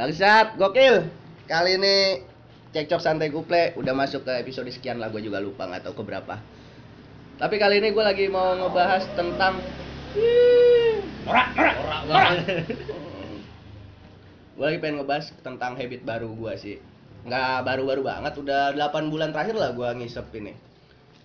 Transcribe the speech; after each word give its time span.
Bangsat, 0.00 0.56
gokil. 0.56 1.12
Kali 1.44 1.76
ini 1.76 2.24
cekcok 2.72 3.04
santai 3.04 3.28
kuple 3.28 3.76
udah 3.76 3.92
masuk 3.92 4.24
ke 4.24 4.32
episode 4.40 4.72
sekian 4.72 4.96
lah 4.96 5.12
gue 5.12 5.20
juga 5.20 5.44
lupa 5.44 5.68
nggak 5.68 5.84
tahu 5.84 6.00
ke 6.00 6.08
berapa. 6.08 6.40
Tapi 7.36 7.60
kali 7.60 7.84
ini 7.84 7.92
gue 7.92 8.00
lagi 8.00 8.24
mau 8.32 8.56
ngebahas 8.56 9.04
tentang 9.12 9.60
Norak, 11.28 11.52
norak, 11.52 11.76
Norak 11.84 12.02
norak. 12.08 12.32
gue 14.56 14.64
lagi 14.64 14.78
pengen 14.80 15.04
ngebahas 15.04 15.36
tentang 15.44 15.76
habit 15.76 16.00
baru 16.00 16.32
gue 16.32 16.52
sih. 16.56 16.76
Nggak 17.28 17.68
baru-baru 17.68 18.00
banget, 18.00 18.32
udah 18.40 18.72
8 18.72 19.12
bulan 19.12 19.36
terakhir 19.36 19.60
lah 19.60 19.76
gue 19.76 19.88
ngisep 20.00 20.32
ini. 20.32 20.56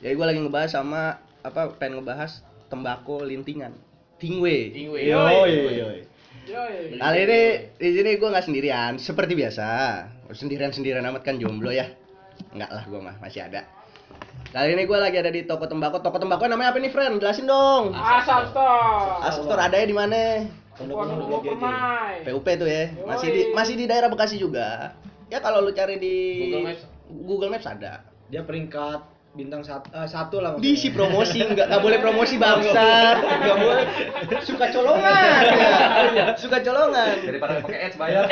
Jadi 0.03 0.19
gue 0.19 0.25
lagi 0.27 0.43
ngebahas 0.43 0.75
sama 0.75 1.23
apa 1.47 1.71
pengen 1.79 2.03
ngebahas 2.03 2.43
tembakau 2.67 3.23
lintingan. 3.23 3.71
Tingwe. 4.19 4.75
Tingwe. 4.75 4.99
Yoi, 4.99 5.47
yoi. 5.63 5.75
Yoi. 5.79 5.99
Kali 6.45 7.19
ini 7.25 7.41
di 7.73 7.89
sini 7.89 8.21
gue 8.21 8.29
nggak 8.29 8.45
sendirian, 8.45 9.01
seperti 9.01 9.33
biasa. 9.33 9.67
Sendirian 10.29 10.69
sendirian 10.69 11.01
amat 11.09 11.25
kan 11.25 11.41
jomblo 11.41 11.73
ya? 11.73 11.89
Enggak 12.53 12.69
lah, 12.69 12.83
gue 12.85 13.01
mah 13.01 13.17
masih 13.17 13.49
ada. 13.49 13.65
Kali 14.53 14.77
ini 14.77 14.85
gue 14.85 14.97
lagi 15.01 15.17
ada 15.17 15.33
di 15.33 15.49
toko 15.49 15.65
tembakau. 15.65 16.05
Toko 16.05 16.21
tembakau 16.21 16.45
namanya 16.45 16.69
apa 16.69 16.77
nih, 16.77 16.93
friend? 16.93 17.17
Jelasin 17.17 17.49
dong. 17.49 17.97
Asal 17.97 18.53
store. 18.53 19.25
Asal 19.25 19.41
store 19.49 19.61
ada 19.65 19.73
ya 19.73 19.89
di 19.89 19.97
mana? 19.97 20.45
Pondok 20.77 21.41
Gede 21.41 21.57
Permai. 21.57 22.21
PUP 22.29 22.47
tuh 22.61 22.69
ya. 22.69 22.93
Masih 23.07 23.29
di 23.33 23.41
masih 23.55 23.73
di 23.79 23.85
daerah 23.89 24.11
Bekasi 24.13 24.37
juga. 24.37 24.93
Ya 25.33 25.41
kalau 25.41 25.65
lu 25.65 25.73
cari 25.73 25.97
di 25.97 26.15
Google 26.45 26.63
Maps. 26.69 26.81
Google 27.09 27.51
Maps 27.51 27.65
ada. 27.65 27.93
dia 28.25 28.41
peringkat 28.41 29.14
bintang 29.35 29.61
satu, 29.61 29.91
eh, 29.91 30.07
satu 30.07 30.39
lah 30.39 30.55
maksudnya. 30.55 30.71
Diisi 30.71 30.89
promosi 30.89 31.37
nggak 31.43 31.67
nggak 31.67 31.81
boleh 31.83 31.99
promosi 31.99 32.35
bangsa 32.39 33.19
nggak 33.19 33.57
boleh 33.59 33.83
suka 34.41 34.65
colongan 34.71 35.43
ya. 36.15 36.25
suka 36.39 36.57
colongan 36.63 37.15
Daripada 37.19 37.59
pakai 37.59 37.79
ads 37.85 37.97
bayar. 37.99 38.23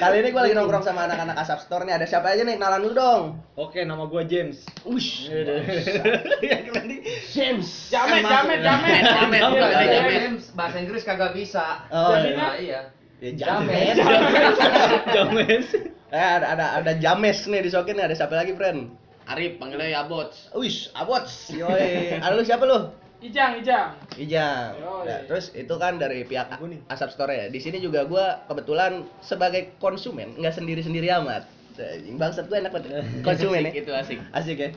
Kali 0.00 0.16
ini 0.22 0.30
gue 0.30 0.38
lagi 0.40 0.54
nongkrong 0.54 0.86
sama 0.86 1.10
anak-anak 1.10 1.34
Asap 1.34 1.66
Store 1.66 1.82
nih. 1.82 1.98
Ada 1.98 2.06
siapa 2.06 2.30
aja 2.30 2.46
nih? 2.46 2.54
Kenalan 2.54 2.86
dulu 2.86 2.94
dong. 2.94 3.22
Oke, 3.58 3.82
nama 3.82 4.06
gua 4.06 4.22
James. 4.22 4.62
Ush. 4.86 5.26
Tadi 5.26 6.96
James. 7.34 7.66
Jamet, 7.90 8.22
jamet, 8.22 8.58
jamet. 8.62 9.02
Jamet, 9.02 9.40
Iya, 9.42 9.66
iya. 9.82 10.00
James. 10.30 10.54
Bahasa 10.54 10.78
Inggris 10.78 11.02
kagak 11.02 11.34
bisa. 11.34 11.82
Oh, 11.90 12.14
Nah, 12.14 12.54
iya. 12.56 12.94
Ya, 13.18 13.30
Jamet. 13.34 13.98
James. 15.10 15.66
Eh, 16.10 16.18
ada 16.18 16.46
ada 16.50 16.66
ada 16.82 16.92
James 16.98 17.38
nih 17.46 17.62
di 17.62 17.70
sokin 17.70 17.94
nih. 17.94 18.10
Ada 18.10 18.14
siapa 18.18 18.34
lagi, 18.34 18.52
friend? 18.52 18.90
Arif 19.30 19.62
panggilnya 19.62 19.86
ya 19.88 19.98
Abots. 20.02 20.50
Wish, 20.52 20.90
Abots. 20.90 21.54
Yoi. 21.54 22.18
Ada 22.18 22.34
lu 22.34 22.42
siapa 22.42 22.66
lu? 22.66 22.90
Ijang, 23.20 23.62
Ijang. 23.62 23.94
Ijang. 24.18 24.74
Yoi. 24.74 25.06
Nah, 25.06 25.20
terus 25.30 25.54
itu 25.54 25.70
kan 25.78 26.02
dari 26.02 26.26
pihak. 26.26 26.58
Asap 26.90 27.14
Store 27.14 27.30
ya. 27.30 27.46
Di 27.46 27.62
sini 27.62 27.78
juga 27.78 28.02
gua 28.04 28.42
kebetulan 28.50 29.06
sebagai 29.20 29.70
konsumen, 29.78 30.34
nggak 30.34 30.56
sendiri-sendiri 30.56 31.06
amat. 31.22 31.46
Bangsat 32.18 32.50
gue 32.50 32.58
enak 32.58 32.74
banget. 32.74 33.00
Konsumen 33.26 33.70
ya. 33.70 33.72
Itu 33.72 33.94
asik. 33.94 34.18
Asik 34.34 34.58
ya. 34.58 34.70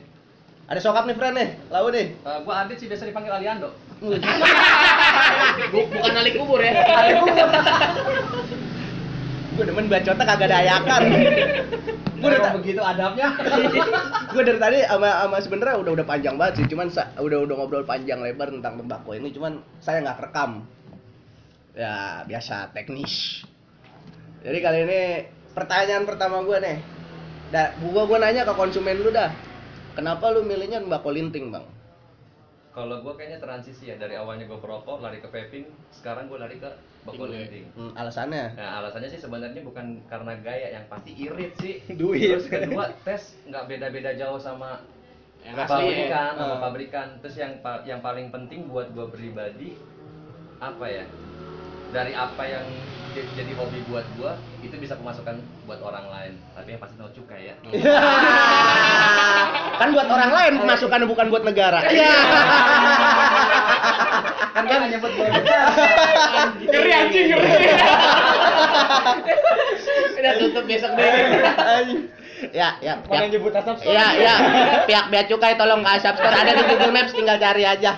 Ada 0.64 0.80
sokap 0.80 1.04
nih, 1.04 1.12
friend 1.12 1.36
nih. 1.36 1.48
Lau 1.68 1.90
nih. 1.90 2.14
Eh, 2.14 2.38
gua 2.46 2.64
Adit 2.64 2.78
sih 2.78 2.86
biasa 2.86 3.04
dipanggil 3.04 3.34
Aliando. 3.34 3.74
Bu- 5.72 5.88
bukan 5.88 6.14
alik 6.14 6.36
kubur 6.36 6.60
ya. 6.60 6.72
gue 9.54 9.64
demen 9.70 9.86
bacotnya 9.86 10.24
kagak 10.26 10.48
ada 10.50 10.56
ayakan. 10.66 11.02
gue 12.24 12.30
Emang 12.30 12.56
begitu 12.58 12.80
adabnya. 12.82 13.28
gue 14.34 14.42
dari 14.42 14.58
tadi 14.58 14.78
sama 14.88 15.28
sama 15.28 15.36
sebenarnya 15.38 15.76
udah 15.78 15.92
udah 16.00 16.06
panjang 16.06 16.34
banget 16.34 16.54
sih, 16.62 16.66
cuman 16.72 16.88
udah 17.20 17.38
udah 17.44 17.54
ngobrol 17.54 17.84
panjang 17.86 18.18
lebar 18.24 18.50
tentang 18.50 18.80
tembakau 18.80 19.12
ini, 19.14 19.30
cuman 19.30 19.62
saya 19.78 20.02
nggak 20.02 20.30
rekam. 20.30 20.66
Ya 21.74 22.22
biasa 22.26 22.74
teknis. 22.74 23.44
Jadi 24.42 24.58
kali 24.60 24.78
ini 24.86 25.00
pertanyaan 25.54 26.04
pertama 26.04 26.42
gue 26.44 26.58
nih, 26.60 26.78
dah 27.50 27.74
gua 27.80 28.04
gua 28.04 28.18
nanya 28.20 28.44
ke 28.44 28.52
konsumen 28.52 29.00
lu 29.00 29.10
dah, 29.10 29.32
kenapa 29.96 30.30
lu 30.34 30.44
milihnya 30.44 30.82
tembakau 30.82 31.10
linting 31.14 31.48
bang? 31.48 31.64
Kalau 32.74 32.98
gua 33.00 33.14
kayaknya 33.14 33.38
transisi 33.38 33.86
ya 33.86 33.94
dari 33.94 34.18
awalnya 34.18 34.44
gua 34.44 34.58
perokok 34.58 34.98
lari 34.98 35.22
ke 35.22 35.30
vaping, 35.30 35.62
sekarang 35.94 36.26
gua 36.26 36.42
lari 36.42 36.58
ke 36.58 36.66
bakul 37.02 37.30
linting. 37.30 37.70
Hmm, 37.72 37.94
alasannya? 37.94 38.50
Nah 38.52 38.82
alasannya 38.82 39.08
sih 39.08 39.20
sebenarnya 39.20 39.62
bukan 39.62 40.02
karena 40.04 40.34
gaya 40.42 40.74
yang 40.74 40.84
pasti 40.90 41.14
irit 41.14 41.54
sih. 41.56 41.78
Duit. 42.00 42.34
Terus 42.34 42.50
kedua 42.50 42.90
tes 43.00 43.38
nggak 43.46 43.64
beda-beda 43.64 44.10
jauh 44.12 44.36
sama 44.36 44.82
Yang 45.44 45.56
asli 45.60 45.70
ya. 45.70 45.70
pabrikan, 45.70 46.30
sama 46.34 46.50
Eh. 46.50 46.60
pabrikan. 46.60 47.08
Terus 47.22 47.36
yang 47.36 47.52
yang 47.84 48.00
paling 48.00 48.26
penting 48.28 48.66
buat 48.66 48.90
gua 48.90 49.06
pribadi 49.06 49.78
apa 50.58 50.84
ya? 50.84 51.04
Dari 51.88 52.10
apa 52.10 52.42
yang 52.42 52.66
jadi 53.14 53.52
hobi 53.54 53.78
buat 53.86 54.02
gua 54.18 54.34
itu 54.58 54.74
bisa 54.74 54.98
pemasukan 54.98 55.38
buat 55.70 55.78
orang 55.86 56.10
lain. 56.10 56.32
Tapi 56.58 56.74
yang 56.74 56.82
pasti 56.82 56.98
no 56.98 57.06
cukai 57.14 57.46
ya. 57.46 57.54
kan 59.80 59.88
buat 59.94 60.08
orang 60.10 60.30
lain 60.34 60.52
pemasukan 60.58 61.06
bukan 61.06 61.26
buat 61.30 61.46
negara. 61.46 61.78
Iya. 61.86 62.14
kan 64.54 64.64
kan 64.66 64.90
nyebut 64.90 65.12
gua 65.14 65.30
Ngeri 66.74 66.90
anjing, 66.90 67.26
ngeri. 67.30 67.66
Udah 70.18 70.32
tutup 70.42 70.64
besok 70.66 70.90
deh. 70.98 72.18
Ya, 72.50 72.76
ya. 72.78 72.94
Pihak- 73.00 73.30
nyebut 73.30 73.52
asap 73.52 73.76
store? 73.78 73.88
Iya, 73.88 74.06
iya. 74.14 74.34
Pihak 74.84 75.06
bea 75.08 75.24
cukai 75.24 75.54
tolong 75.54 75.80
ke 75.80 75.90
Asap 75.92 76.14
Store 76.16 76.34
ada 76.34 76.52
di 76.52 76.62
Google 76.64 76.92
Maps 76.92 77.12
tinggal 77.12 77.38
cari 77.38 77.62
aja. 77.62 77.92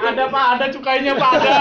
Ada 0.00 0.24
Pak, 0.26 0.46
ada 0.54 0.66
cukainya 0.70 1.12
Pak, 1.14 1.30
ada. 1.36 1.54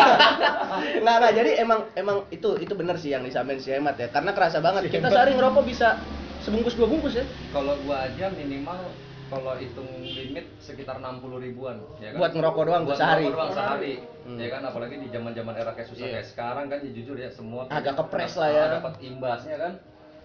Nggak, 0.98 1.16
nggak. 1.16 1.34
Jadi 1.34 1.52
emang 1.58 1.80
emang 1.94 2.18
itu 2.30 2.50
itu 2.58 2.74
bener 2.74 2.96
sih 2.96 3.12
yang 3.12 3.22
disampaikan 3.22 3.60
si 3.60 3.70
Hemat 3.70 3.96
ya. 3.96 4.08
Karena 4.08 4.32
kerasa 4.32 4.58
banget 4.60 4.88
kita 4.88 5.08
sehari 5.08 5.34
ngerokok 5.34 5.64
bisa 5.64 6.00
sebungkus 6.40 6.74
dua 6.74 6.88
bungkus 6.88 7.14
ya. 7.14 7.26
Kalau 7.50 7.78
gua 7.82 8.06
aja 8.06 8.32
minimal 8.32 8.80
kalau 9.26 9.58
hitung 9.58 9.88
limit 10.00 10.46
sekitar 10.58 10.98
60 10.98 11.42
ribuan 11.42 11.82
ya 11.98 12.14
kan? 12.14 12.20
Buat 12.20 12.32
ngerokok 12.34 12.64
doang, 12.64 12.84
buat 12.86 12.96
sehari. 12.96 13.26
ngerokok 13.26 13.38
doang 13.40 13.54
sehari 13.54 13.94
Hmm. 14.24 14.40
ya 14.40 14.48
kan 14.48 14.64
apalagi 14.64 14.96
di 14.98 15.08
zaman-zaman 15.10 15.52
era 15.52 15.72
kayak 15.74 15.84
susah 15.86 16.06
Iya. 16.06 16.14
kayak 16.16 16.28
sekarang 16.30 16.66
kan 16.68 16.80
ya 16.80 16.92
jujur 16.94 17.18
ya 17.18 17.28
semua 17.28 17.68
Agak 17.68 17.98
kepres 17.98 18.40
lah 18.40 18.48
Ah, 18.48 18.56
ya. 18.56 18.66
dapat 18.80 18.94
imbasnya 19.02 19.56
kan 19.58 19.74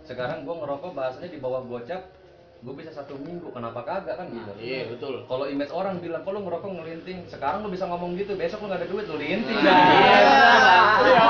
sekarang 0.08 0.48
gua 0.48 0.64
ngerokok 0.64 0.96
bahasanya 0.96 1.28
di 1.28 1.36
bawah 1.36 1.60
gocap 1.68 2.08
gua 2.58 2.74
bisa 2.74 2.90
satu 2.90 3.14
minggu 3.20 3.52
kenapa 3.52 3.84
kagak 3.84 4.18
kan 4.18 4.26
gitu 4.32 4.50
Iya, 4.58 4.88
betul. 4.90 5.22
kalau 5.28 5.44
image 5.46 5.70
orang 5.70 6.00
bilang 6.00 6.24
kalau 6.24 6.42
ngerokok 6.42 6.70
ngelinting 6.74 7.22
sekarang 7.28 7.62
lu 7.62 7.70
bisa 7.70 7.84
ngomong 7.86 8.16
gitu 8.16 8.34
besok 8.34 8.64
lu 8.64 8.72
nggak 8.72 8.80
ada 8.82 8.88
duit 8.88 9.04
lu 9.06 9.16
linting 9.20 9.58
Nah, 9.62 9.78
iya. 9.94 11.28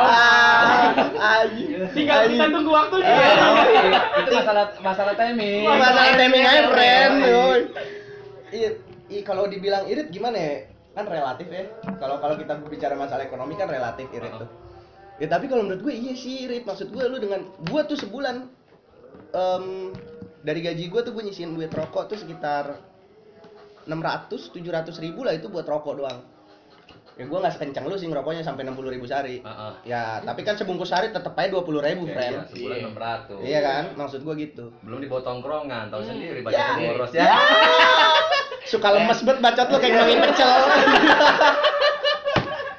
Anjing. 1.18 1.70
Tinggal 1.92 2.30
kita 2.30 2.46
tunggu 2.48 2.70
waktunya. 2.72 3.06
Iya, 3.10 4.00
itu 4.22 4.30
masalah 4.32 4.64
masalah 4.80 5.14
timing 5.14 5.66
Masalah 5.66 6.14
timing 6.16 6.44
aja, 6.46 6.62
friend. 6.72 7.14
Iya. 8.48 8.70
Iya, 9.08 9.22
kalau 9.24 9.48
dibilang 9.48 9.84
irit 9.88 10.08
gimana 10.08 10.36
ya? 10.36 10.54
Kan 10.94 11.04
relatif 11.06 11.46
ya. 11.48 11.64
Kalau 11.98 12.16
kalau 12.18 12.34
kita 12.36 12.54
bicara 12.66 12.94
masalah 12.96 13.24
ekonomi 13.24 13.54
kan 13.54 13.68
relatif 13.68 14.08
irit 14.12 14.32
tuh. 14.36 14.48
Ya 15.18 15.26
tapi 15.26 15.50
kalau 15.50 15.66
menurut 15.66 15.82
gue 15.82 15.94
iya 15.94 16.14
sih 16.14 16.46
irit. 16.46 16.62
Maksud 16.64 16.88
gue 16.88 17.02
lu 17.04 17.18
dengan 17.18 17.42
gue 17.44 17.80
tuh 17.84 17.98
sebulan 17.98 18.46
em, 19.30 19.92
dari 20.40 20.60
gaji 20.60 20.84
gue 20.84 21.00
tuh 21.00 21.10
gue 21.10 21.22
nyisihin 21.22 21.52
duit 21.52 21.68
rokok 21.68 22.06
tuh 22.06 22.16
sekitar 22.16 22.78
600 23.84 24.28
700 24.52 24.60
ribu 24.98 25.22
lah 25.22 25.32
itu 25.32 25.46
buat 25.46 25.64
rokok 25.64 25.94
doang. 25.96 26.20
Ya 27.14 27.26
gue 27.26 27.34
nggak 27.34 27.50
sekencang 27.52 27.82
lu 27.82 27.96
sih 27.96 28.06
ngerokoknya 28.06 28.40
sampai 28.40 28.62
60 28.62 28.78
ribu 28.88 29.02
sehari. 29.02 29.40
Heeh. 29.40 29.72
Ya 29.84 30.22
tapi 30.22 30.42
kan 30.42 30.54
sebungkus 30.54 30.86
sehari 30.86 31.10
tetep 31.10 31.32
aja 31.32 31.50
20 31.50 31.66
ribu 31.82 32.04
Ya, 32.04 32.14
friend. 32.14 32.34
iya, 32.36 32.46
sebulan 32.46 32.76
Iya. 32.76 32.86
600 32.86 33.42
Iya 33.42 33.60
kan? 33.60 33.84
Maksud 33.96 34.20
gue 34.22 34.34
gitu. 34.38 34.64
belum 34.80 34.98
dibawa 35.00 35.22
tongkrongan 35.22 35.84
tahu 35.88 36.02
sendiri 36.04 36.40
Ya. 36.40 36.46
baca 36.46 36.62
boros 36.78 37.12
ya 37.12 37.26
Suka 38.64 38.88
lemes 38.92 39.18
banget 39.18 39.40
bacot 39.40 39.66
lu 39.66 39.78
kayak 39.78 39.92
ngomongin 39.96 40.20
pecel. 40.22 40.50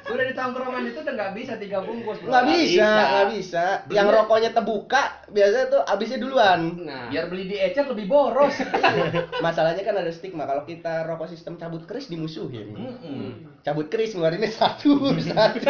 udah 0.06 0.24
di 0.24 0.29
tongkrongan 0.40 0.82
itu 0.88 0.98
udah 0.98 1.14
nggak 1.14 1.32
bisa 1.36 1.52
tiga 1.54 1.78
bungkus 1.80 2.16
bro. 2.18 2.32
Nggak 2.32 2.44
bisa, 2.48 2.64
bisa. 2.64 2.88
nggak 2.88 3.26
bisa. 3.30 3.64
Yang 3.92 4.06
Beli- 4.08 4.16
rokoknya 4.16 4.50
terbuka, 4.50 5.02
biasanya 5.28 5.66
tuh 5.68 5.82
abisnya 5.84 6.18
duluan. 6.18 6.60
Nah, 6.80 7.12
biar 7.12 7.28
beli 7.28 7.44
di 7.46 7.56
ecer 7.56 7.84
lebih 7.84 8.06
boros 8.06 8.56
Masalahnya 9.44 9.82
kan 9.82 9.94
ada 9.94 10.08
stigma 10.08 10.44
kalau 10.44 10.64
kita 10.64 11.04
rokok 11.04 11.28
sistem 11.28 11.54
cabut 11.54 11.84
keris 11.84 12.08
dimusuhin. 12.08 12.72
Mm-mm. 12.72 13.60
Cabut 13.60 13.86
keris 13.86 14.16
ngeluarinnya 14.16 14.48
satu, 14.48 14.96
satu, 15.28 15.60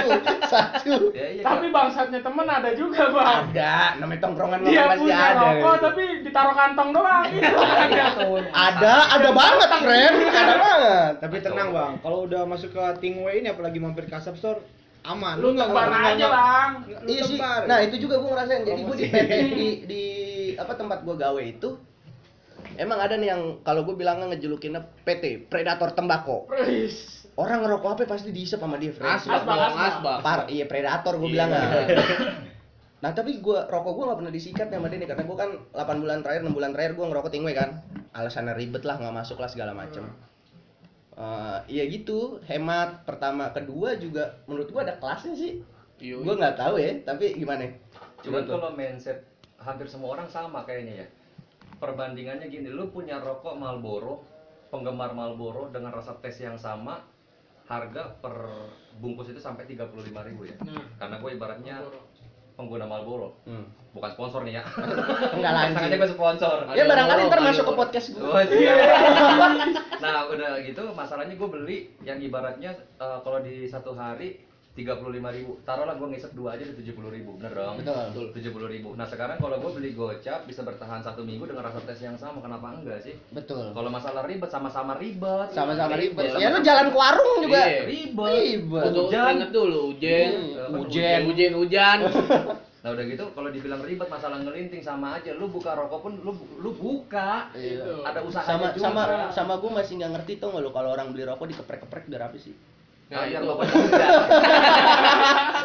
satu. 0.47 0.95
ya, 1.11 1.27
iya, 1.35 1.43
Tapi 1.43 1.67
bangsatnya 1.69 2.23
temen 2.23 2.47
ada 2.47 2.71
juga, 2.73 3.11
Bang. 3.11 3.51
Ada, 3.51 3.99
namanya 3.99 4.21
tongkrongan 4.23 4.59
Dia 4.63 4.95
punya 4.95 5.17
ada. 5.19 5.43
rokok 5.43 5.75
tapi 5.83 6.03
ditaruh 6.23 6.55
kantong 6.55 6.91
doang. 6.95 7.25
Ada, 8.71 8.95
ada 9.17 9.31
banget, 9.33 9.69
friend. 9.81 10.17
Ada 10.29 10.55
banget. 10.57 11.13
Tapi 11.21 11.37
tenang 11.41 11.69
bang, 11.73 11.93
kalau 12.01 12.27
udah 12.27 12.45
masuk 12.45 12.71
ke 12.71 12.83
Tingway 13.01 13.41
ini 13.41 13.49
apalagi 13.49 13.79
mampir 13.81 14.07
ke 14.07 14.15
asap 14.15 14.37
store, 14.37 14.60
aman. 15.03 15.35
Lu 15.37 15.53
nggak- 15.53 15.71
aja, 15.71 16.27
Bang. 16.29 16.73
Iya 17.05 17.23
sih. 17.25 17.39
Nah, 17.41 17.79
itu 17.81 17.97
juga 17.99 18.19
gue 18.19 18.31
ngerasain. 18.31 18.63
Jadi 18.63 18.81
gue 18.83 18.97
di. 18.97 19.07
PT 19.07 19.33
di 19.51 19.69
di 19.87 20.05
apa 20.55 20.73
tempat 20.75 21.03
gue 21.03 21.15
gawe 21.15 21.43
itu 21.43 21.71
emang 22.77 22.99
ada 22.99 23.15
nih 23.15 23.29
yang 23.29 23.43
kalau 23.61 23.83
gue 23.83 23.95
bilangnya 23.95 24.29
ngejulukinnya 24.29 24.85
PT 25.03 25.47
Predator 25.47 25.93
Tembako. 25.93 26.49
Wis. 26.51 27.19
orang 27.35 27.65
ngerokok 27.65 27.97
apa 27.97 28.03
pasti 28.05 28.31
dihisap 28.31 28.61
sama 28.61 28.77
dia, 28.77 28.93
friend. 28.93 29.17
Asbak 29.17 29.41
Asbak, 29.41 29.57
asbak. 29.57 29.87
asbak. 29.89 30.19
Par, 30.21 30.41
iya 30.47 30.69
predator 30.69 31.17
gue 31.17 31.25
Iya. 31.25 31.35
bilang 31.39 31.51
ah. 31.51 31.65
Nah 33.01 33.17
tapi 33.17 33.41
gua 33.41 33.65
rokok 33.65 33.97
gua 33.97 34.05
nggak 34.13 34.19
pernah 34.21 34.35
disikat 34.35 34.69
sama 34.69 34.93
dia 34.93 35.01
nih 35.01 35.09
karena 35.09 35.25
gua 35.25 35.37
kan 35.41 35.51
8 35.73 36.05
bulan 36.05 36.21
terakhir 36.21 36.45
6 36.45 36.53
bulan 36.53 36.71
terakhir 36.77 36.93
gua 37.01 37.07
ngerokok 37.09 37.33
tingwe 37.33 37.57
kan 37.57 37.81
alasannya 38.13 38.53
ribet 38.53 38.85
lah 38.85 39.01
nggak 39.01 39.15
masuk 39.15 39.41
lah 39.41 39.49
segala 39.49 39.73
macem 39.73 40.05
Eh, 41.21 41.59
iya 41.69 41.85
gitu 41.85 42.41
hemat 42.49 43.05
pertama 43.05 43.53
kedua 43.53 44.01
juga 44.01 44.41
menurut 44.49 44.73
gua 44.73 44.89
ada 44.89 44.97
kelasnya 44.97 45.37
sih 45.37 45.53
Yoi. 46.01 46.25
gua 46.25 46.33
nggak 46.41 46.57
tahu 46.57 46.81
ya 46.81 46.97
tapi 47.05 47.37
gimana 47.37 47.69
Cuman 48.21 48.45
kalau 48.45 48.73
mindset 48.77 49.25
hampir 49.61 49.89
semua 49.89 50.17
orang 50.17 50.29
sama 50.29 50.65
kayaknya 50.65 51.05
ya. 51.05 51.07
Perbandingannya 51.81 52.53
gini, 52.53 52.69
lu 52.69 52.93
punya 52.93 53.17
rokok 53.21 53.57
Marlboro, 53.57 54.21
penggemar 54.69 55.17
Marlboro 55.17 55.73
dengan 55.73 55.97
rasa 55.97 56.13
tes 56.21 56.37
yang 56.41 56.61
sama, 56.61 57.01
harga 57.65 58.13
per 58.21 58.37
bungkus 59.01 59.33
itu 59.33 59.41
sampai 59.41 59.65
35.000 59.65 60.37
ya. 60.45 60.57
Nah. 60.61 60.85
Karena 61.01 61.17
gue 61.17 61.31
ibaratnya 61.33 61.75
pengguna 62.61 62.85
Marlboro. 62.85 63.41
Hmm. 63.49 63.65
Bukan 63.91 64.11
sponsor 64.13 64.45
nih 64.45 64.61
ya. 64.61 64.63
Enggak 65.35 65.51
lah, 65.51 65.63
Sengaja 65.73 65.97
gue 65.97 66.11
sponsor. 66.13 66.57
ya 66.77 66.85
barangkali 66.85 67.21
ntar 67.27 67.41
masuk 67.41 67.65
ke 67.65 67.75
podcast 67.75 68.07
gua 68.13 68.29
Oh, 68.37 68.43
iya. 68.47 68.77
nah 70.05 70.29
udah 70.29 70.61
gitu 70.61 70.83
masalahnya 70.93 71.35
gue 71.35 71.49
beli 71.49 71.79
yang 72.05 72.21
ibaratnya 72.21 72.71
eh, 72.97 73.19
kalau 73.25 73.41
di 73.41 73.65
satu 73.65 73.97
hari 73.97 74.39
35.000 74.71 75.19
ribu. 75.35 75.59
Taruhlah 75.67 75.99
gue 75.99 76.09
ngisep 76.15 76.31
dua 76.31 76.55
aja 76.55 76.63
di 76.63 76.75
70.000 76.79 77.11
ribu. 77.11 77.35
Bener 77.37 77.53
dong? 77.59 77.83
Betul. 77.83 78.31
70.000 78.39 78.75
ribu. 78.79 78.89
Nah 78.95 79.03
sekarang 79.03 79.43
kalau 79.43 79.59
gue 79.59 79.71
beli 79.75 79.91
gocap 79.99 80.47
bisa 80.47 80.63
bertahan 80.63 81.03
satu 81.03 81.27
minggu 81.27 81.51
dengan 81.51 81.67
rasa 81.67 81.83
tes 81.83 81.99
yang 81.99 82.15
sama. 82.15 82.39
Kenapa 82.39 82.79
enggak 82.79 83.03
sih? 83.03 83.19
Betul. 83.35 83.75
Kalau 83.75 83.91
masalah 83.91 84.23
ribet 84.31 84.47
sama-sama 84.47 84.95
ribet. 84.97 85.51
Sama-sama 85.51 85.99
ribet. 85.99 86.31
Sama-sama 86.31 86.43
ya 86.43 86.49
lu 86.55 86.61
jalan 86.63 86.87
ke 86.95 86.97
warung 86.97 87.39
juga. 87.43 87.63
Iya. 87.67 87.83
ribet. 87.83 88.31
Ribet. 88.31 88.85
Hujan. 88.95 89.33
inget 89.37 89.51
dulu 89.51 89.81
ujen, 89.91 90.31
Hmm, 90.31 90.81
ujen, 90.87 91.21
ujen, 91.27 91.53
hujan. 91.59 91.99
nah 92.81 92.97
udah 92.97 93.05
gitu 93.05 93.25
kalau 93.37 93.53
dibilang 93.53 93.85
ribet 93.85 94.09
masalah 94.09 94.39
ngelinting 94.41 94.81
sama 94.81 95.19
aja. 95.19 95.35
Lu 95.35 95.51
buka 95.51 95.75
rokok 95.75 96.01
pun 96.01 96.13
lu 96.23 96.33
lu 96.63 96.71
buka. 96.79 97.51
Iya. 97.53 98.07
ada 98.07 98.23
sama 98.23 98.31
usahanya 98.31 98.69
juga. 98.73 98.85
sama 98.87 99.03
sama 99.35 99.55
gue 99.59 99.71
masih 99.75 99.93
nggak 99.99 100.13
ngerti 100.15 100.33
tuh 100.39 100.49
nggak 100.55 100.63
lu 100.63 100.71
kalau 100.71 100.95
orang 100.95 101.11
beli 101.11 101.27
rokok 101.27 101.51
dikeprek-keprek 101.51 102.07
biar 102.07 102.31
apa 102.31 102.39
sih 102.39 102.55
nah, 103.11 103.27
biar 103.27 103.43
bapaknya 103.43 103.75
hujan 103.75 104.01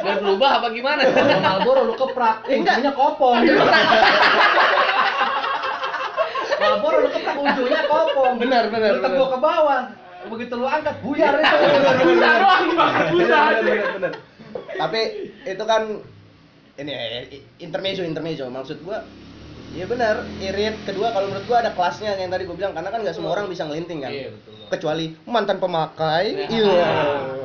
Biar 0.06 0.18
berubah 0.21 0.50
apa 0.62 0.68
gimana? 0.74 1.01
Kalau 1.06 1.42
Marlboro 1.42 1.81
lu 1.86 1.94
keprak, 1.97 2.45
ujungnya 2.45 2.92
kopong. 2.94 3.38
Marlboro 6.62 6.97
lu 7.06 7.09
keprak 7.13 7.38
ujungnya 7.38 7.81
kopong. 7.86 8.33
Benar, 8.42 8.63
benar, 8.74 8.92
Lu 8.97 9.01
benar. 9.06 9.30
ke 9.30 9.38
bawah. 9.42 9.81
Begitu 10.25 10.53
lu 10.57 10.65
angkat 10.65 10.95
buyar 11.06 11.33
itu. 11.38 11.56
Busa 12.01 12.30
doang 12.42 12.65
bener, 13.13 13.86
bener. 13.94 14.12
tapi 14.75 15.01
itu 15.45 15.63
kan 15.68 15.81
ini 16.75 16.92
ya, 16.92 17.21
intermezzo 17.62 18.01
intermezzo 18.03 18.50
maksud 18.50 18.81
gua 18.83 19.06
Iya 19.75 19.92
benar, 19.92 20.24
irit. 20.39 20.88
Kedua 20.88 21.12
kalau 21.12 21.27
menurut 21.27 21.45
gua 21.51 21.59
ada 21.59 21.75
kelasnya 21.75 22.15
yang 22.15 22.31
tadi 22.31 22.47
gua 22.47 22.56
bilang 22.56 22.71
karena 22.71 22.89
kan 22.95 23.03
nggak 23.03 23.12
semua 23.12 23.36
orang 23.36 23.51
bisa 23.51 23.68
ngelinting 23.68 24.00
kan. 24.00 24.07
Iya, 24.07 24.31
betul. 24.31 24.55
Kecuali 24.67 25.06
mantan 25.23 25.57
pemakai. 25.57 26.25
Ya. 26.33 26.47
Iya. 26.50 26.89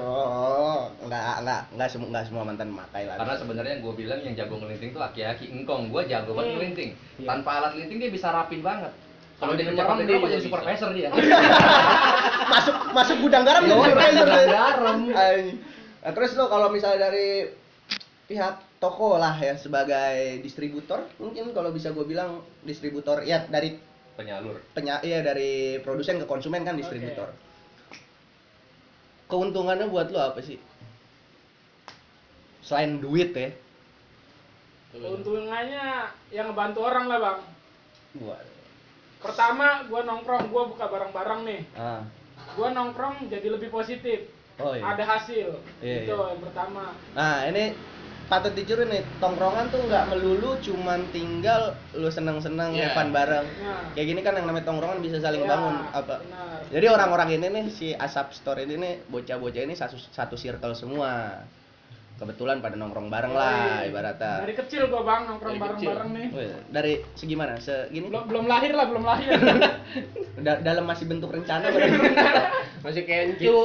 Oh, 0.00 0.88
enggak 1.00 1.40
enggak 1.40 1.60
enggak 1.70 1.88
semua 1.88 2.06
enggak 2.08 2.24
semua 2.26 2.42
mantan 2.42 2.68
pemakai 2.68 3.02
lah. 3.04 3.16
Karena 3.16 3.34
sebenarnya 3.36 3.72
yang 3.76 3.82
gue 3.82 3.94
bilang 3.94 4.18
yang 4.20 4.34
jago 4.34 4.54
ngelinting 4.56 4.90
tuh 4.90 5.02
aki-aki 5.02 5.44
engkong. 5.50 5.88
Gue 5.88 6.02
jago 6.04 6.32
banget 6.32 6.48
Hmm. 6.48 6.56
ngelinting. 6.58 6.90
Tanpa 7.22 7.50
alat 7.58 7.72
linting 7.74 7.98
dia 7.98 8.10
bisa 8.10 8.28
rapin 8.28 8.60
banget. 8.60 8.92
Kalau 9.36 9.56
dia 9.56 9.64
kerja 9.66 9.82
pakai 9.82 10.04
dia 10.04 10.14
rokok 10.14 10.28
jadi 10.28 10.44
supervisor 10.44 10.90
dia. 10.92 11.08
masuk 12.52 12.76
masuk 12.92 13.16
gudang 13.20 13.42
garam 13.42 13.62
Iya, 13.62 13.72
supervisor 13.72 14.12
gudang 14.20 14.36
deh. 14.36 14.48
garam. 14.48 14.98
Nah, 16.00 16.12
terus 16.12 16.30
lo 16.34 16.44
kalau 16.46 16.68
misalnya 16.68 17.08
dari 17.08 17.48
pihak 18.24 18.54
toko 18.76 19.16
lah 19.16 19.34
ya 19.34 19.56
sebagai 19.56 20.40
distributor, 20.40 21.08
mungkin 21.16 21.50
kalau 21.50 21.68
bisa 21.68 21.90
gue 21.90 22.04
bilang 22.04 22.40
distributor 22.62 23.20
ya 23.20 23.44
dari 23.46 23.76
Penyalur. 24.20 24.60
penya 24.76 25.00
ya 25.00 25.24
dari 25.24 25.80
produsen 25.80 26.20
ke 26.20 26.28
konsumen 26.28 26.60
kan 26.60 26.76
distributor. 26.76 27.32
Keuntungannya 29.32 29.88
buat 29.88 30.12
lo 30.12 30.20
apa 30.20 30.44
sih? 30.44 30.60
Selain 32.60 33.00
duit 33.00 33.32
ya. 33.32 33.48
Keuntungannya 34.92 36.12
yang 36.28 36.52
ngebantu 36.52 36.84
orang 36.84 37.04
lah 37.08 37.18
bang. 37.22 37.40
Buat. 38.20 38.44
Pertama, 39.24 39.88
gua 39.88 40.00
nongkrong, 40.04 40.52
gua 40.52 40.68
buka 40.68 40.84
barang-barang 40.84 41.40
nih. 41.48 41.60
Ah. 41.78 42.04
Gua 42.58 42.76
nongkrong 42.76 43.32
jadi 43.32 43.48
lebih 43.56 43.72
positif. 43.72 44.28
Oh 44.60 44.76
iya. 44.76 44.84
Ada 44.84 45.04
hasil. 45.08 45.48
Iya, 45.80 46.04
itu 46.04 46.12
iya. 46.12 46.28
yang 46.36 46.40
pertama. 46.44 46.92
Nah, 47.16 47.48
ini 47.48 47.72
patut 48.30 48.54
dicuri 48.54 48.86
nih, 48.86 49.02
tongkrongan 49.18 49.68
tuh 49.68 49.82
nggak 49.82 50.06
melulu 50.06 50.54
cuman 50.62 51.02
tinggal 51.10 51.74
lu 51.92 52.06
seneng-seneng 52.06 52.70
have 52.72 52.94
fun 52.94 53.10
bareng. 53.10 53.42
Nah. 53.58 53.90
Kayak 53.90 54.06
gini 54.06 54.20
kan 54.22 54.38
yang 54.38 54.46
namanya 54.46 54.64
tongkrongan 54.64 55.02
bisa 55.02 55.18
saling 55.18 55.42
Iya, 55.42 55.50
bangun 55.50 55.74
apa. 55.90 56.22
benar. 56.22 56.62
Jadi 56.70 56.86
orang-orang 56.86 57.28
ini 57.34 57.46
nih 57.50 57.64
si 57.68 57.90
Asap 57.90 58.30
Store 58.30 58.62
ini 58.62 58.78
nih 58.78 58.94
bocah-bocah 59.04 59.60
ini 59.60 59.74
satu 59.74 59.98
satu 59.98 60.38
circle 60.38 60.72
semua. 60.72 61.42
Kebetulan 62.14 62.60
pada 62.60 62.76
nongkrong 62.76 63.08
bareng 63.08 63.32
lah 63.32 63.80
Yoi. 63.80 63.90
ibaratnya. 63.90 64.44
Dari 64.44 64.52
kecil 64.54 64.86
gua 64.86 65.02
bang 65.02 65.24
nongkrong 65.26 65.50
Dari 65.50 65.62
bareng-bareng 65.66 66.10
nih. 66.12 66.26
Oh 66.30 66.42
iya, 66.44 66.56
Dari 66.68 66.92
segimana? 67.16 67.56
Segini? 67.56 68.06
Belum 68.06 68.28
belum 68.28 68.44
lahir 68.44 68.76
lah, 68.76 68.86
belum 68.86 69.02
lahir. 69.02 69.30
Da- 70.46 70.60
dalam 70.60 70.84
masih 70.84 71.04
bentuk 71.04 71.32
rencana 71.32 71.66
berarti. 71.66 71.96
Masih 72.80 73.02
kencu. 73.04 73.56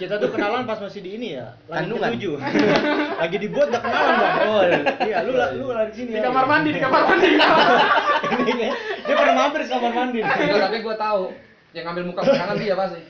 Kita 0.00 0.16
tuh 0.16 0.32
kenalan 0.32 0.64
pas 0.64 0.80
masih 0.80 1.04
di 1.04 1.20
ini 1.20 1.36
ya, 1.36 1.52
lagi 1.68 1.92
Kandungan. 1.92 2.08
ketujuh. 2.16 2.34
lagi 3.22 3.36
dibuat 3.36 3.66
udah 3.68 3.82
kenalan 3.84 4.14
bang. 4.16 4.34
Oh, 4.48 4.62
iya, 5.04 5.18
lu 5.28 5.32
lu 5.60 5.66
lari 5.76 5.92
sini 5.92 6.16
di 6.16 6.20
ya. 6.20 6.24
kamar 6.32 6.44
mandi, 6.48 6.68
di 6.72 6.80
kamar 6.80 7.02
mandi. 7.08 7.26
di 7.28 7.36
kamar 7.36 7.64
mandi. 7.68 7.88
Ini 8.32 8.52
nih, 8.56 8.70
dia 9.04 9.14
pernah 9.14 9.34
mampir 9.36 9.60
ke 9.64 9.68
kamar 9.68 9.92
mandi. 9.92 10.18
Tapi 10.24 10.78
gue 10.80 10.96
tahu 10.96 11.24
yang 11.72 11.84
ngambil 11.88 12.04
muka 12.12 12.20
belakangan 12.28 12.56
dia 12.60 12.74
pasti. 12.76 13.00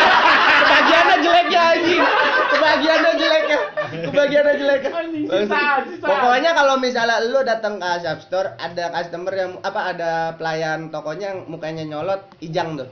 Kebagiannya 0.64 1.16
jeleknya 1.20 1.60
anjing. 1.60 2.02
Kebagiannya 2.48 3.12
jeleknya. 3.20 3.58
Kebagiannya 4.08 4.54
jeleknya. 4.56 4.90
Sisa, 5.28 5.62
sisa. 5.84 6.06
Pokoknya 6.08 6.50
kalau 6.56 6.74
misalnya 6.80 7.20
lu 7.28 7.40
datang 7.44 7.76
ke 7.76 7.84
Asap 7.84 8.18
Store 8.24 8.48
ada 8.56 8.84
customer 8.96 9.32
yang 9.36 9.52
apa 9.60 9.80
ada 9.92 10.12
pelayan 10.40 10.88
tokonya 10.88 11.36
yang 11.36 11.40
mukanya 11.52 11.84
nyolot 11.84 12.24
ijang 12.40 12.80
tuh. 12.80 12.88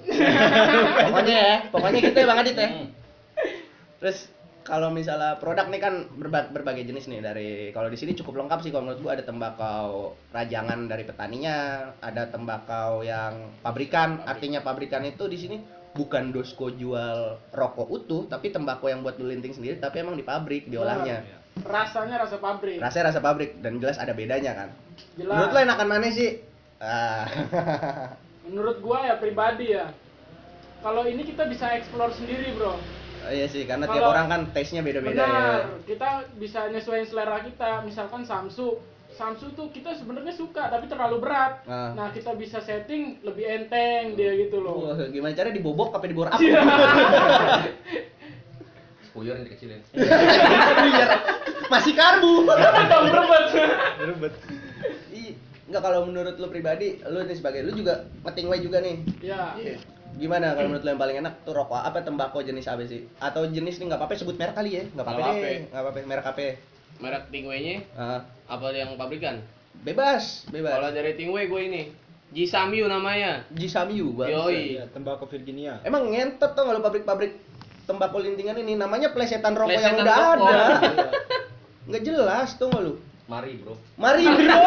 pokoknya 1.09 1.37
ya, 1.37 1.57
pokoknya 1.73 1.99
gitu 2.05 2.17
ya 2.21 2.27
Bang 2.29 2.41
Adit 2.45 2.57
ya. 2.61 2.69
Hmm. 2.69 2.89
Terus 4.05 4.19
kalau 4.67 4.91
misalnya 4.91 5.39
produk 5.39 5.71
nih 5.71 5.79
kan 5.79 5.95
berba- 6.19 6.51
berbagai 6.51 6.83
jenis 6.83 7.07
nih 7.07 7.23
dari 7.23 7.51
kalau 7.71 7.87
di 7.87 7.95
sini 7.95 8.19
cukup 8.19 8.43
lengkap 8.43 8.67
sih 8.67 8.75
kalau 8.75 8.91
menurut 8.91 9.01
gua 9.01 9.15
ada 9.15 9.23
tembakau 9.23 10.19
rajangan 10.35 10.91
dari 10.91 11.07
petaninya, 11.07 11.89
ada 12.03 12.27
tembakau 12.27 13.07
yang 13.07 13.55
pabrikan, 13.63 14.27
artinya 14.27 14.67
pabrikan 14.67 15.07
itu 15.07 15.31
di 15.31 15.39
sini 15.39 15.57
bukan 15.95 16.35
dosko 16.35 16.75
jual 16.75 17.39
rokok 17.55 17.89
utuh, 17.89 18.23
tapi 18.27 18.51
tembakau 18.51 18.91
yang 18.91 19.07
buat 19.07 19.17
linting 19.23 19.55
sendiri 19.55 19.79
tapi 19.79 20.03
emang 20.03 20.19
di 20.19 20.27
pabrik 20.27 20.67
diolahnya. 20.67 21.23
Rasanya 21.63 22.27
rasa 22.27 22.37
pabrik. 22.43 22.83
Rasanya 22.83 23.15
rasa 23.15 23.21
pabrik 23.23 23.63
dan 23.63 23.79
jelas 23.79 23.97
ada 23.97 24.13
bedanya 24.13 24.53
kan. 24.53 24.69
Jelas. 25.15 25.41
Menurut 25.41 25.55
lo 25.55 25.61
enakan 25.63 25.89
mana 25.89 26.11
sih? 26.11 26.43
Ah. 26.83 27.25
Menurut 28.45 28.83
gua 28.83 29.07
ya 29.07 29.15
pribadi 29.17 29.73
ya. 29.73 29.95
Kalau 30.85 31.09
ini 31.09 31.25
kita 31.25 31.49
bisa 31.49 31.73
explore 31.73 32.13
sendiri, 32.13 32.53
Bro. 32.53 32.96
Oh, 33.27 33.35
iya 33.35 33.51
sih, 33.51 33.67
karena 33.67 33.91
tiap 33.91 34.07
Kalau- 34.07 34.15
orang 34.15 34.27
kan 34.31 34.41
taste-nya 34.55 34.87
beda-beda 34.87 35.19
ya. 35.19 35.67
Kita 35.83 36.31
bisa 36.39 36.71
nyesuaiin 36.71 37.11
selera 37.11 37.43
kita. 37.43 37.83
Misalkan 37.83 38.23
Samsu, 38.23 38.79
Samsu 39.19 39.51
tuh 39.59 39.67
kita 39.75 39.99
sebenarnya 39.99 40.31
suka 40.31 40.71
tapi 40.71 40.87
terlalu 40.87 41.27
berat. 41.27 41.67
Ah. 41.67 41.91
Nah, 41.99 42.15
kita 42.15 42.39
bisa 42.39 42.63
setting 42.63 43.19
lebih 43.27 43.51
enteng 43.51 44.15
dia 44.15 44.31
gitu 44.39 44.63
loh. 44.63 44.95
Wah, 44.95 45.11
gimana 45.11 45.35
cara 45.35 45.51
dibobok 45.51 45.91
apa 45.99 46.07
dibor 46.07 46.31
api? 46.31 46.47
Iya. 46.47 46.63
Spuyur 49.11 49.35
yang 49.35 49.47
dikecilin. 49.51 49.83
Biar 49.91 51.11
masih 51.67 51.99
karbu. 51.99 52.47
Dong 52.47 53.05
berebet. 53.11 53.45
Berebet. 53.99 54.35
Ih, 55.11 55.35
Enggak 55.67 55.83
kalau 55.83 56.07
menurut 56.07 56.39
lu 56.39 56.47
pribadi, 56.47 57.03
lu 57.03 57.27
nih 57.27 57.35
sebagai 57.35 57.67
lu 57.67 57.75
juga 57.75 58.07
ngeting 58.23 58.47
way 58.47 58.63
juga 58.63 58.79
nih. 58.79 59.03
Ya. 59.19 59.59
Iya. 59.59 59.96
Gimana 60.15 60.53
kalau 60.53 60.71
menurut 60.71 60.83
lu 60.83 60.91
yang 60.91 61.01
paling 61.01 61.17
enak 61.19 61.35
tuh 61.43 61.53
rokok 61.53 61.77
apa 61.77 61.99
tembakau 62.01 62.41
jenis 62.41 62.65
apa 62.65 62.83
sih? 62.83 63.05
Atau 63.19 63.45
jenis 63.47 63.77
nih 63.77 63.87
nggak 63.87 63.99
apa-apa 63.99 64.15
sebut 64.15 64.35
merek 64.35 64.55
kali 64.55 64.71
ya? 64.73 64.85
Nggak 64.89 65.03
apa-apa 65.03 65.19
Nggak 65.19 65.29
deh, 65.29 65.37
apa-apa. 65.37 65.67
nggak 65.67 65.81
apa-apa 65.83 65.99
merek 66.03 66.27
apa? 66.27 66.41
Merek 66.97 67.23
Tingway-nya 67.29 67.77
Ah, 67.93 68.21
apa 68.47 68.73
yang 68.73 68.95
pabrikan? 68.95 69.45
bebas, 69.77 70.49
Kalau 70.49 70.57
bebas. 70.57 70.89
dari 70.91 71.13
Tingway 71.13 71.45
gue 71.47 71.63
ini 71.63 71.83
Jisamyu 72.27 72.87
namanya. 72.87 73.45
Jisamiu 73.53 74.11
bang. 74.13 74.33
Yoi. 74.33 74.75
Iya, 74.75 74.89
tembakau 74.89 75.27
Virginia. 75.27 75.79
Emang 75.83 76.09
ngentot 76.09 76.53
tuh 76.53 76.65
kalau 76.65 76.81
pabrik-pabrik 76.81 77.39
tembakau 77.85 78.19
lintingan 78.19 78.57
ini 78.57 78.75
namanya 78.75 79.13
plesetan 79.13 79.53
rokok 79.53 79.71
yang 79.71 79.95
Plesetan 79.95 80.03
udah 80.03 80.17
rokok. 80.33 80.49
ada. 80.49 81.09
Nggak 81.87 82.03
jelas 82.03 82.49
tuh 82.57 82.67
nggak 82.67 82.83
lu? 82.83 82.95
Mari 83.27 83.59
bro. 83.59 83.75
Mari 83.99 84.23
bro, 84.23 84.63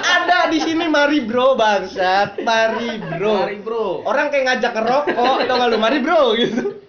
ada 0.00 0.48
di 0.48 0.56
sini 0.56 0.88
mari 0.88 1.20
bro 1.20 1.52
bangsat, 1.52 2.40
mari 2.40 2.96
bro. 2.96 3.44
Mari 3.44 3.60
bro. 3.60 4.00
Orang 4.02 4.32
kayak 4.32 4.44
ngajak 4.56 4.72
ngerokok, 4.72 5.36
tau 5.44 5.54
gak 5.54 5.68
lu 5.68 5.76
mari 5.76 6.00
bro 6.00 6.32
gitu. 6.32 6.80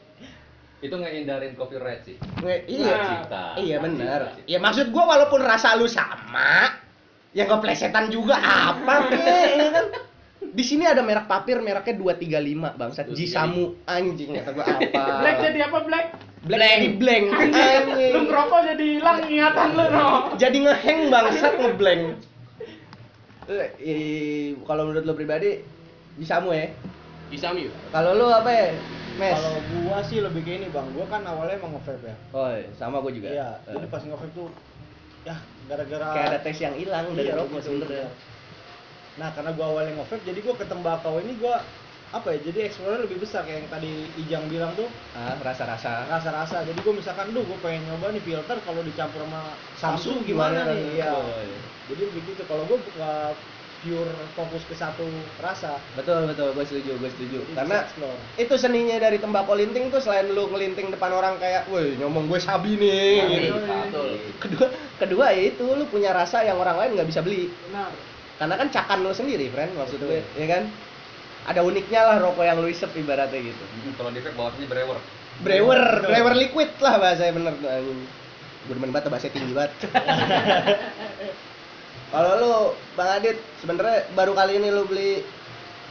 Itu 0.80 0.96
ngehindarin 0.96 1.54
copyright 1.54 2.02
sih. 2.02 2.16
Nge- 2.40 2.64
iya 2.66 2.90
Nah, 2.90 3.06
cipta. 3.06 3.44
iya 3.60 3.78
benar 3.78 4.22
ya 4.48 4.58
maksud 4.58 4.90
gua 4.90 5.14
walaupun 5.14 5.44
rasa 5.44 5.76
lu 5.76 5.86
sama 5.86 6.74
ya 7.32 7.46
nggak 7.46 7.62
plesetan 7.62 8.10
juga 8.10 8.34
apa 8.36 9.06
kek 9.08 9.22
ya 9.54 9.70
kan 9.70 9.86
di 10.42 10.64
sini 10.66 10.84
ada 10.84 11.06
merek 11.06 11.30
papir 11.30 11.62
mereknya 11.62 11.94
235 11.94 12.82
bangsat 12.82 13.06
235. 13.08 13.14
Jisamu 13.14 13.78
anjing 13.86 14.34
kata 14.34 14.50
gua 14.52 14.64
apa 14.66 15.02
Black 15.22 15.38
jadi 15.44 15.60
apa 15.70 15.78
Black? 15.86 16.06
Jadi 16.42 16.88
blank. 16.98 17.26
Anjing. 17.38 18.12
Lu 18.18 18.20
ngerokok 18.26 18.60
jadi 18.74 18.86
hilang 18.98 19.20
ingatan 19.30 19.70
lu 19.78 19.86
no. 19.94 20.08
jadi 20.42 20.58
ngeheng 20.58 21.00
bangsat 21.14 21.54
ngeblank. 21.62 22.04
Eh, 23.52 23.70
eh, 23.78 24.46
kalau 24.66 24.90
menurut 24.90 25.06
lo 25.06 25.14
pribadi 25.14 25.62
Jisamu 26.18 26.54
ya? 26.56 26.72
Bisa 27.32 27.56
mi. 27.56 27.70
kalau 27.96 28.12
lu 28.18 28.28
apa 28.28 28.52
ya 28.52 28.76
mes? 29.16 29.36
Kalau 29.40 29.56
gua 29.88 30.00
sih 30.04 30.20
lebih 30.20 30.44
ke 30.44 30.52
ini 30.60 30.68
bang, 30.68 30.84
gua 30.92 31.08
kan 31.08 31.24
awalnya 31.24 31.56
emang 31.56 31.80
nge-vape 31.80 32.12
ya. 32.12 32.16
oh 32.36 32.52
iya, 32.52 32.68
sama 32.76 33.00
gua 33.00 33.12
juga. 33.12 33.28
Iya, 33.32 33.50
Eh, 33.72 33.74
jadi 33.80 33.88
pas 33.88 34.04
nge-vape 34.04 34.34
tuh 34.36 34.48
ya 35.22 35.36
gara-gara 35.70 36.06
kayak 36.12 36.28
ada 36.34 36.40
tes 36.44 36.58
yang 36.60 36.76
hilang 36.76 37.06
dari 37.16 37.30
Iya, 37.32 37.38
rokok 37.40 37.62
betul. 37.62 37.88
Nah, 39.16 39.30
karena 39.32 39.52
gua 39.56 39.66
awalnya 39.72 39.94
nge-vape 40.00 40.24
jadi 40.28 40.40
gua 40.44 40.56
ke 40.60 40.66
tembakau 40.68 41.16
ini 41.24 41.34
gua 41.40 41.56
apa 42.12 42.28
ya? 42.36 42.40
Jadi 42.44 42.60
explore 42.68 43.00
lebih 43.00 43.24
besar 43.24 43.48
kayak 43.48 43.66
yang 43.66 43.70
tadi 43.72 43.92
Ijang 44.20 44.46
bilang 44.52 44.76
tuh 44.76 44.92
ah 45.16 45.36
rasa-rasa 45.40 46.08
rasa-rasa. 46.12 46.68
Jadi 46.68 46.80
gua 46.84 46.94
misalkan 47.00 47.32
duh 47.32 47.44
gua 47.48 47.60
pengen 47.64 47.88
nyoba 47.88 48.12
nih 48.12 48.24
filter 48.24 48.58
kalau 48.68 48.84
dicampur 48.84 49.24
sama 49.24 49.42
Samsu 49.80 50.12
Samsu 50.20 50.28
gimana 50.28 50.68
gimana, 50.68 50.72
nih? 50.76 50.80
Iya. 51.00 51.14
Iya. 51.16 51.58
Jadi 51.92 52.04
begitu. 52.12 52.42
Kalau 52.46 52.64
gua 52.68 52.78
buka 52.84 53.14
pure 53.82 54.14
fokus 54.38 54.62
ke 54.70 54.78
satu 54.78 55.10
rasa. 55.42 55.74
betul 55.98 56.30
betul 56.30 56.54
gue 56.54 56.62
setuju 56.70 57.02
gue 57.02 57.10
setuju 57.18 57.38
Jadi 57.42 57.58
karena 57.58 57.82
itu 58.38 58.54
seninya 58.54 58.94
dari 59.02 59.18
tembakau 59.18 59.58
linting 59.58 59.90
tuh 59.90 59.98
selain 59.98 60.30
lu 60.30 60.54
ngelinting 60.54 60.94
depan 60.94 61.10
orang 61.10 61.42
kayak 61.42 61.66
woi 61.66 61.98
nyomong 61.98 62.30
gue 62.30 62.38
sabi 62.38 62.78
nih 62.78 63.26
Sabi, 63.26 63.34
gitu. 63.42 63.58
betul. 63.58 64.10
kedua 64.38 64.68
kedua 65.02 65.26
ya 65.34 65.50
itu 65.50 65.66
lu 65.66 65.90
punya 65.90 66.14
rasa 66.14 66.46
yang 66.46 66.62
orang 66.62 66.78
lain 66.78 66.94
nggak 66.94 67.10
bisa 67.10 67.26
beli 67.26 67.50
Benar. 67.66 67.90
karena 68.38 68.54
kan 68.62 68.68
cakan 68.70 69.00
lu 69.02 69.12
sendiri 69.18 69.50
friend 69.50 69.74
maksud 69.74 69.98
Betul. 69.98 70.14
gue 70.14 70.20
ya 70.38 70.46
kan 70.46 70.64
ada 71.44 71.60
uniknya 71.60 72.02
lah 72.04 72.18
rokok 72.20 72.44
yang 72.44 72.58
lu 72.58 72.68
isep 72.68 72.92
ibaratnya 72.94 73.42
gitu 73.42 73.64
Hmm, 73.64 73.94
Kalau 73.96 74.10
vape 74.10 74.32
bawahnya 74.32 74.66
brewer. 74.66 75.00
brewer 75.40 75.82
brewer 76.04 76.36
liquid 76.36 76.70
lah 76.78 76.96
bahasanya 76.96 77.34
bener 77.34 77.54
tuh 77.56 77.68
anjing 77.68 78.00
gue 78.62 78.74
demen 78.74 78.92
banget 78.92 79.10
bahasa 79.10 79.26
tinggi 79.28 79.52
banget 79.52 79.74
kalau 82.12 82.32
lu 82.36 82.54
bang 82.94 83.10
Adit 83.16 83.38
sebenarnya 83.58 84.06
baru 84.12 84.32
kali 84.32 84.60
ini 84.60 84.70
lu 84.70 84.84
beli 84.84 85.24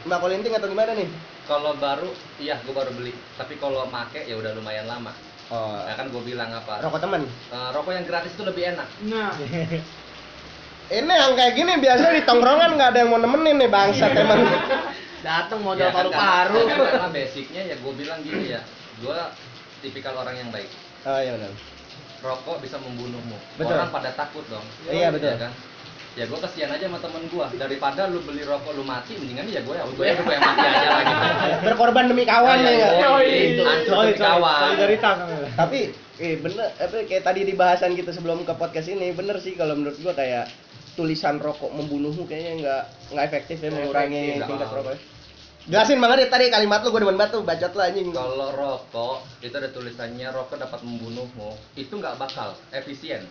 tembakau 0.01 0.27
linting 0.27 0.53
atau 0.53 0.67
gimana 0.67 0.93
nih 0.93 1.09
Kalau 1.41 1.73
baru, 1.75 2.07
iya 2.37 2.55
gue 2.57 2.71
baru 2.71 2.93
beli. 2.93 3.11
Tapi 3.35 3.57
kalau 3.57 3.83
make 3.85 4.23
ya 4.23 4.37
udah 4.37 4.53
lumayan 4.53 4.85
lama. 4.85 5.11
oh 5.49 5.83
Ya 5.83 5.97
kan 5.97 6.07
gue 6.07 6.21
bilang 6.21 6.47
apa? 6.47 6.79
rokok 6.79 7.01
teman 7.01 7.25
Eh, 7.25 7.69
rokok 7.71 7.91
yang 7.91 8.05
gratis 8.05 8.31
itu 8.31 8.45
lebih 8.45 8.71
enak. 8.71 8.87
Nah, 9.03 9.33
ini 10.87 11.11
yang 11.11 11.33
kayak 11.33 11.53
gini 11.53 11.73
biasanya 11.75 12.13
di 12.13 12.23
tongkrongan 12.23 12.71
nggak 12.71 12.89
ada 12.89 12.99
yang 12.99 13.09
mau 13.09 13.19
nemenin 13.19 13.57
nih 13.57 13.67
bangsat 13.67 14.13
emang 14.21 14.39
Datang 15.21 15.59
Ya 15.59 15.65
modal 15.65 15.87
kan, 15.87 15.95
paru-paru. 15.95 16.59
karena- 16.65 16.89
Karena 16.91 17.09
basicnya 17.09 17.61
ya 17.63 17.75
gue 17.77 17.93
bilang 17.93 18.19
gini 18.21 18.45
ya, 18.49 18.61
gue 18.97 19.17
tipikal 19.79 20.13
orang 20.15 20.35
yang 20.35 20.49
baik. 20.49 20.69
oh 21.03 21.17
iya 21.17 21.33
benar 21.33 21.49
Rokok 22.21 22.61
bisa 22.61 22.77
membunuhmu. 22.77 23.33
Betul. 23.57 23.73
Orang 23.73 23.89
pada 23.89 24.13
takut 24.13 24.45
dong. 24.45 24.61
Iya, 24.85 25.09
betul. 25.09 25.33
Ya 25.33 25.41
kan? 25.41 25.51
Ya 26.11 26.23
gue 26.27 26.37
kesian 26.37 26.69
aja 26.69 26.85
sama 26.85 26.99
temen 26.99 27.25
gue. 27.25 27.45
Daripada 27.55 28.05
lu 28.05 28.21
beli 28.21 28.43
rokok 28.43 28.75
lu 28.75 28.83
mati, 28.83 29.17
mendingan 29.17 29.47
ya 29.47 29.61
gue 29.63 29.73
ya 29.73 29.81
gue 29.83 30.05
ya 30.05 30.13
gue 30.13 30.29
yang 30.29 30.43
mati 30.43 30.61
aja 30.61 30.89
lagi. 30.91 31.13
berkorban 31.65 32.05
demi 32.05 32.21
kawan 32.21 32.57
Iya, 32.59 32.67
ya 32.67 32.73
iya, 32.75 32.89
Yoi. 33.01 33.25
iya. 33.25 33.63
Hancur 33.63 33.95
demi 34.05 34.13
kawan. 34.15 34.61
Solidaritas. 34.67 35.15
tapi 35.51 35.79
eh 36.19 36.33
bener 36.37 36.67
apa 36.77 36.95
kayak 37.01 37.23
tadi 37.23 37.41
di 37.41 37.53
bahasan 37.55 37.95
kita 37.95 38.11
sebelum 38.11 38.45
ke 38.45 38.53
podcast 38.53 38.85
ini 38.87 39.09
bener 39.11 39.41
sih 39.41 39.57
kalau 39.57 39.73
menurut 39.73 39.97
gua 39.97 40.13
kayak 40.13 40.45
tulisan 40.93 41.39
rokok 41.39 41.71
membunuhmu 41.71 42.29
kayaknya 42.29 42.53
nggak 42.59 42.83
nggak 43.09 43.25
efektif 43.25 43.57
ya 43.57 43.71
mengurangi 43.71 44.37
tingkat 44.37 44.69
rokok 44.69 44.93
jelasin 45.69 46.01
banget 46.01 46.25
deh 46.25 46.29
tadi 46.33 46.45
kalimat 46.49 46.81
lu 46.81 46.89
gue 46.89 47.01
demen 47.05 47.17
banget 47.17 47.37
tuh 47.37 47.41
bacot 47.45 47.71
lu 47.77 47.81
anjing 47.81 48.07
Kalau 48.09 48.49
rokok 48.55 49.17
itu 49.45 49.53
ada 49.53 49.69
tulisannya 49.69 50.27
rokok 50.33 50.57
dapat 50.57 50.79
membunuhmu, 50.81 51.53
itu 51.77 51.93
nggak 51.93 52.17
bakal 52.17 52.57
efisien. 52.73 53.25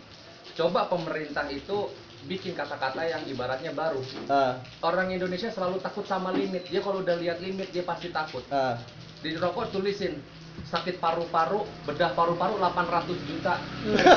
Coba 0.55 0.87
pemerintah 0.87 1.47
itu 1.51 1.91
bikin 2.29 2.53
kata-kata 2.53 3.03
yang 3.09 3.23
ibaratnya 3.27 3.73
baru. 3.73 4.03
ah 4.29 4.61
Orang 4.85 5.11
Indonesia 5.11 5.49
selalu 5.49 5.81
takut 5.81 6.05
sama 6.05 6.31
limit. 6.31 6.69
Dia 6.69 6.85
kalau 6.85 7.01
udah 7.01 7.17
lihat 7.17 7.41
limit 7.41 7.73
dia 7.73 7.83
pasti 7.83 8.13
takut. 8.13 8.45
ah 8.53 8.77
Di 9.25 9.35
rokok 9.35 9.73
tulisin 9.75 10.21
sakit 10.69 11.01
paru-paru, 11.01 11.65
bedah 11.89 12.13
paru-paru 12.13 12.61
800 12.61 13.29
juta. 13.31 13.55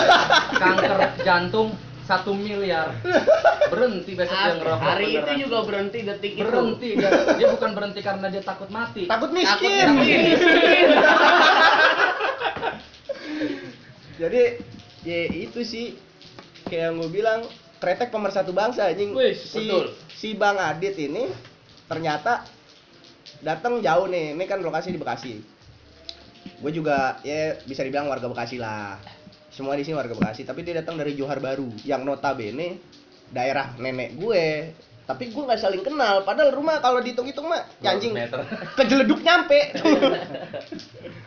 Kanker 0.62 1.00
jantung 1.24 1.74
1 2.04 2.28
miliar. 2.36 2.94
Berhenti 3.74 4.12
besok 4.14 4.38
dia 4.38 4.54
ngerokok. 4.60 4.86
Hari 4.86 5.06
itu 5.10 5.20
beneran. 5.24 5.42
juga 5.42 5.58
berhenti 5.66 6.00
detik 6.06 6.34
itu. 6.38 6.44
berhenti 6.46 6.90
dia. 7.00 7.10
Dia 7.40 7.48
bukan 7.50 7.72
berhenti 7.74 8.00
karena 8.06 8.28
dia 8.30 8.44
takut 8.46 8.70
mati. 8.70 9.10
takut 9.10 9.32
Takut 9.34 9.40
miskin 9.40 9.88
miskin. 9.98 10.22
jadi 14.22 14.62
ya 15.04 15.20
itu 15.34 15.60
sih 15.66 15.98
kayak 16.70 16.94
yang 16.94 17.02
gue 17.02 17.10
bilang 17.12 17.40
kretek 17.84 18.14
pemersatu 18.14 18.56
bangsa 18.56 18.88
anjing 18.88 19.12
Wih, 19.12 19.36
si 19.36 19.68
betul. 19.68 19.86
si 20.14 20.30
bang 20.38 20.56
Adit 20.56 20.96
ini 20.96 21.28
ternyata 21.90 22.48
datang 23.44 23.84
jauh 23.84 24.08
nih 24.08 24.32
ini 24.38 24.46
kan 24.48 24.64
lokasi 24.64 24.96
di 24.96 25.00
Bekasi 25.02 25.44
gue 26.64 26.72
juga 26.72 27.20
ya 27.28 27.60
bisa 27.68 27.84
dibilang 27.84 28.08
warga 28.08 28.32
Bekasi 28.32 28.56
lah 28.62 28.96
semua 29.54 29.78
di 29.78 29.86
sini 29.86 29.94
warga 29.94 30.18
Bekasi 30.18 30.44
tapi 30.50 30.66
dia 30.66 30.82
datang 30.82 30.98
dari 30.98 31.14
Johar 31.14 31.38
Baru 31.38 31.70
yang 31.86 32.02
notabene 32.02 32.82
daerah 33.30 33.78
nenek 33.78 34.18
gue. 34.18 34.46
Tapi 35.04 35.36
gue 35.36 35.44
nggak 35.44 35.60
saling 35.60 35.84
kenal 35.84 36.24
padahal 36.24 36.56
rumah 36.56 36.80
kalau 36.80 37.04
dihitung-hitung 37.04 37.44
mah 37.52 37.68
anjing 37.84 38.16
kejeleduk 38.80 39.20
nyampe 39.20 39.60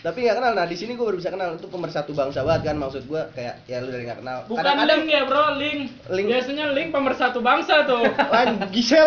tapi 0.00 0.24
nggak 0.24 0.40
kenal 0.40 0.56
nah 0.56 0.64
di 0.64 0.76
sini 0.80 0.96
gue 0.96 1.04
baru 1.04 1.20
bisa 1.20 1.28
kenal 1.28 1.60
itu 1.60 1.68
pemersatu 1.68 2.16
bangsa 2.16 2.40
banget 2.40 2.72
kan 2.72 2.76
maksud 2.80 3.04
gue 3.04 3.20
kayak 3.36 3.60
ya 3.68 3.84
lu 3.84 3.92
dari 3.92 4.08
nggak 4.08 4.24
kenal 4.24 4.48
bukan 4.48 4.64
Kadang-kadang- 4.64 5.04
link 5.04 5.12
ya 5.12 5.22
bro, 5.28 5.44
link. 5.60 5.80
Link. 6.08 6.26
Biasanya 6.32 6.64
link 6.72 6.88
pemersatu 6.88 7.38
bangsa 7.38 7.84
tuh. 7.84 8.08
Wan, 8.32 8.64
Gisel 8.72 9.04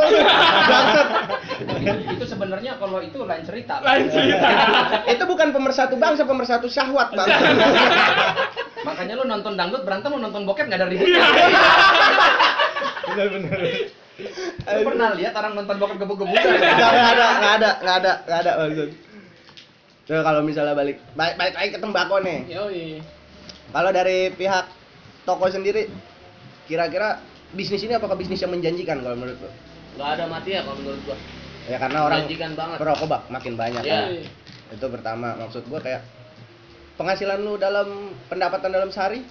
bangsat 1.65 1.97
itu 2.13 2.25
sebenarnya 2.29 2.77
kalau 2.77 3.01
itu 3.01 3.17
lain 3.25 3.41
cerita. 3.41 3.81
Lain 3.81 4.05
cerita. 4.05 4.50
itu 5.17 5.23
bukan 5.25 5.50
pemersatu 5.50 5.97
bangsa 5.97 6.29
pemersatu 6.29 6.69
syahwat 6.69 7.09
bang 7.12 7.25
Makanya 8.88 9.13
lu 9.17 9.25
nonton 9.25 9.57
dangdut 9.57 9.81
berantem 9.81 10.13
lu 10.13 10.21
nonton 10.21 10.45
bokep 10.45 10.69
nggak 10.69 10.77
ada 10.77 10.88
ributnya. 10.93 11.25
Benar-benar. 13.09 13.59
lu 14.63 14.81
pernah 14.85 15.09
lihat 15.17 15.33
orang 15.33 15.57
nonton 15.57 15.75
bokep 15.75 15.97
gebuk-gebukan? 15.97 16.38
nggak 16.38 16.91
nggak 16.93 17.09
ada 17.17 17.25
nggak 17.33 17.53
ada 17.57 17.69
nggak 17.81 17.95
ada 17.97 18.12
nggak 18.29 18.39
ada 18.45 18.51
maksud 18.62 18.89
Nah, 20.03 20.19
kalau 20.19 20.43
misalnya 20.43 20.75
balik 20.75 21.00
balik, 21.15 21.39
balik 21.39 21.53
lagi 21.55 21.69
ke 21.72 21.79
tembakau 21.79 22.19
nih 22.19 22.43
Yoi. 22.51 23.00
kalau 23.72 23.88
dari 23.89 24.36
pihak 24.36 24.67
toko 25.24 25.48
sendiri 25.48 25.88
kira-kira 26.65 27.24
bisnis 27.51 27.79
ini 27.79 27.95
apakah 27.95 28.19
bisnis 28.19 28.38
yang 28.38 28.51
menjanjikan 28.51 29.00
kalau 29.00 29.15
menurut 29.15 29.39
lo 29.39 29.48
Gak 29.95 30.19
ada 30.19 30.25
mati 30.27 30.51
ya 30.51 30.62
kalau 30.62 30.75
menurut 30.75 31.00
gua. 31.05 31.15
ya 31.63 31.77
karena 31.79 32.00
orang 32.03 32.27
banget. 32.27 32.77
perokok 32.77 33.07
bak 33.07 33.22
makin 33.31 33.53
banyak 33.55 33.79
Iya. 33.81 33.95
kan 33.95 34.07
itu 34.74 34.86
pertama 34.91 35.27
maksud 35.39 35.63
gua 35.65 35.79
kayak 35.79 36.03
penghasilan 36.93 37.39
lu 37.39 37.55
dalam 37.55 37.88
pendapatan 38.27 38.69
dalam 38.69 38.91
sehari 38.91 39.24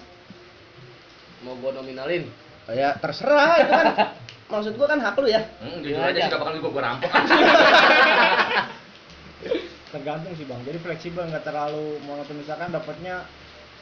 Mau 1.45 1.53
gua 1.61 1.69
nominalin. 1.75 2.25
ya 2.65 2.97
terserah 2.97 3.61
itu 3.61 3.69
kan 3.69 3.87
maksud 4.51 4.73
gua 4.73 4.89
kan 4.89 4.97
hak 4.97 5.21
lu 5.21 5.29
ya 5.29 5.41
Hmm, 5.61 5.85
jujur 5.85 6.01
aja 6.01 6.17
sih 6.17 6.25
gak 6.27 6.41
bakal 6.41 6.57
gua, 6.57 6.71
gua 6.71 6.81
rampok. 6.83 7.11
Tergantung 9.93 10.33
sih 10.33 10.43
bang. 10.43 10.57
Jadi 10.59 10.77
fleksibel 10.79 11.23
nggak 11.23 11.43
terlalu 11.43 12.01
monoton 12.01 12.33
misalkan 12.35 12.67
dapatnya 12.67 13.23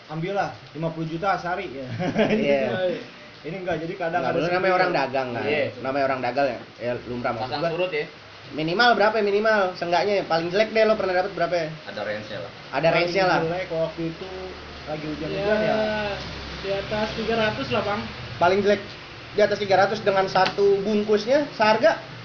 ambillah 0.05 0.51
50 0.75 0.83
juta 1.07 1.39
sehari 1.39 1.71
ya. 1.79 1.87
Iya. 2.27 2.61
Yoi. 2.69 2.95
Ini 3.41 3.55
enggak 3.57 3.79
jadi 3.79 3.93
kadang 3.95 4.21
Nggak, 4.21 4.37
ada 4.37 4.53
namanya 4.53 4.73
orang 4.75 4.91
itu. 4.91 4.99
dagang 4.99 5.27
kan 5.31 5.43
Iya. 5.43 5.63
namanya 5.81 6.03
orang 6.05 6.19
dagang 6.21 6.47
ya 6.47 6.59
ya 6.77 6.91
lumrah 7.07 7.31
maksud 7.31 7.47
Pasang 7.47 7.61
gua 7.63 7.71
surut 7.71 7.91
ya. 7.91 8.05
minimal 8.51 8.89
berapa 8.93 9.15
ya 9.15 9.23
minimal 9.23 9.57
seenggaknya 9.73 10.13
ya 10.13 10.23
paling 10.27 10.47
jelek 10.49 10.69
deh 10.69 10.83
lo 10.83 10.93
pernah 10.93 11.15
dapat 11.15 11.31
berapa 11.31 11.55
ya 11.55 11.67
Ada 11.87 12.01
range-nya 12.03 12.37
lah. 12.37 12.51
ada 12.69 12.87
range 12.91 13.13
nya 13.13 13.23
lah 13.23 13.39
Paling 13.39 13.49
jelek 13.49 13.69
waktu 13.71 14.01
itu 14.05 14.29
lagi 14.83 15.01
Ya, 15.01 15.09
hujan-hujan 15.09 15.57
ya. 15.57 15.75
di 16.59 16.69
atas 16.69 17.07
300 17.15 17.71
lah 17.71 17.81
bang. 17.81 18.01
paling 18.37 18.59
jelek 18.59 18.81
di 19.31 19.39
atas 19.39 19.57
300 19.57 20.03
dengan 20.03 20.25
satu 20.27 20.65
bungkusnya 20.77 21.47
seharga 21.55 21.91
Eh, 21.93 21.97
Dari 21.97 22.11
8.000 22.11 22.20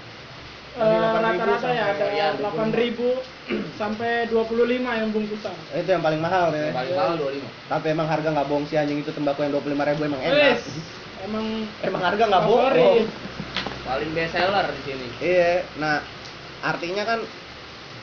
rata-rata 0.77 1.69
ya 1.69 1.85
ada 1.89 2.05
iya, 2.09 2.27
8.000 2.37 2.93
sampai 3.81 4.27
25 4.27 4.53
yang 4.77 5.09
bungkusan. 5.09 5.55
itu 5.73 5.89
yang 5.89 6.01
paling 6.01 6.19
mahal 6.19 6.49
Yang 6.49 6.63
ya 6.63 6.71
paling 6.73 6.93
mahal 6.93 7.13
25. 7.17 7.71
tapi 7.71 7.85
emang 7.89 8.07
harga 8.07 8.29
nggak 8.31 8.47
bohong 8.47 8.65
sih 8.65 8.77
anjing 8.77 8.99
itu 8.99 9.11
tembakau 9.11 9.41
yang 9.41 9.53
25 9.53 9.73
ribu 9.87 10.01
emang 10.05 10.21
enak 10.21 10.57
emang 11.25 11.45
emang 11.81 12.01
harga 12.03 12.23
nggak 12.25 12.43
bohong 12.43 13.05
Paling 13.79 14.11
best 14.11 14.35
seller 14.35 14.67
di 14.67 14.81
sini. 14.83 15.07
iya 15.17 15.63
nah 15.75 16.03
artinya 16.59 17.03
kan 17.03 17.19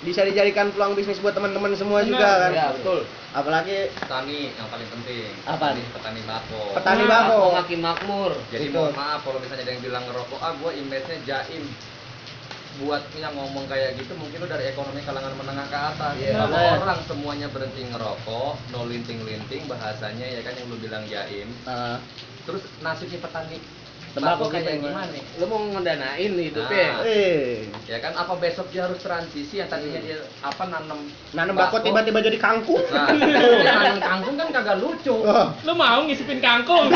bisa 0.00 0.20
dijadikan 0.20 0.68
peluang 0.68 0.92
bisnis 0.92 1.16
buat 1.18 1.32
teman-teman 1.32 1.72
semua 1.74 2.00
Benar, 2.00 2.08
juga 2.10 2.28
kan. 2.38 2.50
Iya, 2.52 2.66
betul. 2.76 2.98
Apalagi 3.32 3.88
petani 3.94 4.52
yang 4.52 4.68
paling 4.68 4.84
penting 4.86 5.32
Apa? 5.42 5.72
petani, 5.72 5.82
petani 5.90 6.20
bako 6.22 6.60
petani 6.72 7.02
Nah, 7.02 7.08
bako. 7.10 7.40
Makin 7.54 7.80
makmur. 7.80 8.32
jadi 8.46 8.64
Itu. 8.64 8.76
mohon 8.76 8.92
maaf 8.92 9.20
kalau 9.20 9.40
misalnya 9.40 9.64
ada 9.64 9.72
yang 9.72 9.82
bilang 9.82 10.04
ngerokok 10.04 10.38
ah 10.38 10.52
gue 10.54 10.70
image-nya 10.74 11.16
jaim 11.24 11.64
buat 12.76 13.02
yang 13.14 13.30
ngomong 13.32 13.64
kayak 13.64 13.94
gitu 13.94 14.12
mungkin 14.14 14.36
lu 14.36 14.48
dari 14.48 14.64
ekonomi 14.66 14.98
kalangan 15.00 15.30
menengah 15.34 15.66
ke 15.66 15.78
atas 15.78 16.12
Iya. 16.16 16.34
kalau 16.36 16.50
Bener. 16.50 16.78
orang 16.80 17.00
semuanya 17.06 17.46
berhenti 17.46 17.82
ngerokok 17.86 18.52
no 18.70 18.80
linting-linting 18.84 19.62
bahasanya 19.64 20.26
ya 20.28 20.40
kan 20.42 20.52
yang 20.52 20.66
lu 20.66 20.76
bilang 20.76 21.06
jaim 21.06 21.48
Ah, 21.64 22.02
terus 22.42 22.66
nasibnya 22.80 23.22
petani 23.22 23.62
Tembakau 24.14 24.46
tembakau 24.46 24.54
kayak 24.54 24.78
gimana 24.78 25.10
Lu 25.36 25.44
mau 25.44 25.58
ngedanain 25.60 26.32
hidupnya. 26.32 26.86
Nah. 26.94 27.02
eh, 27.02 27.66
ya 27.84 27.98
kan 27.98 28.14
apa 28.14 28.38
besok 28.38 28.70
dia 28.70 28.86
harus 28.86 28.96
transisi 28.96 29.58
yang 29.58 29.66
tadinya 29.66 29.98
dia 29.98 30.22
apa 30.38 30.62
nanam 30.64 31.02
nanam 31.32 31.52
bako 31.52 31.82
tiba-tiba 31.82 32.22
jadi 32.22 32.38
kangkung. 32.38 32.78
nah 32.88 33.10
nanam 33.68 33.98
kangkung 33.98 34.34
kan 34.36 34.48
kagak 34.50 34.78
lucu 34.78 35.14
Oh, 35.16 35.50
Lu 35.62 35.74
mau 35.74 36.06
ngisipin 36.06 36.38
kangkung? 36.38 36.94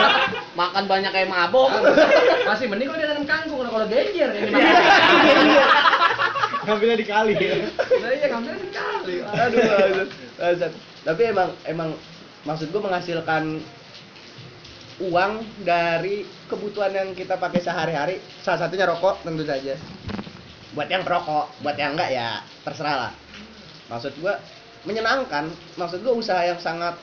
Makan 0.60 0.84
banyak 0.86 1.10
kayak 1.10 1.26
mabok. 1.26 1.74
masih 2.44 2.66
mending 2.66 2.86
kalau 2.86 2.98
dia 2.98 3.08
nanam 3.08 3.24
kangkung 3.24 3.58
kalau 3.60 3.86
genjer 3.86 4.30
ini 4.30 4.50
Iya. 4.50 5.66
Ngambilnya 6.60 6.96
di 6.96 7.06
kali. 7.08 7.34
nah 7.98 8.10
iya 8.12 8.26
ngambil 8.28 8.54
sekali 8.60 9.14
aduh, 9.24 9.62
aduh, 9.64 10.06
aduh. 10.38 10.70
Tapi 11.00 11.22
emang 11.26 11.48
emang 11.64 11.88
maksud 12.42 12.68
gua 12.68 12.84
menghasilkan 12.84 13.58
uang 15.00 15.64
dari 15.64 16.28
kebutuhan 16.46 16.92
yang 16.92 17.08
kita 17.16 17.40
pakai 17.40 17.60
sehari-hari. 17.64 18.20
Salah 18.44 18.68
satunya 18.68 18.84
rokok 18.84 19.24
tentu 19.24 19.42
saja. 19.48 19.74
Buat 20.76 20.92
yang 20.92 21.02
perokok, 21.02 21.50
buat 21.64 21.74
yang 21.80 21.96
enggak 21.96 22.12
ya 22.12 22.44
terserah 22.62 23.08
lah. 23.08 23.12
Maksud 23.88 24.12
gua 24.20 24.38
menyenangkan. 24.84 25.48
Maksud 25.80 26.04
gua 26.04 26.14
usaha 26.14 26.44
yang 26.44 26.60
sangat 26.60 27.00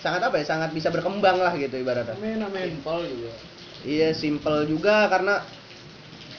sangat 0.00 0.24
apa 0.24 0.40
ya? 0.40 0.44
Sangat 0.48 0.70
bisa 0.72 0.88
berkembang 0.88 1.36
lah 1.36 1.52
gitu 1.54 1.76
ibaratnya. 1.76 2.16
Amin 2.16 2.40
amin. 2.40 2.80
Simpel 2.80 2.98
juga. 3.06 3.32
Iya, 3.86 4.08
simple 4.16 4.58
juga 4.66 5.06
karena 5.12 5.44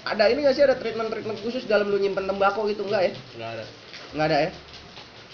ada 0.07 0.23
ini 0.27 0.43
nggak 0.43 0.55
sih 0.55 0.63
ada 0.65 0.75
treatment-treatment 0.75 1.39
khusus 1.43 1.63
dalam 1.69 1.87
lu 1.87 2.01
nyimpen 2.01 2.25
tembakau 2.25 2.65
gitu 2.65 2.83
enggak 2.87 3.07
ya? 3.07 3.11
Enggak 3.37 3.49
ada. 3.55 3.65
Nggak 4.15 4.27
ada 4.27 4.37
ya? 4.41 4.49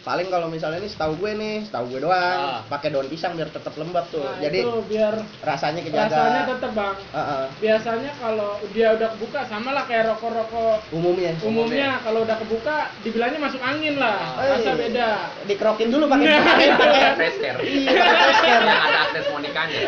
Paling 0.03 0.27
kalau 0.27 0.51
misalnya 0.51 0.77
ini 0.77 0.91
setahu 0.91 1.15
gue 1.15 1.31
nih, 1.31 1.55
setahu 1.63 1.88
gue 1.89 2.03
doang, 2.03 2.39
Ah. 2.43 2.60
pakai 2.67 2.91
daun 2.91 3.07
pisang 3.07 3.33
biar 3.33 3.48
tetap 3.48 3.72
lembab 3.74 4.03
tuh. 4.07 4.19
Nah, 4.19 4.36
Jadi 4.38 4.60
itu 4.60 4.83
biar 4.86 5.15
rasanya 5.39 5.79
kejaga. 5.79 6.12
rasanya 6.12 6.41
tetap 6.45 6.72
bang. 6.74 6.95
Heeh. 7.10 7.43
Biasanya 7.57 8.12
kalau 8.13 8.51
dia 8.69 8.88
udah 8.91 9.07
kebuka 9.15 9.48
sama 9.48 9.72
lah 9.72 9.88
kayak 9.88 10.12
rokok-rokok 10.12 10.91
umumnya. 10.91 11.31
umumnya 11.39 12.03
kalau 12.03 12.19
udah 12.22 12.36
kebuka 12.36 12.75
dibilangnya 13.00 13.39
masuk 13.39 13.63
angin 13.63 13.95
lah. 13.95 14.19
Eh, 14.38 14.48
Rasa 14.53 14.72
beda. 14.75 15.10
Dikerokin 15.48 15.88
dulu 15.88 16.05
pakai 16.05 16.27
Nah. 16.27 16.41
pakai 16.75 17.12
Fresker. 17.15 17.55
Iya, 17.63 17.91
pakai 17.95 18.19
fresker. 18.27 18.60
yang 18.60 18.81
ada 18.83 18.98
akses 19.01 19.25
monikanya 19.29 19.81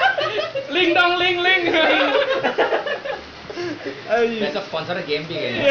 Ling 0.70 0.90
dong 0.92 1.18
ling 1.18 1.36
ling. 1.36 1.62
Ay. 4.10 4.42
besok 4.42 4.64
sponsornya 4.68 5.04
Gempi 5.06 5.34
kayaknya 5.36 5.62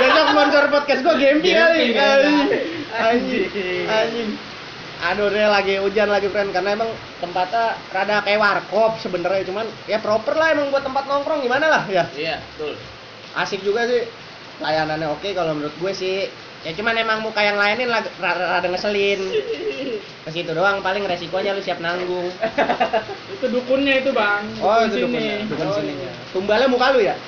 Besok 0.00 0.26
sponsor 0.34 0.62
podcast 0.68 1.00
gue 1.02 1.14
Gempi 1.18 1.50
kali. 1.54 1.84
Kayaknya. 1.94 2.58
Anjing. 2.94 3.46
Anjing. 3.88 4.30
Aduh, 5.04 5.28
deh 5.28 5.44
lagi 5.44 5.76
hujan 5.82 6.08
lagi 6.08 6.32
friend 6.32 6.54
karena 6.54 6.80
emang 6.80 6.88
tempatnya 7.20 7.76
rada 7.92 8.24
kayak 8.24 8.40
warkop 8.40 8.96
sebenarnya 9.02 9.44
cuman 9.44 9.66
ya 9.84 10.00
proper 10.00 10.32
lah 10.32 10.54
emang 10.54 10.72
buat 10.72 10.80
tempat 10.80 11.04
nongkrong 11.04 11.44
gimana 11.44 11.66
lah 11.68 11.82
ya. 11.90 12.08
Iya, 12.16 12.40
betul. 12.54 12.78
Asik 13.36 13.60
juga 13.60 13.84
sih. 13.84 14.06
Layanannya 14.62 15.10
oke 15.10 15.34
kalau 15.34 15.52
menurut 15.58 15.74
gue 15.76 15.92
sih. 15.92 16.30
Ya 16.64 16.72
cuman 16.72 16.96
emang 16.96 17.20
muka 17.20 17.44
yang 17.44 17.60
lainin 17.60 17.92
lag- 17.92 18.08
rada, 18.16 18.56
rada 18.56 18.68
ngeselin. 18.68 19.20
Ke 20.24 20.30
situ 20.32 20.48
doang 20.50 20.80
paling 20.80 21.04
resikonya 21.04 21.52
lu 21.52 21.60
siap 21.60 21.76
nanggung. 21.76 22.32
itu 23.36 23.46
dukunnya 23.52 24.00
itu 24.00 24.10
bang. 24.10 24.48
Oh, 24.58 24.80
Dukun 24.80 24.88
itu 24.88 24.96
sini. 24.96 25.04
dukunnya. 25.04 25.36
Dukun 25.44 25.66
Oh, 25.68 25.74
sininya. 25.76 26.08
iya. 26.08 26.12
Tumbalnya 26.32 26.68
muka 26.68 26.86
lu 26.90 27.00
ya? 27.04 27.14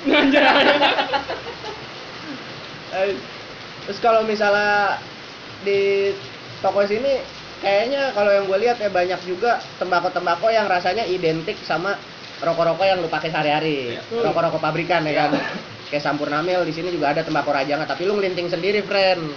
Eh, 2.87 3.11
Terus 3.85 3.99
kalau 3.99 4.23
misalnya 4.23 4.99
di 5.61 6.11
toko 6.59 6.83
sini 6.83 7.19
kayaknya 7.59 8.11
kalau 8.11 8.31
yang 8.31 8.47
gue 8.47 8.57
lihat 8.59 8.79
ya 8.79 8.91
banyak 8.91 9.21
juga 9.23 9.59
tembakau-tembakau 9.77 10.51
yang 10.51 10.67
rasanya 10.67 11.03
identik 11.03 11.55
sama 11.63 11.95
rokok-rokok 12.39 12.83
yang 12.83 12.99
lu 12.99 13.07
pakai 13.07 13.31
sehari-hari. 13.31 13.95
Betul. 13.95 14.23
Rokok-rokok 14.23 14.59
pabrikan 14.59 15.03
ya 15.03 15.13
kan. 15.27 15.31
Kayak 15.87 16.03
Sampurna 16.03 16.43
Mil 16.43 16.61
di 16.63 16.73
sini 16.73 16.91
juga 16.91 17.11
ada 17.11 17.23
tembakau 17.23 17.51
rajanga 17.51 17.87
tapi 17.87 18.03
lu 18.03 18.15
ngelinting 18.15 18.47
sendiri, 18.47 18.83
friend. 18.83 19.31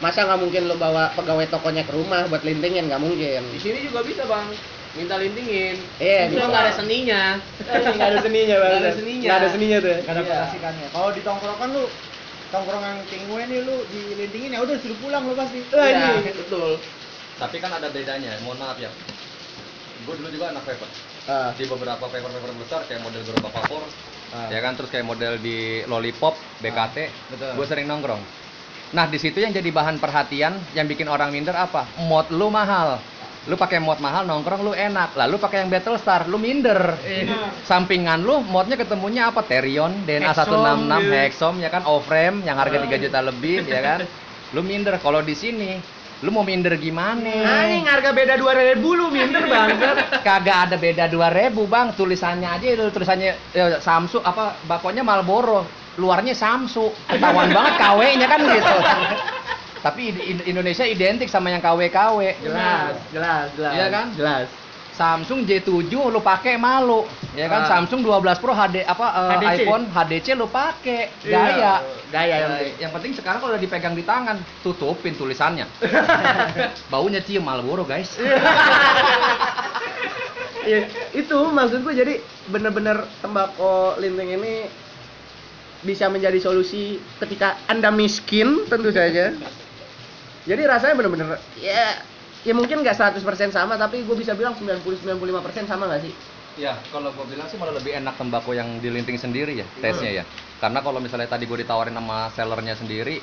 Masa 0.00 0.24
nggak 0.24 0.40
mungkin 0.40 0.62
lu 0.64 0.74
bawa 0.74 1.12
pegawai 1.12 1.46
tokonya 1.48 1.84
ke 1.84 1.92
rumah 1.92 2.24
buat 2.26 2.40
lintingin 2.40 2.88
nggak 2.88 2.98
mungkin. 2.98 3.40
Di 3.52 3.60
sini 3.60 3.84
juga 3.84 4.00
bisa, 4.00 4.24
Bang. 4.24 4.48
Minta 4.94 5.18
lintingin. 5.18 5.76
Iya, 5.98 6.30
Cuma 6.30 6.34
bisa. 6.34 6.50
nggak 6.50 6.62
ada 6.62 6.72
seninya. 6.74 7.22
Nggak 7.60 8.08
ada 8.08 8.18
seninya, 8.20 8.56
Bang. 8.56 8.70
Nggak 8.70 8.80
ada 8.80 8.92
seninya. 8.94 9.26
Nggak 9.26 9.38
ada 9.38 9.48
seninya 9.50 9.78
tuh. 9.78 9.90
ya? 9.90 9.98
Gak 10.00 10.12
ada 10.14 10.22
Iya. 10.22 10.36
kasihkannya. 10.40 10.86
Kalau 10.90 11.10
di 11.10 11.20
tongkrongan 11.20 11.68
lu 11.70 11.84
tongkrongan 12.50 12.96
king 13.06 13.22
gue 13.26 13.42
nih 13.44 13.60
lu 13.62 13.76
dilintingin 13.90 14.50
ya 14.54 14.60
udah 14.62 14.76
suruh 14.78 14.98
pulang 14.98 15.22
lu 15.26 15.34
pasti. 15.34 15.58
Iya, 15.66 16.22
ini. 16.22 16.30
betul. 16.32 16.78
tapi 17.34 17.58
kan 17.58 17.66
ada 17.66 17.90
bedanya 17.90 18.30
mohon 18.46 18.62
maaf 18.62 18.78
ya 18.78 18.86
gue 20.06 20.14
dulu 20.14 20.30
juga 20.30 20.54
anak 20.54 20.62
paper 20.62 20.86
Ah, 21.26 21.50
di 21.58 21.66
beberapa 21.66 21.98
paper-paper 21.98 22.52
besar 22.62 22.86
kayak 22.86 23.02
model 23.02 23.26
gerobak 23.26 23.50
vapor 23.50 23.82
Ah. 24.34 24.50
ya 24.50 24.58
kan 24.58 24.74
terus 24.74 24.90
kayak 24.90 25.06
model 25.06 25.38
di 25.38 25.86
lollipop 25.86 26.34
BKT 26.58 26.96
betul. 27.30 27.50
gue 27.54 27.66
sering 27.70 27.86
nongkrong. 27.86 28.18
Nah 28.90 29.06
di 29.06 29.18
situ 29.22 29.38
yang 29.38 29.54
jadi 29.54 29.70
bahan 29.70 30.02
perhatian 30.02 30.58
yang 30.74 30.90
bikin 30.90 31.06
orang 31.06 31.30
minder 31.30 31.54
apa? 31.54 31.86
Mod 32.02 32.34
lu 32.34 32.50
mahal. 32.50 32.98
Lu 33.46 33.54
pakai 33.54 33.78
mod 33.78 34.02
mahal 34.02 34.26
nongkrong 34.26 34.66
lu 34.66 34.72
enak. 34.74 35.14
Lalu 35.14 35.38
pakai 35.38 35.62
yang 35.62 35.70
battle 35.70 35.94
star 36.02 36.26
lu 36.26 36.42
minder. 36.42 36.98
Benar. 36.98 37.62
sampingan 37.62 38.26
lu 38.26 38.42
modnya 38.42 38.74
ketemunya 38.74 39.30
apa? 39.30 39.46
Terion 39.46 40.02
DNA 40.02 40.34
166 40.34 40.42
Hexom, 40.42 41.14
Hexom 41.14 41.54
ya 41.62 41.70
kan? 41.70 41.82
O-frame 41.86 42.42
yang 42.42 42.58
harga 42.58 42.82
3 42.82 43.02
juta 43.06 43.18
lebih 43.22 43.62
ya 43.70 43.80
kan? 43.82 44.00
Lu 44.54 44.62
minder. 44.62 45.02
Kalau 45.02 45.18
di 45.18 45.34
sini 45.34 45.82
lu 46.22 46.30
mau 46.30 46.46
minder 46.46 46.78
gimana 46.78 47.26
Anjing 47.42 47.84
harga 47.90 48.14
beda 48.14 48.34
2000 48.38 48.78
lu 48.78 49.06
minder 49.10 49.44
banget. 49.50 49.98
kagak 50.22 50.70
ada 50.70 50.76
beda 50.78 51.04
2000 51.10 51.52
bang 51.66 51.86
tulisannya 51.98 52.48
aja 52.48 52.66
itu 52.70 52.84
tulisannya 52.94 53.30
ya, 53.50 53.82
Samsu 53.82 54.22
apa 54.22 54.54
bakonya 54.64 55.02
Marlboro 55.02 55.66
luarnya 55.98 56.32
Samsu 56.34 56.94
ketahuan 57.10 57.50
banget 57.50 57.74
KW-nya 57.78 58.26
kan 58.30 58.40
gitu 58.40 58.76
tapi 59.84 60.02
Indonesia 60.48 60.88
identik 60.88 61.28
sama 61.28 61.52
yang 61.52 61.60
KW 61.60 61.92
KW 61.92 62.18
Jelas, 62.40 62.96
jelas, 63.12 63.46
jelas. 63.52 63.72
Iya 63.76 63.86
kan? 63.92 64.06
Jelas. 64.16 64.46
Samsung 64.94 65.42
J7 65.42 65.70
lu 65.90 66.20
pakai 66.20 66.54
malu 66.54 67.02
ya 67.32 67.46
kan 67.46 67.62
Ah. 67.62 67.68
Samsung 67.68 68.00
12 68.00 68.14
Pro 68.38 68.52
HD 68.52 68.82
apa 68.82 69.06
eh, 69.10 69.30
HDC. 69.36 69.58
iPhone 69.60 69.84
HDC 69.88 70.26
lu 70.32 70.46
pakai 70.46 71.10
Iya, 71.20 71.34
gaya 71.34 71.72
gaya 72.08 72.34
yang 72.36 72.38
Ya, 72.40 72.46
penting. 72.48 72.72
yang 72.78 72.92
penting 72.92 73.12
sekarang 73.12 73.38
kalau 73.38 73.52
udah 73.52 73.60
dipegang 73.60 73.92
di 73.92 74.02
tangan 74.02 74.36
tutupin 74.60 75.12
tulisannya 75.12 75.66
baunya 76.92 77.18
cium 77.20 77.42
Marlboro 77.42 77.82
guys 77.82 78.14
Iya, 80.64 80.88
itu 81.12 81.36
maksud 81.44 81.84
gue 81.84 81.92
jadi 81.92 82.14
bener-bener 82.46 83.04
tembakau 83.20 84.00
linting 84.00 84.32
ini 84.32 84.64
bisa 85.84 86.08
menjadi 86.08 86.40
solusi 86.40 86.96
ketika 87.20 87.60
anda 87.66 87.92
miskin 87.92 88.64
tentu 88.64 88.88
saja. 88.88 89.36
Jadi 90.44 90.62
rasanya 90.64 90.96
bener-bener 90.96 91.36
ya 91.54 92.00
ya 92.44 92.52
mungkin 92.52 92.84
nggak 92.84 92.96
100% 93.18 93.24
sama 93.50 93.74
tapi 93.80 94.04
gue 94.04 94.16
bisa 94.16 94.36
bilang 94.36 94.52
90-95% 94.54 95.64
sama 95.64 95.88
nggak 95.88 96.02
sih? 96.04 96.12
Ya, 96.54 96.78
kalau 96.94 97.10
gue 97.10 97.34
bilang 97.34 97.50
sih 97.50 97.58
malah 97.58 97.74
lebih 97.74 97.98
enak 97.98 98.14
tembakau 98.14 98.54
yang 98.54 98.78
dilinting 98.78 99.18
sendiri 99.18 99.58
ya, 99.58 99.66
tesnya 99.82 100.22
ya. 100.22 100.24
Karena 100.62 100.78
kalau 100.86 101.02
misalnya 101.02 101.26
tadi 101.26 101.50
gue 101.50 101.58
ditawarin 101.66 101.98
sama 101.98 102.30
sellernya 102.30 102.78
sendiri, 102.78 103.18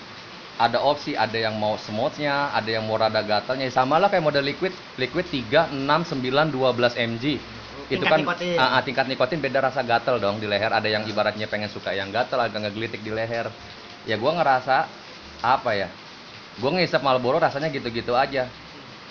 ada 0.60 0.84
opsi, 0.84 1.15
ada 1.15 1.39
yang 1.39 1.55
mau 1.55 1.79
smoothnya, 1.79 2.51
ada 2.51 2.67
yang 2.67 2.84
mau 2.84 2.99
rada 2.99 3.23
gatalnya. 3.23 3.71
Ya, 3.71 3.73
sama 3.73 4.03
lah 4.03 4.12
kayak 4.12 4.27
model 4.27 4.43
liquid, 4.43 4.75
liquid 4.99 5.31
3, 5.31 5.71
6, 5.71 5.79
9, 5.79 6.51
12 6.51 7.07
mg. 7.07 7.25
Itu 7.88 8.03
Tingkat 8.03 8.12
kan 8.12 8.19
nikotin. 8.19 8.57
ah, 8.60 8.81
tingkat 8.84 9.05
nikotin 9.07 9.39
beda 9.39 9.60
rasa 9.63 9.79
gatel 9.79 10.19
dong 10.19 10.43
di 10.43 10.47
leher. 10.51 10.71
Ada 10.75 10.91
yang 10.91 11.07
ibaratnya 11.07 11.47
pengen 11.47 11.71
suka 11.71 11.95
yang 11.95 12.12
gatel, 12.12 12.39
agak 12.39 12.67
ngegelitik 12.67 12.99
di 12.99 13.15
leher. 13.15 13.47
Ya 14.03 14.19
gue 14.19 14.31
ngerasa 14.31 14.91
apa 15.39 15.71
ya? 15.71 15.88
Gue 16.60 16.67
ngisep 16.67 16.99
Marlboro 16.99 17.39
rasanya 17.39 17.71
gitu-gitu 17.71 18.12
aja. 18.12 18.51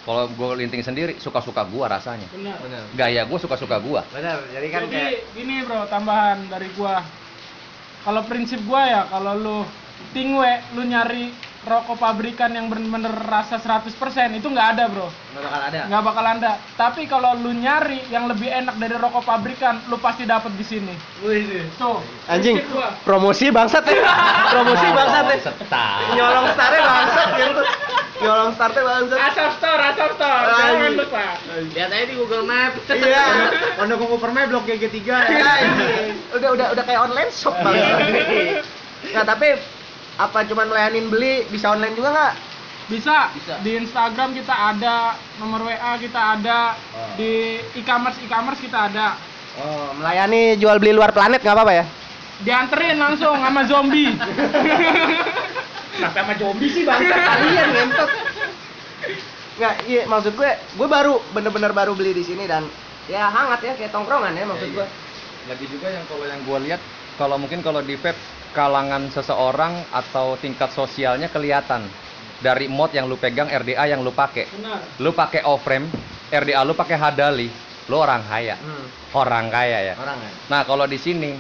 Kalau 0.01 0.25
gue 0.33 0.51
linting 0.65 0.81
sendiri, 0.81 1.21
suka-suka 1.21 1.61
gue 1.69 1.85
rasanya. 1.85 2.25
Benar. 2.33 2.57
Benar. 2.65 2.83
Gaya 2.97 3.23
gue 3.29 3.39
suka-suka 3.39 3.77
gue. 3.77 4.01
Benar. 4.17 4.39
Jadi 4.49 4.67
kan 4.73 4.83
Jadi 4.89 4.97
kayak 4.97 5.15
gini 5.37 5.55
bro, 5.69 5.85
tambahan 5.93 6.49
dari 6.49 6.69
gua. 6.73 7.05
Kalau 8.01 8.25
prinsip 8.25 8.65
gua 8.65 8.83
ya, 8.89 9.03
kalau 9.13 9.37
lu 9.37 9.59
tingwe, 10.17 10.65
lu 10.73 10.89
nyari 10.89 11.29
rokok 11.61 11.97
pabrikan 11.97 12.49
yang 12.51 12.67
bener-bener 12.67 13.13
rasa 13.23 13.61
100% 13.61 13.93
itu 14.33 14.49
nggak 14.49 14.69
ada 14.75 14.85
bro 14.89 15.13
Nggak 15.31 15.45
bakal 15.45 15.61
ada. 15.63 15.81
nggak 15.85 16.03
bakal 16.03 16.25
ada 16.27 16.53
tapi 16.75 17.03
kalau 17.05 17.37
lu 17.37 17.53
nyari 17.53 18.01
yang 18.09 18.25
lebih 18.25 18.49
enak 18.49 18.75
dari 18.75 18.97
rokok 18.97 19.21
pabrikan 19.23 19.77
lu 19.87 19.97
pasti 19.97 20.25
dapat 20.25 20.57
di 20.57 20.65
sini 20.65 20.95
tuh 21.77 22.01
Anjing, 22.27 22.65
promosi 23.03 23.53
bangsat 23.53 23.85
ya. 23.85 24.01
promosi 24.55 24.87
bangsat 24.89 25.25
ya. 25.27 25.39
Setar. 25.43 25.99
Nyolong 26.15 26.47
starnya 26.51 26.81
bangsat 26.81 27.29
gitu. 27.35 27.63
Nyolong 28.21 28.51
starnya 28.55 28.81
bangsat. 28.81 29.19
asap 29.21 29.51
store 29.59 29.83
asap 29.85 30.11
store 30.15 30.45
jangan 30.49 30.93
lupa 30.95 31.25
Lihat 31.75 31.91
aja 31.91 32.05
di 32.07 32.15
Google 32.15 32.45
Map. 32.45 32.73
Iya. 32.87 33.27
Pondok 33.77 34.01
Ungu 34.01 34.17
Permai 34.17 34.47
blok 34.47 34.65
GG3 34.65 34.97
ya. 35.03 35.55
Udah 36.33 36.49
udah 36.55 36.67
udah 36.73 36.85
kayak 36.87 37.01
online 37.03 37.31
shop 37.31 37.53
banget. 37.67 38.65
Nah, 39.11 39.25
tapi 39.25 39.59
apa 40.21 40.45
cuman 40.45 40.69
melayanin 40.69 41.09
beli 41.09 41.49
bisa 41.49 41.73
online 41.73 41.95
juga 41.95 42.11
nggak? 42.11 42.35
bisa. 42.87 43.31
Bisa. 43.33 43.55
di 43.63 43.79
Instagram 43.79 44.35
kita 44.35 44.51
ada 44.51 45.15
nomor 45.39 45.63
WA 45.63 45.95
kita 45.97 46.37
ada 46.37 46.75
Oh. 46.91 47.15
di 47.15 47.57
e-commerce 47.75 48.19
e-commerce 48.21 48.59
kita 48.59 48.91
ada 48.91 49.15
Oh, 49.57 49.95
melayani 49.95 50.55
jual 50.57 50.77
beli 50.77 50.91
luar 50.91 51.11
planet 51.11 51.39
nggak 51.39 51.55
apa-apa 51.55 51.73
ya? 51.73 51.85
dianterin 52.41 52.97
langsung 52.97 53.37
sama 53.37 53.63
zombie 53.65 54.17
Sampai 55.93 56.17
sama 56.17 56.35
zombie 56.35 56.69
sih 56.69 56.83
bangsa 56.83 57.13
kalian 57.29 57.69
ngentot. 57.71 58.11
Nggak, 59.55 59.75
iya 59.85 60.03
maksud 60.07 60.33
gue, 60.33 60.51
gue 60.73 60.89
baru 60.89 61.21
bener-bener 61.31 61.71
baru 61.71 61.93
beli 61.93 62.11
di 62.11 62.25
sini 62.25 62.49
dan 62.49 62.65
ya 63.07 63.29
hangat 63.29 63.61
ya 63.61 63.73
kayak 63.77 63.93
tongkrongan 63.93 64.33
ya 64.33 64.45
maksud 64.45 64.67
Iya, 64.67 64.77
gue. 64.77 64.87
Lagi 65.47 65.67
juga 65.69 65.87
yang 65.91 66.05
kalau 66.07 66.25
yang 66.25 66.41
gue 66.41 66.59
lihat 66.65 66.81
kalau 67.21 67.37
mungkin 67.37 67.61
kalau 67.61 67.85
di 67.85 68.01
vape 68.01 68.17
kalangan 68.57 69.13
seseorang 69.13 69.85
atau 69.93 70.41
tingkat 70.41 70.73
sosialnya 70.73 71.29
kelihatan 71.29 71.85
dari 72.41 72.65
mod 72.65 72.97
yang 72.97 73.05
lu 73.05 73.21
pegang 73.21 73.53
RDA 73.53 73.85
yang 73.93 74.01
lu 74.01 74.09
pakai. 74.17 74.49
benar 74.49 74.81
Lu 74.97 75.13
pakai 75.13 75.45
off-frame, 75.45 75.85
RDA 76.33 76.65
lu 76.65 76.73
pakai 76.73 76.97
Hadali, 76.97 77.53
lu 77.93 78.01
orang 78.01 78.25
kaya. 78.25 78.57
Hmm, 78.57 78.89
Orang 79.13 79.53
kaya 79.53 79.93
ya. 79.93 79.95
orang 80.01 80.17
ya. 80.17 80.31
Nah, 80.49 80.65
kalau 80.65 80.89
di 80.89 80.97
sini 80.97 81.37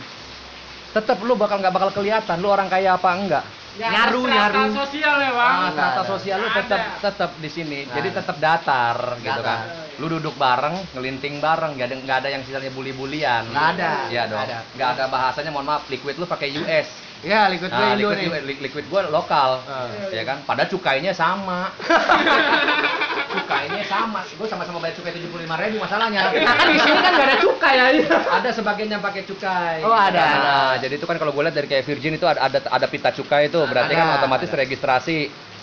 tetap 0.92 1.16
lu 1.24 1.32
bakal 1.38 1.62
nggak 1.64 1.72
bakal 1.72 1.90
kelihatan 1.96 2.36
lu 2.44 2.52
orang 2.52 2.68
kaya 2.68 3.00
apa 3.00 3.10
enggak. 3.16 3.44
Nyaru, 3.82 4.20
ada 4.20 4.28
strata 4.30 4.60
nyaru. 4.60 4.72
sosial 4.76 5.16
ya 5.16 5.30
bang 5.32 5.56
Ah, 5.56 5.70
strata 5.70 5.92
ada. 5.96 6.02
sosial 6.06 6.36
lu 6.36 6.48
tetap 6.52 6.80
ada. 6.80 7.00
tetap 7.00 7.30
di 7.34 7.48
sini. 7.48 7.78
Nggak 7.80 7.94
Jadi 7.96 8.08
ada. 8.08 8.18
tetap 8.20 8.36
datar 8.38 8.96
gitu 9.16 9.40
Datar. 9.40 9.44
kan. 9.56 9.60
Lu 9.96 10.06
duduk 10.06 10.34
bareng, 10.36 10.76
ngelinting 10.92 11.34
bareng, 11.38 11.70
nggak 11.74 11.86
ada 11.86 11.96
nggak 11.98 12.18
ada 12.18 12.28
yang 12.28 12.42
sisanya 12.44 12.68
bully-bulian. 12.68 13.42
Nggak 13.46 13.66
ada, 13.74 13.90
Iya 14.06 14.22
nggak 14.22 14.28
dong. 14.28 14.44
ada. 14.46 14.58
Nggak 14.76 14.88
ada 14.90 15.04
bahasanya, 15.08 15.50
mohon 15.50 15.66
maaf, 15.66 15.88
liquid 15.88 16.16
lu 16.16 16.24
pakai 16.24 16.52
US. 16.54 16.88
Ya, 17.20 17.46
liquid 17.46 17.68
gue 17.68 17.76
Nah, 17.76 17.92
Indo 17.92 18.08
liquid, 18.08 18.16
nih. 18.16 18.26
liquid, 18.26 18.44
li- 18.48 18.60
liquid 18.64 18.84
gua 18.88 19.00
lokal. 19.04 19.60
Ah. 19.62 19.92
Ya 20.08 20.24
kan? 20.24 20.40
Padahal 20.40 20.68
cukainya 20.68 21.12
sama. 21.12 21.68
cukainya 23.30 23.84
sama. 23.84 24.24
Gue 24.26 24.48
sama-sama 24.48 24.80
bayar 24.80 24.96
cukai 24.96 25.12
75 25.12 25.28
ribu 25.60 25.76
masalahnya. 25.78 26.32
Nah, 26.32 26.54
kan 26.58 26.66
di 26.66 26.78
sini 26.78 26.98
kan 26.98 27.12
nggak 27.12 27.28
ada 27.28 27.36
cukai 27.38 27.74
ya. 27.76 27.86
ada 28.32 28.50
sebagian 28.50 28.88
yang 28.90 29.02
pakai 29.02 29.22
cukai. 29.24 29.84
Oh, 29.84 29.92
ada, 29.92 30.16
Nah, 30.16 30.32
ada. 30.72 30.80
jadi 30.80 30.96
itu 30.96 31.04
kan 31.04 31.16
kalau 31.16 31.30
gue 31.30 31.42
lihat 31.44 31.54
dari 31.54 31.68
kayak 31.68 31.84
Virgin 31.84 32.16
itu 32.16 32.24
ada 32.24 32.40
ada, 32.40 32.58
ada 32.64 32.86
pita 32.88 33.12
cukai 33.12 33.46
itu, 33.46 33.60
berarti 33.60 33.92
kan 33.92 34.06
Ada, 34.06 34.16
otomatis 34.16 34.48
ada. 34.48 34.58
registrasi. 34.58 35.18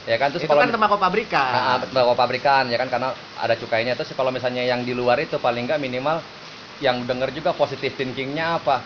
Ya 0.05 0.15
kan 0.15 0.31
terus 0.31 0.45
Itu 0.45 0.47
kalau 0.47 0.63
kan 0.63 0.71
tembakau 0.71 0.95
pabrikan. 0.95 1.51
Nah, 1.51 1.83
bawa 1.89 2.13
pabrikan 2.13 2.69
ya 2.69 2.77
kan 2.77 2.87
karena 2.87 3.11
ada 3.35 3.57
cukainya 3.57 3.91
terus 3.91 4.13
kalau 4.13 4.29
misalnya 4.29 4.63
yang 4.63 4.79
di 4.79 4.95
luar 4.95 5.19
itu 5.19 5.35
paling 5.35 5.67
nggak 5.67 5.81
minimal 5.81 6.23
yang 6.79 7.03
denger 7.03 7.33
juga 7.33 7.51
positive 7.51 7.91
thinkingnya 7.91 8.55
apa 8.55 8.79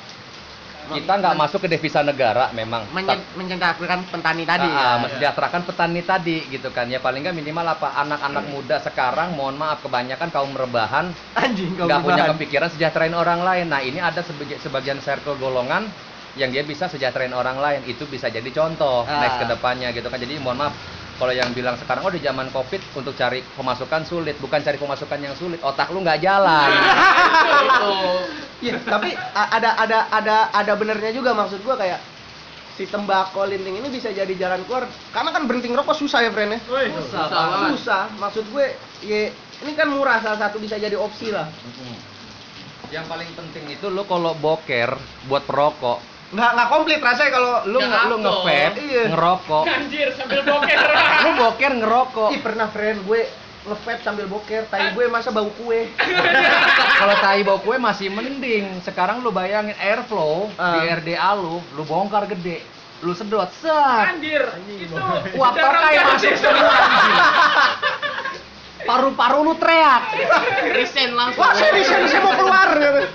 kita 0.94 1.14
nggak 1.16 1.36
masuk 1.36 1.60
ke 1.64 1.68
devisa 1.68 2.02
negara 2.02 2.52
memang. 2.52 2.88
Menye- 2.90 3.24
menyejahterakan 3.34 4.04
petani 4.08 4.44
tadi. 4.44 4.68
Ah, 4.68 4.76
ah, 4.76 4.82
ya. 4.82 4.94
mensejahterakan 5.00 5.62
petani 5.64 6.02
tadi 6.02 6.38
gitu 6.48 6.70
kan. 6.70 6.86
Ya 6.86 6.98
paling 6.98 7.22
nggak 7.22 7.34
minimal 7.34 7.66
apa 7.68 7.96
anak-anak 7.98 8.46
muda 8.48 8.78
sekarang 8.80 9.34
mohon 9.34 9.56
maaf 9.56 9.80
kebanyakan 9.82 10.30
kaum 10.30 10.52
rebahan 10.52 11.12
Anjing 11.34 11.76
nggak 11.76 12.02
punya 12.02 12.24
kepikiran 12.32 12.70
sejahterain 12.70 13.14
orang 13.14 13.42
lain. 13.42 13.66
Nah 13.68 13.80
ini 13.80 13.98
ada 13.98 14.20
sebagi- 14.20 14.60
sebagian 14.60 15.00
circle 15.00 15.36
golongan 15.36 15.88
yang 16.34 16.48
dia 16.48 16.64
bisa 16.64 16.88
sejahterain 16.88 17.32
orang 17.32 17.58
lain. 17.58 17.82
Itu 17.84 18.08
bisa 18.08 18.28
jadi 18.28 18.48
contoh 18.50 19.04
Ah. 19.04 19.20
next 19.20 19.38
ke 19.38 19.46
depannya 19.48 19.92
gitu 19.92 20.08
kan. 20.08 20.16
Jadi 20.16 20.40
mohon 20.40 20.62
maaf 20.62 20.74
kalau 21.22 21.38
yang 21.38 21.54
bilang 21.54 21.78
sekarang 21.78 22.02
oh 22.02 22.10
di 22.10 22.18
zaman 22.18 22.50
covid 22.50 22.82
untuk 22.98 23.14
cari 23.14 23.46
pemasukan 23.54 24.02
sulit. 24.02 24.42
Bukan 24.42 24.58
cari 24.58 24.82
pemasukan 24.82 25.20
yang 25.22 25.38
sulit 25.38 25.62
otak 25.62 25.94
lu 25.94 26.02
nggak 26.02 26.18
jalan. 26.18 26.70
Itu. 27.62 27.94
Iya, 28.62 28.78
tapi 28.78 29.10
ada 29.34 29.74
ada 29.74 30.06
ada 30.14 30.36
ada 30.54 30.74
benernya 30.78 31.10
juga 31.10 31.34
maksud 31.34 31.66
gua 31.66 31.74
kayak 31.82 31.98
si 32.78 32.86
tembakau 32.86 33.42
linting 33.42 33.82
ini 33.82 33.90
bisa 33.90 34.14
jadi 34.14 34.30
jalan 34.38 34.62
keluar 34.70 34.86
karena 35.10 35.34
kan 35.34 35.50
berhenti 35.50 35.74
ngerokok 35.74 35.98
susah 35.98 36.22
ya 36.22 36.30
friend 36.30 36.54
ya? 36.54 36.60
Susah, 36.70 36.94
Susah 37.02 37.26
banget. 37.30 37.70
susah. 37.74 38.04
Maksud 38.22 38.46
gue 38.54 38.66
ya 39.02 39.34
ini 39.66 39.72
kan 39.74 39.90
murah 39.90 40.22
salah 40.22 40.38
satu 40.46 40.62
bisa 40.62 40.78
jadi 40.78 40.94
opsi 40.94 41.34
lah. 41.34 41.50
Yang 42.94 43.06
paling 43.10 43.30
penting 43.34 43.66
itu 43.66 43.90
lu 43.90 44.06
kalau 44.06 44.38
boker 44.38 44.94
buat 45.26 45.42
perokok 45.42 46.11
nggak 46.32 46.50
nggak 46.50 46.70
komplit 46.70 47.00
rasanya 47.00 47.30
kalau 47.30 47.54
lu 47.66 47.78
Nggak 47.78 47.92
nge- 47.92 48.08
lu 48.08 48.16
nge-vape 48.18 48.76
Iya. 48.82 49.04
ngerokok 49.10 49.64
anjir 49.66 50.08
sambil 50.16 50.42
boker 50.42 50.80
lu 51.24 51.32
boker 51.38 51.72
ngerokok 51.76 52.30
ih 52.30 52.40
pernah 52.40 52.68
friend 52.68 53.00
gue 53.04 53.22
nge 53.62 54.00
sambil 54.02 54.26
boker 54.26 54.64
tai 54.66 54.90
gue 54.90 55.06
masa 55.06 55.30
bau 55.30 55.52
kue 55.54 55.92
Kalau 56.98 57.16
tai 57.16 57.42
bau 57.42 57.58
kue 57.58 57.78
masih 57.78 58.10
mending. 58.10 58.80
Sekarang 58.80 59.20
lu 59.20 59.30
bayangin 59.30 59.76
airflow 59.76 60.50
di 60.50 60.58
Ah. 60.58 60.96
RDA 60.96 61.30
lu, 61.36 61.58
lu 61.72 61.84
bongkar 61.84 62.26
gede, 62.26 62.62
lu 63.00 63.12
sedot, 63.12 63.50
set. 63.56 64.06
anjir 64.08 64.46
itu 64.68 64.94
Uap 65.36 65.54
banget 65.54 65.94
masuk 66.08 66.34
semua. 66.36 66.74
Paru-paru 68.82 69.40
lu 69.44 69.54
teriak. 69.56 70.04
Resign 70.72 71.12
langsung. 71.12 71.40
wah 71.40 71.54
saya 71.54 71.72
bisa 71.72 71.96
saya 72.04 72.20
mau 72.20 72.34
keluar 72.34 72.70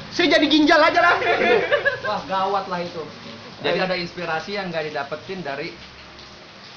saya 0.08 0.26
jadi 0.30 0.46
ginjal 0.46 0.78
aja 0.78 1.00
lah 1.00 1.14
Wah, 2.02 2.20
gawat 2.24 2.64
lah 2.66 2.80
itu. 2.80 3.02
Jadi 3.58 3.78
ada 3.78 3.94
inspirasi 3.94 4.54
yang 4.54 4.68
nggak 4.68 4.84
didapetin 4.86 5.40
dari 5.40 5.74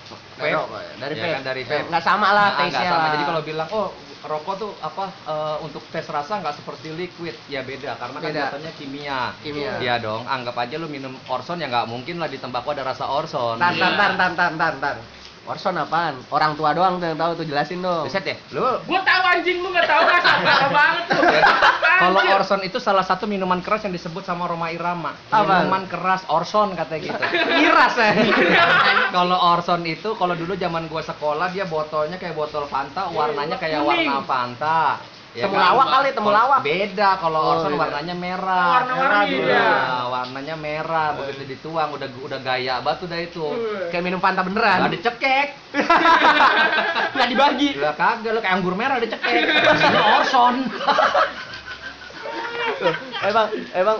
vape. 0.07 0.47
ya, 0.47 0.63
dari 0.97 1.13
Ya 1.13 1.21
vape. 1.21 1.33
kan, 1.35 1.41
dari 1.43 1.61
Ya, 1.61 1.69
vape. 1.69 1.87
nggak 1.87 2.03
sama 2.03 2.27
lah 2.29 2.47
Nah, 2.47 2.57
taste-nya 2.59 2.87
sama. 2.87 2.97
lah. 2.97 3.09
Jadi 3.11 3.23
kalau 3.23 3.41
bilang, 3.43 3.67
oh 3.69 3.87
rokok 4.19 4.55
tuh 4.57 4.71
apa 4.79 5.05
eh, 5.23 5.57
untuk 5.61 5.83
tes 5.87 6.03
rasa 6.03 6.39
nggak 6.39 6.55
seperti 6.55 6.91
liquid, 6.91 7.35
ya 7.45 7.61
beda 7.61 7.95
karena 7.95 8.17
kan 8.17 8.25
Beda. 8.25 8.41
jatuhnya 8.49 8.71
kimia. 8.75 9.21
Kimia. 9.39 9.73
Iya 9.77 9.95
dong. 9.99 10.25
Anggap 10.25 10.55
aja 10.57 10.75
lu 10.75 10.87
minum 10.87 11.13
Orson 11.25 11.55
ya 11.57 11.67
nggak 11.67 11.85
mungkin 11.85 12.17
lah 12.17 12.27
di 12.27 12.35
tembakau 12.35 12.73
ada 12.73 12.83
rasa 12.83 13.05
Orson. 13.05 13.55
Tar, 13.55 13.71
Iya. 13.71 13.85
tar, 13.91 14.11
tar, 14.17 14.31
tar, 14.33 14.51
tar, 14.57 14.73
tar, 14.75 14.95
Orson 15.49 15.81
apaan? 15.81 16.13
Orang 16.29 16.53
tua 16.53 16.77
doang 16.77 17.01
tuh 17.01 17.09
yang 17.09 17.17
tahu 17.17 17.41
tuh 17.41 17.45
jelasin 17.49 17.81
dong. 17.81 18.05
Riset 18.05 18.21
ya, 18.21 18.35
lu 18.53 18.61
gua 18.85 19.01
tahu 19.01 19.21
anjing 19.25 19.57
lu 19.65 19.73
nggak 19.73 19.89
tahu 19.89 20.01
rasa 20.05 20.31
parah 20.45 20.69
banget 20.69 21.03
tuh 21.09 21.21
Kalau. 21.99 22.21
Orson 22.29 22.61
itu 22.63 22.77
salah 22.77 23.01
satu 23.03 23.25
minuman 23.25 23.59
keras 23.59 23.83
yang 23.83 23.91
disebut 23.91 24.23
sama 24.23 24.45
Roma 24.45 24.69
Irama. 24.69 25.17
Apa? 25.33 25.65
Minuman 25.65 25.89
keras 25.89 26.21
Orson 26.29 26.77
katanya 26.77 27.01
gitu. 27.09 27.23
Miras 27.57 27.97
ya. 27.97 28.11
kalau 29.17 29.37
Orson 29.57 29.81
itu 29.89 30.13
kalau 30.15 30.37
dulu 30.37 30.53
zaman 30.53 30.85
gua 30.85 31.01
sekolah 31.01 31.49
dia 31.49 31.65
botolnya 31.65 32.21
kayak 32.21 32.37
botol 32.37 32.69
Fanta, 32.69 33.09
warnanya 33.09 33.57
kayak 33.57 33.81
warna 33.81 34.21
Fanta. 34.23 35.01
Ya 35.39 35.47
temulawak 35.47 35.79
kan? 35.81 35.93
kali, 35.95 36.09
temulawak. 36.11 36.59
Beda 36.61 37.09
kalau 37.15 37.39
Oh, 37.39 37.51
Orson 37.55 37.71
beda. 37.71 37.79
warnanya 37.79 38.11
merah. 38.13 38.67
Warna-warni 38.75 39.07
Merah, 39.07 39.23
dia. 39.23 39.63
Nah, 39.63 40.03
warnanya 40.11 40.55
merah, 40.59 41.07
begitu 41.15 41.43
dituang 41.49 41.89
udah 41.95 42.07
udah 42.19 42.39
gaya 42.39 42.75
batu 42.83 43.07
dah 43.07 43.15
itu. 43.15 43.45
Wih. 43.47 43.87
Kayak 43.87 44.03
minum 44.03 44.19
Fanta 44.19 44.43
beneran. 44.43 44.83
Gak 44.83 44.99
dicekek. 44.99 45.47
Nggak 47.15 47.27
dibagi. 47.31 47.69
Lah 47.79 47.95
kagak 47.95 48.31
lu 48.35 48.39
kayak 48.43 48.55
anggur 48.59 48.75
merah 48.75 48.99
dicekek. 48.99 49.31
Isinya 49.79 50.01
Orson. 50.19 50.55
emang 53.21 53.47
emang 53.73 53.97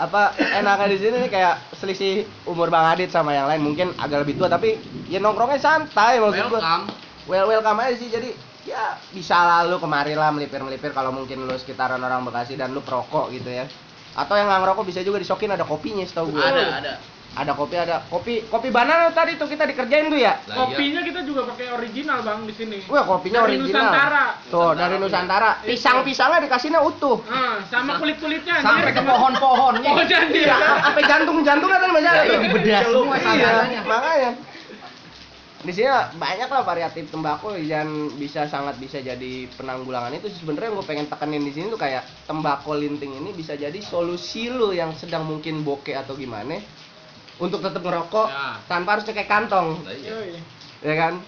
apa 0.00 0.22
enaknya 0.38 0.86
di 0.88 0.98
sini 0.98 1.16
nih 1.20 1.30
kayak 1.30 1.54
selisih 1.76 2.24
umur 2.46 2.72
Bang 2.72 2.88
Adit 2.88 3.12
sama 3.12 3.30
yang 3.30 3.46
lain 3.46 3.60
mungkin 3.60 3.92
agak 3.94 4.24
lebih 4.24 4.38
tua 4.38 4.48
tapi 4.48 4.80
ya 5.06 5.20
nongkrongnya 5.20 5.60
santai 5.60 6.16
maksud 6.18 6.48
gua. 6.48 6.58
Welcome. 6.58 6.84
Well 7.28 7.46
welcome 7.46 7.78
aja 7.78 7.94
sih 7.94 8.08
jadi 8.08 8.32
ya 8.62 8.98
bisa 9.10 9.36
lah 9.36 9.64
lu 9.64 9.80
kemari 9.80 10.12
lah 10.12 10.28
melipir-melipir 10.30 10.92
kalau 10.92 11.10
mungkin 11.10 11.44
lu 11.44 11.54
sekitaran 11.56 11.98
orang 11.98 12.24
Bekasi 12.24 12.54
dan 12.54 12.70
lu 12.70 12.80
perokok 12.80 13.32
gitu 13.32 13.48
ya. 13.48 13.64
Atau 14.12 14.34
yang 14.36 14.50
nggak 14.50 14.60
ngerokok 14.66 14.84
bisa 14.84 15.00
juga 15.00 15.18
disokin 15.18 15.54
ada 15.54 15.62
kopinya 15.62 16.02
setahu 16.02 16.34
gue. 16.34 16.42
Ada, 16.42 16.64
ada. 16.82 16.92
Ada 17.30 17.54
kopi 17.54 17.78
ada 17.78 18.02
kopi 18.10 18.42
kopi 18.50 18.74
banana 18.74 19.06
tadi 19.14 19.38
tuh 19.38 19.46
kita 19.46 19.62
dikerjain 19.62 20.10
tuh 20.10 20.18
ya. 20.18 20.34
Iya. 20.42 20.66
kopinya 20.66 21.00
kita 21.06 21.22
juga 21.22 21.46
pakai 21.46 21.70
original 21.78 22.26
bang 22.26 22.42
di 22.42 22.54
sini 22.58 22.78
Wah 22.90 23.06
kopinya 23.06 23.46
Dari 23.46 23.54
original. 23.54 23.86
Nusantara. 23.86 24.24
Tuh 24.50 24.70
dari 24.74 24.96
Nusantara. 24.98 25.50
Pisang-pisangnya 25.62 26.42
dikasihnya 26.42 26.82
utuh. 26.82 27.22
Ah, 27.30 27.62
sama 27.70 28.02
kulit 28.02 28.18
kulitnya 28.18 28.58
Sampai 28.58 28.90
ke 28.90 28.98
pohon-pohonnya. 29.06 29.90
oh 29.94 30.04
janji 30.10 30.42
Iya, 30.42 30.58
sampai 30.82 31.02
jantung-jantungnya 31.06 31.78
kan 31.78 31.90
masih 31.94 32.10
ada 32.10 32.22
Ya, 32.26 32.34
ini 32.34 32.48
bedah 32.50 32.80
semua 32.82 33.14
Iya, 33.14 33.80
makanya. 33.86 34.30
Di 35.60 35.76
sini 35.76 35.88
banyak 36.16 36.48
lah 36.48 36.64
variatif 36.64 37.12
tembakau 37.12 37.52
dan 37.52 37.84
bisa 38.16 38.48
sangat 38.48 38.80
bisa 38.80 38.96
jadi 38.96 39.44
penanggulangan 39.54 40.08
itu 40.16 40.32
sebenarnya 40.32 40.72
gue 40.72 40.84
pengen 40.88 41.04
tekenin 41.04 41.44
di 41.44 41.52
sini 41.52 41.68
tuh 41.68 41.76
kayak 41.76 42.00
tembakau 42.24 42.72
linting 42.72 43.20
ini 43.20 43.36
bisa 43.36 43.52
jadi 43.54 43.76
solusi 43.78 44.48
lo 44.48 44.72
yang 44.72 44.96
sedang 44.96 45.28
mungkin 45.28 45.60
bokeh 45.60 45.92
atau 45.92 46.16
gimana 46.16 46.56
untuk 47.36 47.60
tetap 47.60 47.80
ngerokok 47.80 48.26
Ya. 48.26 48.56
tanpa 48.64 48.96
harus 48.96 49.04
pakai 49.04 49.24
kantong. 49.24 49.84
Lah, 49.84 49.92
iya. 49.92 50.08
Yoi. 50.12 50.32
ya 50.80 50.94
kan 50.96 51.20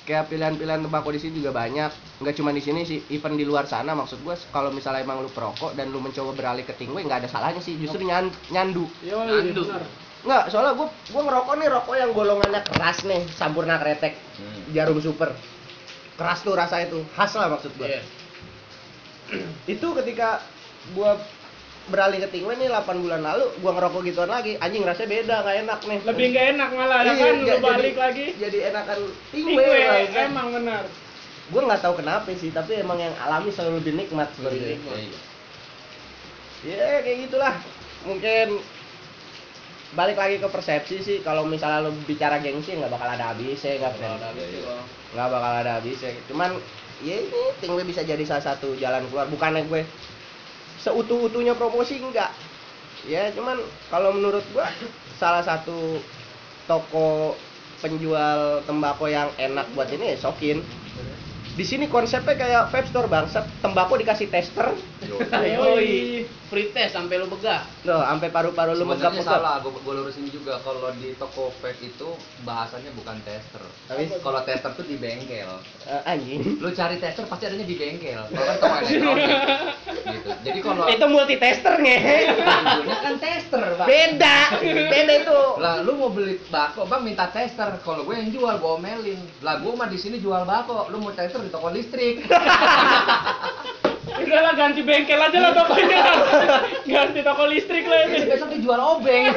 kayak 0.00 0.26
pilihan-pilihan 0.26 0.80
tembakau 0.80 1.10
di 1.10 1.18
sini 1.18 1.38
juga 1.38 1.50
banyak 1.50 1.90
nggak 2.18 2.34
cuma 2.34 2.50
di 2.50 2.58
sini 2.58 2.82
sih 2.82 3.02
even 3.10 3.34
di 3.34 3.42
luar 3.42 3.66
sana 3.66 3.94
maksud 3.94 4.22
gua 4.22 4.34
kalau 4.50 4.70
misalnya 4.70 5.02
emang 5.02 5.22
lu 5.22 5.30
perokok 5.30 5.74
dan 5.74 5.90
lu 5.90 5.98
mencoba 5.98 6.34
beralih 6.34 6.62
ke 6.62 6.74
tingwe 6.74 7.02
nggak 7.02 7.26
ada 7.26 7.28
salahnya 7.28 7.58
sih 7.58 7.74
justru 7.74 8.02
nyan- 8.02 8.30
nyandu 8.48 8.86
Yo, 9.02 9.18
Ngantuk. 9.20 9.66
benar. 9.66 9.86
Nggak 10.20 10.44
soalnya 10.46 10.72
gua 10.74 10.88
gua 11.08 11.22
ngerokok 11.24 11.54
nih 11.56 11.68
rokok 11.70 11.94
yang 11.94 12.10
golongannya 12.10 12.60
keras 12.62 12.98
nih 13.02 13.24
sampurna 13.30 13.76
kretek 13.76 14.14
Hmm. 14.36 14.68
jarum 14.70 14.96
super 14.98 15.32
keras 16.14 16.40
tuh 16.40 16.52
rasa 16.52 16.80
itu 16.80 17.00
khas 17.10 17.32
lah 17.34 17.48
maksud 17.48 17.72
gua 17.74 17.88
Iya. 17.88 18.00
itu 19.72 19.86
ketika 19.94 20.40
gua 20.92 21.16
beralih 21.86 22.20
ke 22.20 22.28
tingwe 22.30 22.54
nih 22.54 22.68
8 22.68 22.84
bulan 22.98 23.20
lalu 23.20 23.48
gua 23.58 23.72
ngerokok 23.72 24.00
gituan 24.04 24.28
lagi 24.28 24.56
anjing 24.56 24.80
rasanya 24.82 25.08
beda 25.10 25.36
nggak 25.40 25.56
enak 25.60 25.80
nih 25.82 25.98
Lebih 26.04 26.26
nggak 26.30 26.46
enak 26.54 26.68
malah 26.70 26.98
ya 27.00 27.04
Iya, 27.06 27.14
kan 27.22 27.34
lu 27.38 27.56
balik 27.58 27.64
jadi- 27.86 27.96
lagi. 27.96 28.26
jadi 28.36 28.58
enakan 28.70 28.98
tingwe, 29.30 29.56
Tingwe, 29.56 29.80
lah. 29.82 30.24
emang 30.24 30.48
benar. 30.52 30.84
gue 31.50 31.60
nggak 31.60 31.82
tahu 31.82 31.94
kenapa 31.96 32.30
sih 32.32 32.48
tapi 32.48 32.72
emang 32.76 32.94
yang 32.96 33.10
alami 33.18 33.50
selalu 33.50 33.80
lebih 33.80 33.92
nikmat 33.96 34.28
sebenarnya 34.32 34.68
nikmat. 34.70 34.96
Iya. 35.00 35.18
ya 36.62 37.00
kayak 37.00 37.18
gitulah 37.24 37.54
mungkin 38.02 38.48
balik 39.90 40.14
lagi 40.14 40.38
ke 40.38 40.46
persepsi 40.46 40.96
sih 41.02 41.16
kalau 41.26 41.42
misalnya 41.42 41.90
lo 41.90 41.90
bicara 42.06 42.38
gengsi 42.38 42.78
nggak 42.78 42.94
bakal 42.94 43.10
ada 43.10 43.34
habisnya 43.34 43.74
nggak 43.82 43.94
friend. 43.98 44.22
ada 44.22 44.26
habis 44.30 44.46
sih. 44.46 44.62
Bang. 44.62 44.84
nggak 45.18 45.28
bakal 45.34 45.52
ada 45.58 45.72
habisnya 45.82 46.10
cuman 46.30 46.50
ya 47.02 47.16
ini 47.18 47.42
tingwe 47.58 47.82
bisa 47.82 48.06
jadi 48.06 48.22
salah 48.22 48.44
satu 48.54 48.78
jalan 48.78 49.02
keluar 49.10 49.26
bukannya 49.26 49.66
gue 49.66 49.82
seutuh-utuhnya 50.78 51.58
promosi 51.58 51.98
enggak 51.98 52.30
ya 53.08 53.32
cuman 53.32 53.58
kalau 53.88 54.12
menurut 54.12 54.44
gua 54.52 54.68
salah 55.20 55.40
satu 55.40 56.00
toko 56.68 57.34
penjual 57.80 58.60
tembakau 58.68 59.08
yang 59.08 59.32
enak 59.40 59.64
buat 59.72 59.88
ini 59.88 60.14
ya 60.14 60.16
Sokin 60.20 60.60
di 61.60 61.68
sini 61.68 61.92
konsepnya 61.92 62.40
kayak 62.40 62.72
vape 62.72 62.88
store 62.88 63.04
bangsat 63.04 63.44
tembakau 63.60 64.00
dikasih 64.00 64.32
tester 64.32 64.72
Yoi. 65.04 66.24
Free 66.50 66.74
test 66.74 66.98
sampai 66.98 67.14
lu 67.14 67.30
begah. 67.30 67.62
loh 67.86 68.02
sampai 68.02 68.26
paru-paru 68.28 68.74
lu 68.74 68.82
Sebenarnya 68.82 69.06
megap-megap 69.14 69.38
salah, 69.38 69.54
gue, 69.62 69.70
gue 69.70 69.94
lurusin 69.94 70.26
juga 70.26 70.58
kalau 70.60 70.90
di 70.98 71.14
toko 71.14 71.54
vape 71.56 71.78
itu 71.80 72.10
bahasanya 72.42 72.90
bukan 72.92 73.22
tester. 73.22 73.62
Tapi- 73.86 74.18
kalau 74.18 74.42
tester 74.42 74.74
tuh 74.74 74.82
di 74.82 74.98
bengkel. 74.98 75.46
Eh, 75.86 76.02
anjing 76.04 76.58
Lu 76.58 76.74
cari 76.74 76.98
tester 76.98 77.22
pasti 77.24 77.46
adanya 77.46 77.62
di 77.62 77.78
bengkel. 77.78 78.18
Kalau 78.26 78.44
kan 78.44 78.56
toko 78.58 78.74
elektronik. 78.76 79.28
gitu. 80.10 80.28
Jadi 80.42 80.58
kalau 80.58 80.84
itu 80.90 81.06
multi 81.06 81.36
tester 81.38 81.74
ngehe 81.76 82.18
judulnya 82.34 82.98
kan 82.98 83.14
tester, 83.16 83.64
Bang. 83.76 83.86
beda 83.86 84.38
beda 84.90 85.12
itu 85.16 85.38
Lah 85.56 85.74
lu 85.80 85.92
mau 85.94 86.10
beli 86.10 86.34
bako, 86.44 86.82
Bang 86.84 87.06
minta 87.06 87.30
tester. 87.30 87.78
Kalau 87.80 88.02
gue 88.02 88.14
yang 88.16 88.28
jual, 88.28 88.54
gue 88.58 88.70
omelin. 88.72 89.20
Lah 89.40 89.62
gue 89.62 89.70
mah 89.70 89.86
di 89.86 89.96
sini 89.96 90.18
jual 90.18 90.42
bako, 90.42 90.90
lu 90.90 90.98
mau 90.98 91.14
tester 91.14 91.38
toko 91.50 91.68
listrik. 91.70 92.22
Udah 94.20 94.40
lah 94.42 94.54
ganti 94.54 94.82
bengkel 94.82 95.18
aja 95.18 95.38
lah 95.38 95.52
tokonya. 95.52 96.02
ganti 96.94 97.20
toko 97.20 97.44
listrik 97.46 97.84
lah 97.84 98.06
Ini 98.06 98.16
ini. 98.16 98.30
besok 98.30 98.48
dijual 98.50 98.80
obeng. 98.80 99.24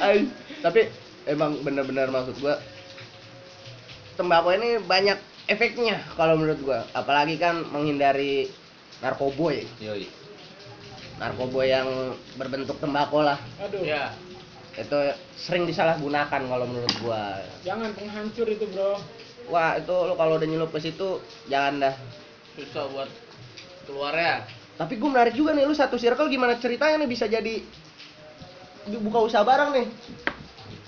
Ay, 0.00 0.24
tapi 0.60 0.88
emang 1.24 1.60
bener-bener 1.60 2.08
maksud 2.08 2.36
gua 2.38 2.56
tembakau 4.16 4.56
ini 4.56 4.80
banyak 4.80 5.18
efeknya 5.46 6.00
kalau 6.16 6.40
menurut 6.40 6.56
gua 6.64 6.80
apalagi 6.90 7.36
kan 7.36 7.60
menghindari 7.68 8.48
narkoboy 9.04 9.68
Yoi. 9.76 10.08
narkoboy 11.18 11.68
yang 11.68 11.88
berbentuk 12.34 12.80
tembakau 12.80 13.20
lah 13.20 13.36
Aduh. 13.60 13.84
Ya. 13.84 14.16
itu 14.76 14.96
sering 15.36 15.68
disalahgunakan 15.68 16.40
kalau 16.40 16.64
menurut 16.64 16.94
gua 17.00 17.36
Jangan 17.60 17.92
penghancur 17.92 18.48
itu, 18.48 18.64
Bro. 18.72 18.96
Wah 19.46 19.76
itu 19.76 19.92
lo 19.92 20.14
kalau 20.14 20.36
udah 20.36 20.48
nyelup 20.48 20.70
ke 20.70 20.80
situ 20.80 21.20
jangan 21.46 21.80
dah 21.82 21.94
Susah 22.56 22.88
buat 22.88 23.10
keluarnya. 23.84 24.48
tapi 24.76 24.96
gua 24.96 25.10
menarik 25.12 25.36
juga 25.36 25.52
nih 25.52 25.64
lu 25.64 25.72
satu 25.72 25.96
circle 25.96 26.26
gimana 26.26 26.56
ceritanya 26.56 26.96
nih 26.98 27.08
bisa 27.08 27.24
jadi 27.24 27.60
buka 29.00 29.18
usaha 29.22 29.42
bareng 29.42 29.70
nih 29.72 29.86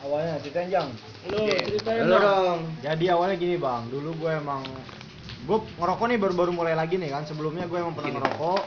awalnya 0.01 0.39
ceritain 0.41 0.69
jang 0.69 0.89
Lu 1.29 1.35
Oke. 1.35 1.57
ceritain 1.67 2.07
lu 2.07 2.17
dong. 2.17 2.59
jadi 2.81 3.05
awalnya 3.13 3.37
gini 3.37 3.57
bang 3.57 3.83
dulu 3.89 4.15
gue 4.17 4.31
emang 4.33 4.63
gue 5.45 5.59
ngerokok 5.77 6.07
nih 6.07 6.19
baru-baru 6.19 6.51
mulai 6.53 6.73
lagi 6.73 6.97
nih 6.97 7.11
kan 7.11 7.25
sebelumnya 7.25 7.65
gue 7.67 7.79
emang 7.79 7.93
pernah 7.93 8.13
Gini. 8.13 8.19
ngerokok 8.21 8.63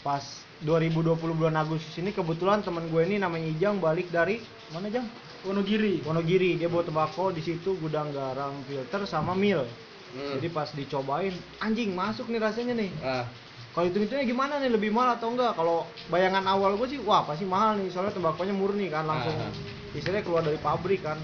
pas 0.00 0.24
2020 0.60 1.16
bulan 1.36 1.56
Agustus 1.56 1.92
ini 1.96 2.10
kebetulan 2.10 2.60
teman 2.60 2.88
gue 2.88 3.00
ini 3.04 3.16
namanya 3.16 3.48
Ijang 3.48 3.78
balik 3.78 4.08
dari 4.08 4.40
mana 4.70 4.88
Jang 4.88 5.04
Wonogiri. 5.46 6.04
Wonogiri 6.04 6.60
dia 6.60 6.68
bawa 6.68 6.84
tembakau 6.84 7.32
di 7.32 7.40
situ 7.40 7.76
gudang 7.80 8.12
garam 8.12 8.60
filter 8.68 9.04
sama 9.08 9.32
mil. 9.32 9.64
Hmm. 10.10 10.42
jadi 10.42 10.50
pas 10.50 10.66
dicobain 10.74 11.30
anjing 11.62 11.94
masuk 11.94 12.26
nih 12.34 12.42
rasanya 12.42 12.74
nih. 12.74 12.90
Ah, 12.98 13.22
kalau 13.70 13.86
itu 13.94 14.02
hitungnya 14.02 14.26
gimana 14.26 14.58
nih 14.58 14.66
lebih 14.74 14.90
mahal 14.90 15.14
atau 15.14 15.30
enggak? 15.30 15.54
Kalau 15.54 15.86
bayangan 16.10 16.42
awal 16.50 16.74
gue 16.74 16.90
sih 16.90 16.98
wah 16.98 17.22
pasti 17.22 17.46
mahal 17.46 17.78
nih 17.78 17.94
soalnya 17.94 18.18
tembakonya 18.18 18.50
murni 18.50 18.90
kan 18.90 19.06
langsung 19.06 19.30
Ah. 19.38 19.54
istilahnya 19.94 20.26
keluar 20.26 20.42
dari 20.42 20.58
pabrik 20.58 21.06
kan. 21.06 21.14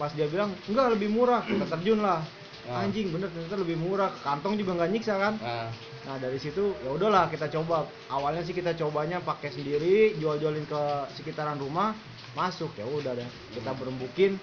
Pas 0.00 0.08
dia 0.16 0.24
bilang 0.24 0.56
enggak 0.64 0.88
lebih 0.96 1.12
murah. 1.12 1.44
Kita 1.44 1.68
terjun 1.68 2.00
lah. 2.00 2.24
Ah. 2.64 2.80
anjing 2.82 3.12
bener 3.12 3.28
ternyata 3.28 3.60
lebih 3.60 3.76
murah. 3.76 4.08
Kantong 4.24 4.56
juga 4.56 4.72
nggak 4.80 4.90
nyiksa 4.96 5.14
kan? 5.20 5.34
Ah. 5.44 5.68
nah 6.08 6.16
dari 6.16 6.40
situ 6.40 6.72
ya 6.80 6.96
udahlah 6.96 7.28
kita 7.28 7.52
coba. 7.52 7.84
Awalnya 8.08 8.40
sih 8.40 8.56
kita 8.56 8.72
cobanya 8.72 9.20
pakai 9.20 9.52
sendiri 9.52 10.16
jual-jualin 10.16 10.64
ke 10.64 10.80
sekitaran 11.12 11.60
rumah 11.60 11.92
masuk 12.36 12.68
ya 12.74 12.84
udah 12.84 13.12
deh 13.12 13.24
kita 13.50 13.72
berembukin 13.72 14.36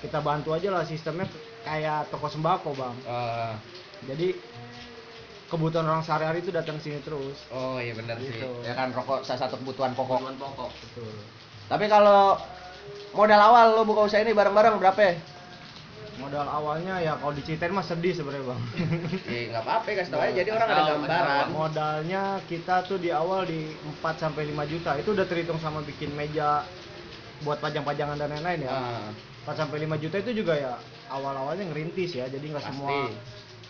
kita 0.00 0.18
bantu 0.18 0.50
aja 0.50 0.72
lah 0.72 0.82
sistemnya 0.82 1.28
kayak 1.60 2.08
toko 2.08 2.26
sembako 2.26 2.72
bang 2.72 2.96
Ah. 3.04 3.52
jadi 4.02 4.32
kebutuhan 5.46 5.84
orang 5.84 6.00
sehari-hari 6.00 6.40
itu 6.40 6.48
datang 6.48 6.78
sini 6.78 6.98
terus 7.00 7.44
Oh 7.50 7.76
iya 7.76 7.90
benar 7.90 8.16
sih. 8.16 8.30
Gitu. 8.30 8.46
Ya 8.62 8.72
kan 8.72 8.90
rokok 8.90 9.20
salah 9.20 9.44
satu 9.44 9.58
kebutuhan 9.58 9.92
pokok. 9.92 10.22
Kebutuhan 10.22 10.38
pokok. 10.38 10.70
betul 10.72 11.10
Tapi 11.66 11.84
kalau 11.86 12.38
modal 13.12 13.40
awal 13.42 13.74
lo 13.74 13.82
buka 13.82 14.06
usaha 14.06 14.18
ini 14.18 14.30
bareng-bareng 14.30 14.78
berapa 14.78 15.00
ya? 15.00 15.14
modal 16.16 16.44
awalnya 16.44 17.00
ya 17.00 17.16
kalau 17.16 17.32
diceritain 17.32 17.72
mah 17.72 17.80
sedih 17.80 18.12
sebenarnya 18.12 18.44
bang 18.46 18.60
Eh 19.26 19.42
nggak 19.50 19.64
apa-apa 19.64 19.88
kasih 19.90 20.12
tau 20.12 20.20
aja 20.20 20.32
jadi 20.34 20.50
orang 20.52 20.68
ada 20.68 20.82
gambaran. 20.92 21.44
modalnya 21.50 22.22
kita 22.44 22.84
tuh 22.84 22.96
di 22.96 23.08
awal 23.08 23.42
di 23.42 23.72
4 23.72 24.04
sampai 24.14 24.44
5 24.46 24.68
juta 24.68 24.90
itu 24.96 25.10
udah 25.10 25.24
terhitung 25.24 25.56
sama 25.58 25.80
bikin 25.80 26.12
meja 26.12 26.60
buat 27.40 27.58
pajang-pajangan 27.58 28.16
dan 28.20 28.28
lain-lain 28.30 28.68
ya. 28.68 28.72
Ah, 28.72 29.08
4 29.48 29.56
sampai 29.56 29.82
5 29.84 29.96
juta 29.96 30.20
itu 30.20 30.44
juga 30.44 30.52
ya 30.52 30.76
awal-awalnya 31.08 31.64
ngerintis 31.72 32.16
ya. 32.16 32.28
Jadi 32.28 32.52
nggak 32.52 32.64
semua 32.68 33.08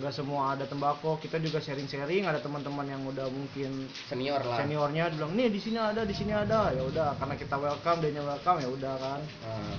nggak 0.00 0.14
semua 0.16 0.56
ada 0.56 0.64
tembakau. 0.64 1.20
Kita 1.20 1.36
juga 1.38 1.60
sharing-sharing 1.60 2.24
ada 2.26 2.40
teman-teman 2.40 2.88
yang 2.88 3.02
udah 3.06 3.28
mungkin 3.30 3.86
senior 4.08 4.40
lah. 4.42 4.58
seniornya 4.64 5.12
bilang 5.14 5.32
nih 5.36 5.52
di 5.52 5.60
sini 5.60 5.78
ada 5.78 6.02
di 6.02 6.14
sini 6.16 6.32
ada. 6.34 6.72
Ya 6.74 6.82
udah 6.82 7.14
karena 7.20 7.34
kita 7.38 7.54
welcome 7.60 7.98
dia 8.02 8.22
welcome 8.24 8.58
ya 8.58 8.68
udah 8.72 8.94
kan. 8.98 9.20
Ah, 9.46 9.74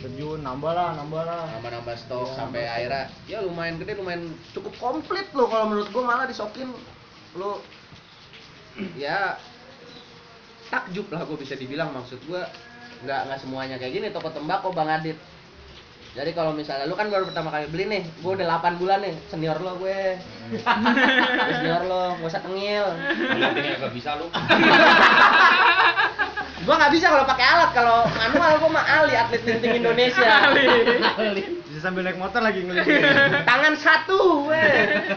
terjun 0.00 0.40
nambah 0.40 0.72
lah 0.72 0.96
nambah 0.96 1.22
lah. 1.26 1.44
Nambah-nambah 1.58 1.96
stok 2.00 2.28
Iya, 2.28 2.36
sampai 2.38 2.60
nambah 2.60 2.64
stok. 2.64 2.76
akhirnya 2.76 3.04
ya 3.28 3.38
lumayan 3.44 3.74
gede 3.82 3.92
lumayan 4.00 4.22
cukup 4.56 4.72
komplit 4.80 5.28
lo 5.36 5.44
kalau 5.52 5.68
menurut 5.68 5.88
gua 5.92 6.02
malah 6.08 6.26
disokin 6.28 6.72
lo. 7.36 7.60
Ya 8.98 9.38
takjub 10.66 11.06
lah 11.14 11.22
gua 11.22 11.38
bisa 11.38 11.54
dibilang 11.54 11.94
maksud 11.94 12.18
gua 12.26 12.46
nggak 13.04 13.20
nggak 13.28 13.40
semuanya. 13.40 13.76
Kayak 13.76 13.92
gini 13.92 14.06
toko 14.10 14.32
tembakau 14.32 14.72
bang 14.72 14.88
Adit. 14.88 15.18
Jadi 16.14 16.30
kalau 16.30 16.54
misalnya 16.54 16.86
lu 16.86 16.94
kan 16.94 17.10
baru 17.10 17.26
pertama 17.26 17.50
kali 17.50 17.66
beli 17.68 17.84
nih. 17.90 18.02
Gua 18.22 18.38
udah 18.38 18.46
8 18.62 18.78
bulan 18.78 19.02
nih 19.02 19.14
senior 19.28 19.58
lo 19.58 19.74
gue. 19.82 20.14
Gue 20.50 20.62
senior 21.58 21.82
lo 21.90 22.14
gak 22.22 22.30
usah 22.30 22.42
tengil. 22.46 22.86
Ngomongnya 23.34 23.82
gak 23.82 23.94
bisa 23.94 24.10
lu. 24.22 24.30
gua 26.64 26.74
nggak 26.80 26.94
bisa 26.94 27.06
kalau 27.10 27.26
pakai 27.26 27.46
alat. 27.50 27.70
Kalau 27.74 28.06
manual 28.14 28.62
gua 28.62 28.70
mah 28.78 28.84
ahli 28.86 29.14
atlet 29.18 29.42
linting 29.42 29.82
Indonesia. 29.82 30.54
Bisa 31.66 31.80
sambil 31.82 32.06
naik 32.06 32.16
motor 32.22 32.38
lagi 32.38 32.62
ngeliling 32.62 33.02
tangan 33.50 33.74
satu 33.74 34.46
weh 34.46 35.10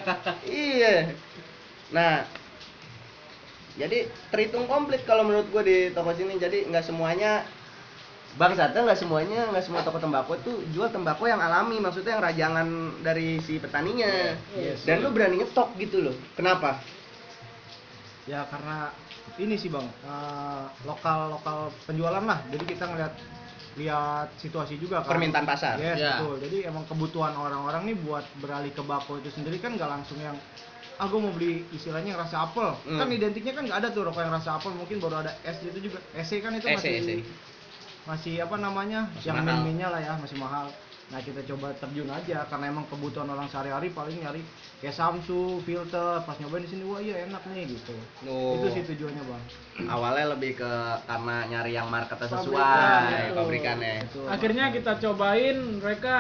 iya. 0.50 1.14
Nah 1.94 2.26
jadi 3.78 4.10
terhitung 4.34 4.66
komplit 4.66 5.06
kalau 5.06 5.22
menurut 5.22 5.46
gue 5.54 5.62
di 5.62 5.78
toko 5.94 6.10
sini. 6.18 6.42
Jadi 6.42 6.66
nggak 6.74 6.90
semuanya 6.90 7.46
Bang 8.38 8.54
Sata 8.54 8.86
nggak 8.86 9.02
semuanya 9.02 9.50
nggak 9.50 9.66
semua 9.66 9.82
toko 9.82 9.98
tembakau 9.98 10.38
itu 10.38 10.62
jual 10.70 10.94
tembakau 10.94 11.26
yang 11.26 11.42
alami 11.42 11.82
maksudnya 11.82 12.16
yang 12.18 12.24
rajangan 12.24 12.68
dari 13.02 13.42
si 13.42 13.58
petaninya. 13.58 14.38
Yes. 14.54 14.86
dan 14.86 15.02
lu 15.02 15.10
berani 15.10 15.42
ngetok 15.42 15.74
gitu 15.82 16.06
loh. 16.06 16.16
Kenapa? 16.38 16.78
Ya 18.30 18.46
karena 18.46 18.94
ini 19.42 19.58
sih 19.58 19.74
bang 19.74 19.90
eh, 20.06 20.64
lokal 20.86 21.34
lokal 21.34 21.74
penjualan 21.90 22.22
lah. 22.22 22.46
Jadi 22.54 22.64
kita 22.70 22.86
ngeliat 22.86 23.14
lihat 23.78 24.30
situasi 24.38 24.78
juga 24.78 25.02
kan. 25.02 25.18
Permintaan 25.18 25.46
pasar. 25.50 25.82
Yes 25.82 25.98
Ya. 25.98 26.22
betul. 26.22 26.38
Jadi 26.46 26.58
emang 26.70 26.86
kebutuhan 26.86 27.34
orang-orang 27.34 27.90
nih 27.90 27.98
buat 28.06 28.26
beralih 28.38 28.70
ke 28.70 28.86
bako 28.86 29.18
itu 29.18 29.34
sendiri 29.34 29.58
kan 29.58 29.74
nggak 29.74 29.90
langsung 29.90 30.22
yang 30.22 30.38
ah 30.98 31.06
gue 31.06 31.20
mau 31.22 31.30
beli 31.30 31.62
istilahnya 31.74 32.14
yang 32.14 32.22
rasa 32.22 32.50
apel. 32.50 32.74
Hmm. 32.86 33.02
kan 33.02 33.10
identiknya 33.10 33.54
kan 33.54 33.66
nggak 33.66 33.80
ada 33.86 33.90
tuh 33.90 34.06
rokok 34.06 34.22
yang 34.22 34.34
rasa 34.34 34.62
apel. 34.62 34.78
Mungkin 34.78 35.02
baru 35.02 35.26
ada 35.26 35.34
S 35.42 35.58
itu 35.66 35.90
juga. 35.90 35.98
SE 36.22 36.38
kan 36.38 36.54
itu 36.54 36.70
masih. 36.70 37.26
Masih 38.08 38.40
apa 38.40 38.56
namanya 38.56 39.12
Masih 39.12 39.28
yang 39.28 39.38
mahal. 39.44 39.48
min-minnya 39.62 39.88
lah 39.92 40.00
ya 40.00 40.14
masih 40.16 40.38
mahal. 40.40 40.68
Nah 41.08 41.24
kita 41.24 41.40
coba 41.48 41.72
terjun 41.72 42.08
aja 42.08 42.44
karena 42.48 42.68
emang 42.68 42.84
kebutuhan 42.88 43.28
orang 43.28 43.48
sehari-hari 43.48 43.92
paling 43.92 44.20
nyari 44.20 44.44
kayak 44.80 44.92
Samsung 44.92 45.64
filter 45.64 46.20
pas 46.20 46.36
nyobain 46.36 46.64
di 46.64 46.72
sini 46.72 46.84
wah 46.84 47.00
iya 47.00 47.24
enak 47.24 47.48
nih 47.48 47.64
gitu. 47.64 47.96
Oh. 48.28 48.60
itu 48.60 48.68
sih 48.76 48.84
tujuannya 48.92 49.24
bang. 49.24 49.44
Awalnya 49.88 50.36
lebih 50.36 50.60
ke 50.60 50.72
karena 51.08 51.36
nyari 51.48 51.72
yang 51.76 51.88
marketnya 51.88 52.28
sesuai 52.28 52.60
Pabrikan, 52.60 53.36
pabrikannya 53.36 53.94
Itu 54.04 54.20
Akhirnya 54.28 54.66
kita 54.76 54.92
cobain 55.00 55.58
mereka 55.80 56.14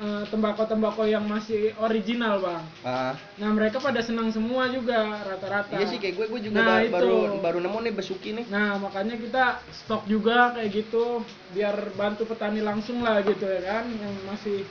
eh, 0.00 0.24
tembakau-tembakau 0.30 1.06
yang 1.06 1.24
masih 1.26 1.70
original 1.78 2.42
bang. 2.42 2.64
Ah, 2.84 3.14
Nah 3.34 3.50
mereka 3.50 3.82
pada 3.82 3.98
senang 3.98 4.30
semua 4.30 4.70
juga 4.70 5.22
rata-rata. 5.26 5.74
iya 5.74 5.86
sih 5.90 5.98
kayak 5.98 6.14
gue 6.18 6.26
gue 6.30 6.40
juga 6.50 6.60
Nah, 6.62 6.68
ba- 6.70 6.82
itu. 6.86 6.94
baru 6.94 7.18
baru 7.42 7.58
nemu 7.62 7.78
nih 7.88 7.94
besuki 7.98 8.30
nih 8.36 8.46
Nah 8.46 8.78
makanya 8.78 9.14
kita 9.18 9.44
stok 9.74 10.06
juga 10.06 10.54
kayak 10.54 10.70
gitu 10.70 11.26
biar 11.50 11.74
bantu 11.98 12.22
petani 12.30 12.62
langsung 12.62 13.02
lah 13.02 13.22
gitu 13.26 13.42
ya 13.46 13.60
kan 13.62 13.84
yang 13.90 14.14
masih 14.26 14.62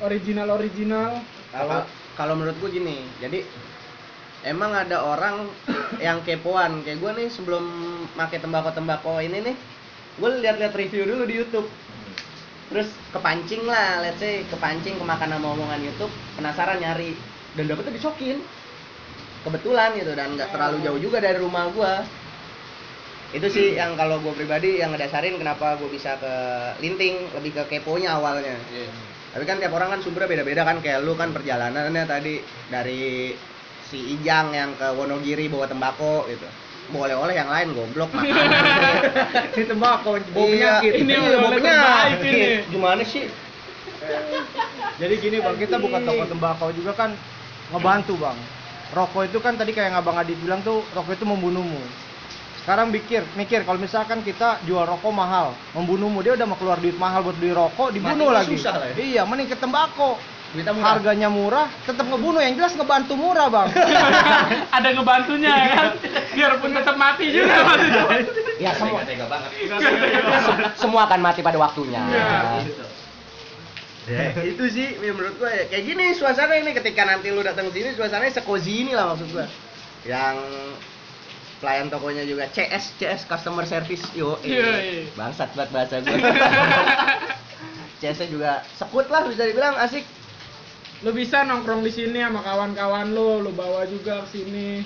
original 0.00 0.48
original. 0.56 1.10
kalau 1.52 1.82
kalau 2.18 2.34
menurut 2.38 2.56
gue 2.58 2.70
gini 2.74 2.96
jadi 3.22 3.44
emang 4.46 4.72
ada 4.72 5.04
orang 5.04 5.52
yang 6.06 6.18
kepoan 6.24 6.80
kayak 6.82 6.98
gue 6.98 7.10
nih 7.22 7.28
sebelum 7.28 7.64
pakai 8.16 8.38
tembakau 8.40 8.72
tembakau 8.72 9.16
ini 9.20 9.38
nih 9.44 9.56
gue 10.20 10.30
lihat-lihat 10.44 10.74
review 10.76 11.04
dulu 11.06 11.22
di 11.28 11.34
YouTube 11.40 11.68
terus 12.70 12.88
kepancing 13.10 13.66
lah 13.66 13.98
let's 14.00 14.22
say 14.22 14.46
kepancing 14.46 14.96
kemakan 14.96 15.34
sama 15.34 15.58
omongan 15.58 15.82
YouTube 15.82 16.12
penasaran 16.38 16.78
nyari. 16.78 17.18
Dan 17.58 17.66
dapetnya 17.66 17.98
dicokin. 17.98 18.38
Kebetulan 19.42 19.96
gitu 19.98 20.12
dan 20.14 20.36
nggak 20.36 20.54
terlalu 20.54 20.84
jauh 20.84 21.00
juga 21.00 21.18
dari 21.18 21.40
rumah 21.40 21.66
gue 21.72 21.92
itu 23.30 23.46
sih 23.46 23.66
yang 23.78 23.94
kalau 23.94 24.18
gue 24.18 24.34
pribadi 24.34 24.82
yang 24.82 24.90
ngedasarin 24.90 25.38
kenapa 25.38 25.78
gue 25.78 25.86
bisa 25.86 26.18
ke 26.18 26.34
linting 26.82 27.30
lebih 27.38 27.62
ke 27.62 27.78
keponya 27.78 28.18
awalnya. 28.18 28.58
Iya. 28.74 28.90
tapi 29.30 29.46
kan 29.46 29.62
tiap 29.62 29.70
orang 29.70 29.94
kan 29.94 30.00
sumbernya 30.02 30.42
beda-beda 30.42 30.66
kan 30.66 30.82
kayak 30.82 31.06
lu 31.06 31.14
kan 31.14 31.30
perjalanannya 31.30 32.02
tadi 32.10 32.42
dari 32.66 33.30
si 33.86 34.18
Ijang 34.18 34.50
yang 34.50 34.74
ke 34.74 34.90
Wonogiri 34.98 35.46
bawa 35.46 35.70
tembakau 35.70 36.26
gitu 36.26 36.46
boleh 36.90 37.14
oleh 37.14 37.34
yang 37.34 37.48
lain 37.48 37.72
goblok 37.72 38.10
makan 38.10 38.34
ini 39.56 39.64
tembakau 39.64 40.18
bau 40.30 40.44
Iya, 40.44 40.82
penyakit 40.82 40.92
Ini 41.00 41.12
iya, 41.14 41.36
bau 41.38 41.50
penyakit. 41.50 42.58
gimana 42.68 43.02
sih 43.02 43.26
Jadi 45.00 45.14
gini 45.16 45.36
bang, 45.40 45.56
kita 45.56 45.76
buka 45.80 45.98
toko 46.04 46.24
tembakau 46.28 46.68
juga 46.76 46.92
kan 46.92 47.10
ngebantu 47.72 48.20
bang. 48.20 48.36
Rokok 48.90 49.22
itu 49.28 49.38
kan 49.40 49.56
tadi 49.56 49.72
kayak 49.72 49.96
abang 49.96 50.18
Adit 50.18 50.36
bilang 50.36 50.60
tuh 50.60 50.84
rokok 50.92 51.16
itu 51.16 51.24
membunuhmu. 51.24 51.80
Sekarang 52.60 52.92
mikir, 52.92 53.24
mikir 53.32 53.64
kalau 53.64 53.80
misalkan 53.80 54.20
kita 54.20 54.60
jual 54.68 54.84
rokok 54.84 55.08
mahal, 55.08 55.56
membunuhmu 55.72 56.20
dia 56.20 56.36
udah 56.36 56.44
mau 56.44 56.58
keluar 56.60 56.76
duit 56.76 56.96
mahal 57.00 57.24
buat 57.24 57.36
beli 57.40 57.56
rokok, 57.56 57.96
dibunuh 57.96 58.28
Matinya 58.28 58.36
lagi. 58.44 58.56
susah 58.60 58.74
lah 58.76 58.86
ya. 58.92 58.94
Iya, 59.00 59.22
mending 59.24 59.48
ke 59.48 59.56
tembakau. 59.56 60.20
Duitnya 60.50 60.74
murah. 60.74 60.90
Harganya 60.98 61.28
murah, 61.30 61.66
tetap 61.86 62.10
ngebunuh. 62.10 62.42
Yang 62.42 62.54
jelas 62.58 62.72
ngebantu 62.74 63.14
murah 63.14 63.46
bang. 63.46 63.68
Ada 64.76 64.88
ngebantunya 64.98 65.52
ya 65.54 65.66
kan 65.70 65.88
biarpun 66.30 66.70
tetap 66.74 66.96
mati 66.98 67.30
juga 67.30 67.54
maksudnya. 67.62 68.02
ya 68.58 68.70
semua 68.74 69.00
tega 69.02 69.26
banget 69.26 69.50
semua 70.76 71.00
akan 71.08 71.20
mati 71.20 71.40
pada 71.40 71.58
waktunya 71.58 72.00
Iya. 72.00 72.66
Ya, 74.08 74.42
itu 74.42 74.64
sih 74.68 74.96
ya 74.96 75.12
menurut 75.12 75.38
gua 75.38 75.48
ya 75.48 75.64
kayak 75.66 75.84
gini 75.86 76.04
suasana 76.12 76.58
ini 76.58 76.74
ketika 76.74 77.04
nanti 77.04 77.30
lu 77.30 77.40
datang 77.40 77.70
sini 77.70 77.94
suasananya 77.94 78.32
sekozi 78.36 78.82
ini 78.82 78.92
lah 78.92 79.12
maksud 79.12 79.28
gua 79.30 79.46
yang 80.02 80.34
pelayan 81.58 81.88
tokonya 81.88 82.24
juga 82.24 82.48
CS 82.48 82.96
CS 82.98 83.24
customer 83.24 83.62
service 83.64 84.02
yo 84.12 84.34
Iya, 84.42 84.66
iya. 84.82 85.02
bangsat 85.14 85.52
banget 85.54 85.70
bahasa 85.70 85.94
gua 86.00 86.16
CS 88.00 88.18
juga 88.26 88.64
sekut 88.74 89.06
lah 89.06 89.28
bisa 89.28 89.44
dibilang 89.44 89.76
asik 89.78 90.02
Lu 91.00 91.10
bisa 91.10 91.42
nongkrong 91.42 91.80
di 91.80 91.88
sini 91.88 92.20
sama 92.20 92.44
kawan-kawan 92.44 93.08
lu, 93.10 93.40
lu 93.40 93.50
bawa 93.50 93.88
juga 93.88 94.20
ke 94.28 94.36
sini. 94.36 94.84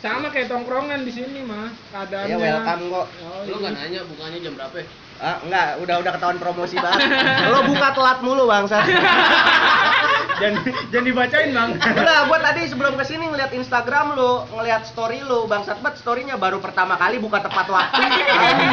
Sama 0.00 0.28
kayak 0.28 0.48
tongkrongan 0.48 1.00
di 1.00 1.12
sini 1.12 1.40
mah 1.40 1.72
keadaannya. 1.90 2.32
ya 2.32 2.36
welcome 2.36 2.82
kok 2.88 3.06
Oh, 3.24 3.40
Lu 3.44 3.48
iya. 3.50 3.60
nggak 3.60 3.72
nanya 3.74 4.00
bukanya 4.04 4.38
jam 4.40 4.52
berapa? 4.54 4.76
ya? 4.78 4.86
ah 5.14 5.38
enggak 5.46 5.78
udah 5.78 5.96
udah 6.02 6.10
ketahuan 6.10 6.38
promosi 6.42 6.74
banget 6.74 7.06
lo 7.46 7.62
buka 7.70 7.94
telat 7.94 8.18
mulu 8.18 8.50
bangsat 8.50 8.82
jangan, 10.42 10.58
jangan 10.90 11.06
dibacain 11.06 11.54
bang. 11.54 11.70
Enggak, 11.78 12.20
gua 12.26 12.38
tadi 12.42 12.66
sebelum 12.66 12.98
ke 12.98 13.04
sini 13.06 13.30
ngeliat 13.30 13.54
Instagram 13.54 14.18
lu, 14.18 14.42
ngeliat 14.50 14.82
story 14.84 15.22
lu, 15.22 15.46
bangsat 15.46 15.78
banget 15.78 16.02
storynya 16.02 16.34
baru 16.34 16.58
pertama 16.58 16.98
kali 16.98 17.22
buka 17.22 17.38
tepat 17.40 17.66
waktu. 17.70 18.02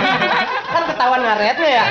kan 0.73 0.83
ketahuan 0.89 1.21
ngaretnya 1.21 1.69
ya. 1.69 1.85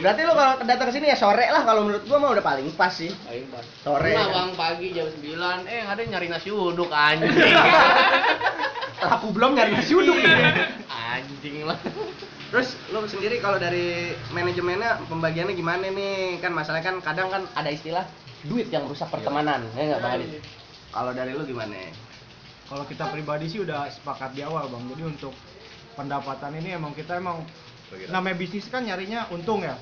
Berarti 0.00 0.20
lu 0.26 0.32
kalau 0.32 0.54
datang 0.64 0.86
ke 0.90 0.94
sini 0.94 1.06
ya 1.12 1.16
sore 1.18 1.46
lah 1.50 1.62
kalau 1.62 1.86
menurut 1.86 2.04
gua 2.08 2.18
mah 2.18 2.30
udah 2.34 2.44
paling 2.44 2.66
pas 2.74 2.90
sih. 2.90 3.10
Paling 3.26 3.46
pas. 3.52 3.64
Sore. 3.82 4.10
Pernah 4.10 4.26
kan? 4.26 4.34
bang 4.34 4.50
pagi 4.54 4.86
jam 4.94 5.06
9, 5.10 5.68
eh 5.70 5.82
ada 5.84 6.00
nyari 6.02 6.26
nasi 6.30 6.48
uduk 6.50 6.90
anjing. 6.90 7.30
Laku 9.06 9.28
belum 9.36 9.52
nyari 9.58 9.70
nasi 9.76 9.92
uduk. 9.92 10.16
anjing 10.88 11.66
lah. 11.68 11.78
Terus 12.54 12.78
lu 12.94 13.02
sendiri 13.10 13.42
kalau 13.42 13.58
dari 13.58 14.14
manajemennya 14.30 15.02
pembagiannya 15.10 15.54
gimana 15.58 15.90
nih? 15.90 16.38
Kan 16.38 16.54
masalahnya 16.54 16.86
kan 16.86 16.96
kadang 17.02 17.28
kan 17.28 17.42
ada 17.58 17.70
istilah 17.70 18.06
duit 18.46 18.70
yang 18.70 18.86
rusak 18.86 19.08
pertemanan, 19.10 19.64
ya 19.74 19.90
enggak 19.90 20.00
Bang 20.04 20.14
Adit? 20.20 20.42
Kalau 20.94 21.10
dari 21.10 21.32
lu 21.34 21.42
gimana? 21.42 21.74
Kalau 22.64 22.84
kita 22.86 23.10
pribadi 23.10 23.50
sih 23.50 23.60
udah 23.60 23.90
sepakat 23.90 24.32
di 24.32 24.40
awal 24.46 24.70
bang. 24.70 24.84
Jadi 24.94 25.02
untuk 25.04 25.34
pendapatan 25.98 26.54
ini 26.56 26.78
emang 26.78 26.96
kita 26.96 27.18
emang 27.18 27.42
namanya 28.10 28.36
bisnis 28.36 28.68
kan 28.72 28.84
nyarinya 28.84 29.28
untung 29.32 29.62
ya. 29.64 29.76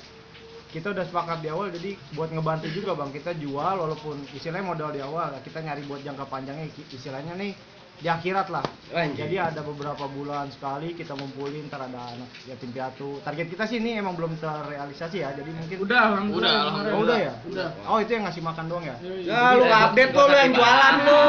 Kita 0.72 0.88
udah 0.88 1.04
sepakat 1.04 1.44
di 1.44 1.52
awal 1.52 1.68
jadi 1.68 2.00
buat 2.16 2.32
ngebantu 2.32 2.64
juga 2.72 2.96
bang 2.96 3.12
kita 3.12 3.36
jual 3.36 3.76
walaupun 3.76 4.24
istilahnya 4.32 4.64
modal 4.64 4.88
di 4.88 5.04
awal 5.04 5.36
ya 5.36 5.40
kita 5.44 5.60
nyari 5.60 5.84
buat 5.84 6.00
jangka 6.00 6.24
panjangnya 6.32 6.64
istilahnya 6.88 7.36
nih 7.36 7.52
di 8.00 8.08
akhirat 8.08 8.48
lah. 8.48 8.64
Anjing. 8.90 9.14
Jadi 9.14 9.36
ada 9.36 9.60
beberapa 9.62 10.08
bulan 10.08 10.48
sekali 10.48 10.96
kita 10.96 11.12
ngumpulin 11.12 11.68
ntar 11.68 11.86
ada 11.86 12.16
anak 12.16 12.26
yatim 12.48 12.72
piatu. 12.72 13.20
Target 13.20 13.46
kita 13.52 13.68
sih 13.68 13.78
ini 13.78 14.00
emang 14.00 14.16
belum 14.16 14.40
terrealisasi 14.40 15.22
ya. 15.22 15.30
Jadi 15.36 15.50
mungkin 15.52 15.76
Udah, 15.86 16.00
alhamdulillah. 16.10 16.50
Udah, 16.50 16.72
kemarin. 16.72 16.92
Oh, 16.96 17.00
udah 17.04 17.18
ya? 17.20 17.34
Udah. 17.46 17.68
Oh 17.86 17.98
itu 18.00 18.10
yang 18.16 18.24
ngasih 18.26 18.42
makan 18.42 18.64
doang 18.66 18.84
ya? 18.88 18.96
Yoi. 19.04 19.28
Ya 19.28 19.40
lu 19.54 19.64
update 19.68 20.12
lu, 20.16 20.22
lu 20.24 20.36
yang 20.40 20.52
jualan 20.56 20.94
lu. 21.04 21.22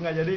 Nggak 0.00 0.14
jadi 0.22 0.34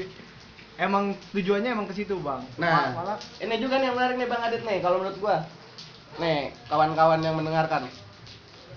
emang 0.76 1.16
tujuannya 1.32 1.70
emang 1.72 1.88
ke 1.88 1.96
situ 1.96 2.20
bang. 2.20 2.44
Nah, 2.60 2.92
malah 2.96 3.18
ini 3.40 3.56
juga 3.60 3.80
nih 3.80 3.88
yang 3.92 3.96
menarik 3.96 4.16
nih 4.20 4.28
Bang 4.28 4.44
Adit 4.44 4.62
nih, 4.68 4.78
kalau 4.84 5.00
menurut 5.00 5.18
gua. 5.24 5.38
Nih, 6.20 6.52
kawan-kawan 6.68 7.20
yang 7.24 7.36
mendengarkan. 7.36 7.88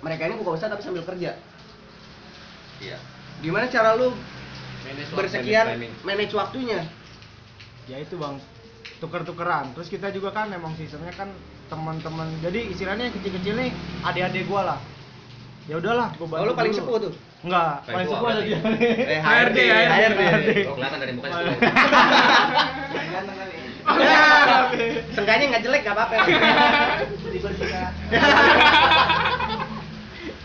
Mereka 0.03 0.31
ini 0.31 0.35
buka 0.39 0.59
usaha 0.59 0.71
tapi 0.71 0.83
sambil 0.83 1.03
kerja. 1.03 1.35
iya 2.79 2.99
Gimana 3.43 3.67
cara 3.67 3.99
lu 3.99 4.15
Manage 4.87 5.11
bersekian 5.15 5.67
timing. 5.75 5.93
manage 6.07 6.35
waktunya? 6.35 6.87
ya 7.91 7.99
itu 7.99 8.15
bang 8.15 8.39
tuker-tukeran. 9.03 9.75
Terus 9.75 9.89
kita 9.91 10.11
juga 10.15 10.31
kan 10.31 10.51
emang 10.55 10.75
sistemnya 10.79 11.11
kan 11.15 11.31
teman-teman. 11.67 12.31
Jadi 12.43 12.71
istilahnya 12.75 13.11
yang 13.11 13.15
kecil-kecil 13.19 13.55
nih 13.59 13.71
adik-adik 14.07 14.47
gua 14.47 14.75
lah. 14.75 14.79
Ya 15.67 15.79
udahlah, 15.83 16.15
gua 16.19 16.27
bantu. 16.31 16.43
Oh, 16.43 16.47
lu 16.47 16.55
paling 16.55 16.75
sepuh 16.75 16.97
tuh. 17.11 17.15
Enggak, 17.39 17.87
Paling 17.87 17.95
paling 17.95 18.09
sepuh 18.11 18.29
ada 18.35 18.43
dia. 18.43 18.59
Eh, 19.07 19.21
HRD, 19.31 19.59
HRD. 19.71 20.21
oh 20.67 20.75
kelihatan 20.75 20.99
dari 20.99 21.13
mukanya 21.15 21.35
Waduh. 21.39 21.55
Seenggaknya 25.15 25.45
nggak 25.49 25.63
jelek 25.65 25.81
nggak 25.87 25.97
apa-apa. 25.97 26.15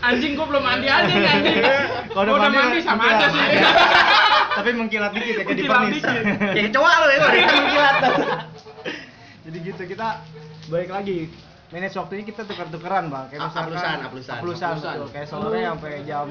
Anjing 0.04 0.32
gua 0.36 0.46
belum 0.52 0.62
mandi 0.62 0.86
aja 0.86 1.08
nih 1.08 1.28
anjing. 1.28 1.56
Kalau 2.12 2.36
udah 2.36 2.50
mandi 2.52 2.78
sama 2.84 3.04
aja 3.08 3.26
sih. 3.32 3.40
Tapi 4.54 4.70
mengkilat 4.76 5.12
dikit 5.16 5.34
ya 5.40 5.44
kayak 5.44 5.56
di 5.58 5.64
dikit. 5.98 6.24
Ya 6.54 6.62
kecoa 6.68 6.92
lu 6.94 7.06
ya, 7.08 7.18
itu 7.32 7.54
mengkilat. 7.58 7.94
Jadi 9.44 9.58
gitu 9.60 9.82
kita 9.88 10.08
balik 10.68 10.90
lagi 10.92 11.18
manage 11.68 11.96
waktunya 11.98 12.22
kita 12.22 12.46
tukar-tukeran 12.46 13.10
bang 13.10 13.24
kayak 13.28 13.50
misalkan 13.50 13.66
aplusan, 13.66 13.96
aplusan. 14.06 14.34
aplusan, 14.38 14.70
Aplusan. 14.78 14.94
betul 14.94 15.08
kayak 15.10 15.26
sore 15.26 15.60
sampai 15.66 15.92
jam 16.06 16.26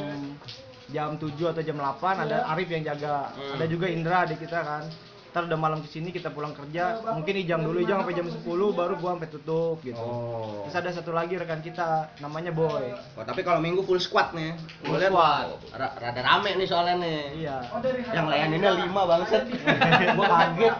jam 0.89 1.15
7 1.15 1.29
atau 1.45 1.61
jam 1.61 1.75
8 1.75 1.95
ada 2.19 2.43
Arif 2.49 2.67
yang 2.67 2.83
jaga 2.83 3.31
Hmm. 3.31 3.55
ada 3.55 3.65
juga 3.65 3.87
Indra 3.87 4.23
di 4.23 4.35
kita 4.35 4.59
kan 4.59 4.83
ntar 5.29 5.49
udah 5.49 5.57
malam 5.57 5.81
ke 5.81 5.89
sini 5.89 6.09
kita 6.09 6.29
pulang 6.29 6.53
kerja 6.53 6.93
mungkin 7.09 7.33
Ijang 7.35 7.61
dulu 7.61 7.81
Ijang 7.81 8.01
sampai 8.01 8.13
jam 8.13 8.27
10 8.27 8.45
baru 8.69 8.93
gua 8.95 9.17
sampai 9.17 9.25
tutup 9.27 9.81
gitu 9.81 9.97
Oh. 9.97 10.61
terus 10.61 10.75
ada 10.75 10.89
satu 10.91 11.09
lagi 11.09 11.33
rekan 11.33 11.57
kita 11.57 12.13
namanya 12.19 12.53
Boy 12.53 12.93
Oh, 13.17 13.23
tapi 13.23 13.41
kalau 13.41 13.57
minggu 13.57 13.81
full 13.81 13.97
squad 13.97 14.29
nih. 14.31 14.53
Full 14.83 14.93
lihat 14.93 15.09
squad. 15.09 15.57
ra- 15.73 15.95
rada 15.95 16.21
rame 16.21 16.53
nih 16.53 16.67
soalnya 16.67 16.95
nih. 16.99 17.21
iya 17.39 17.65
Yang 18.13 18.25
layaninnya 18.27 18.71
lima 18.77 19.01
bangset. 19.03 19.43
gua 20.17 20.25
kaget. 20.27 20.75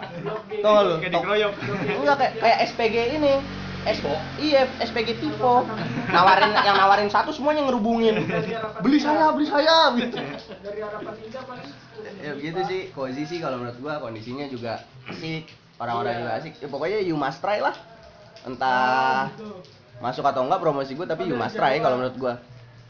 Lu. 0.62 0.94
kayak 1.00 1.12
dikeroyok 1.12 1.52
Enggak 1.96 2.16
kayak 2.16 2.32
kayak 2.38 2.58
SPG 2.68 2.94
ini. 3.12 3.34
S 3.84 4.00
iya 4.40 4.64
SPG 4.80 5.20
Pipo 5.20 5.68
nawarin 6.08 6.56
yang 6.64 6.76
nawarin 6.80 7.12
satu 7.12 7.36
semuanya 7.36 7.68
ngerubungin. 7.68 8.24
Beli 8.80 8.96
saya 8.96 9.28
beli 9.36 9.44
saya 9.44 9.92
gitu. 10.00 10.16
Dari 10.64 10.80
harapan 10.80 11.14
indah 11.20 11.42
paling 11.44 11.68
ya 12.24 12.32
gitu 12.40 12.60
sih. 12.64 12.80
Cozy 12.96 13.28
sih 13.28 13.38
kalau 13.44 13.60
menurut 13.60 13.76
gua 13.84 14.00
kondisinya 14.00 14.48
juga 14.48 14.80
asik 15.04 15.52
orang-orang 15.76 16.24
juga 16.24 16.32
asik. 16.40 16.52
Ya, 16.64 16.68
pokoknya 16.72 16.98
you 17.04 17.16
must 17.16 17.44
try 17.44 17.60
lah. 17.60 17.76
Entah 18.48 19.28
Oh, 19.28 19.36
gitu. 19.36 19.48
masuk 20.00 20.24
atau 20.24 20.44
enggak 20.48 20.60
promosi 20.64 20.96
gue 20.96 21.06
tapi 21.06 21.28
you 21.28 21.36
must 21.36 21.56
try 21.56 21.76
kalau 21.80 21.96
menurut 22.00 22.16
gue 22.16 22.34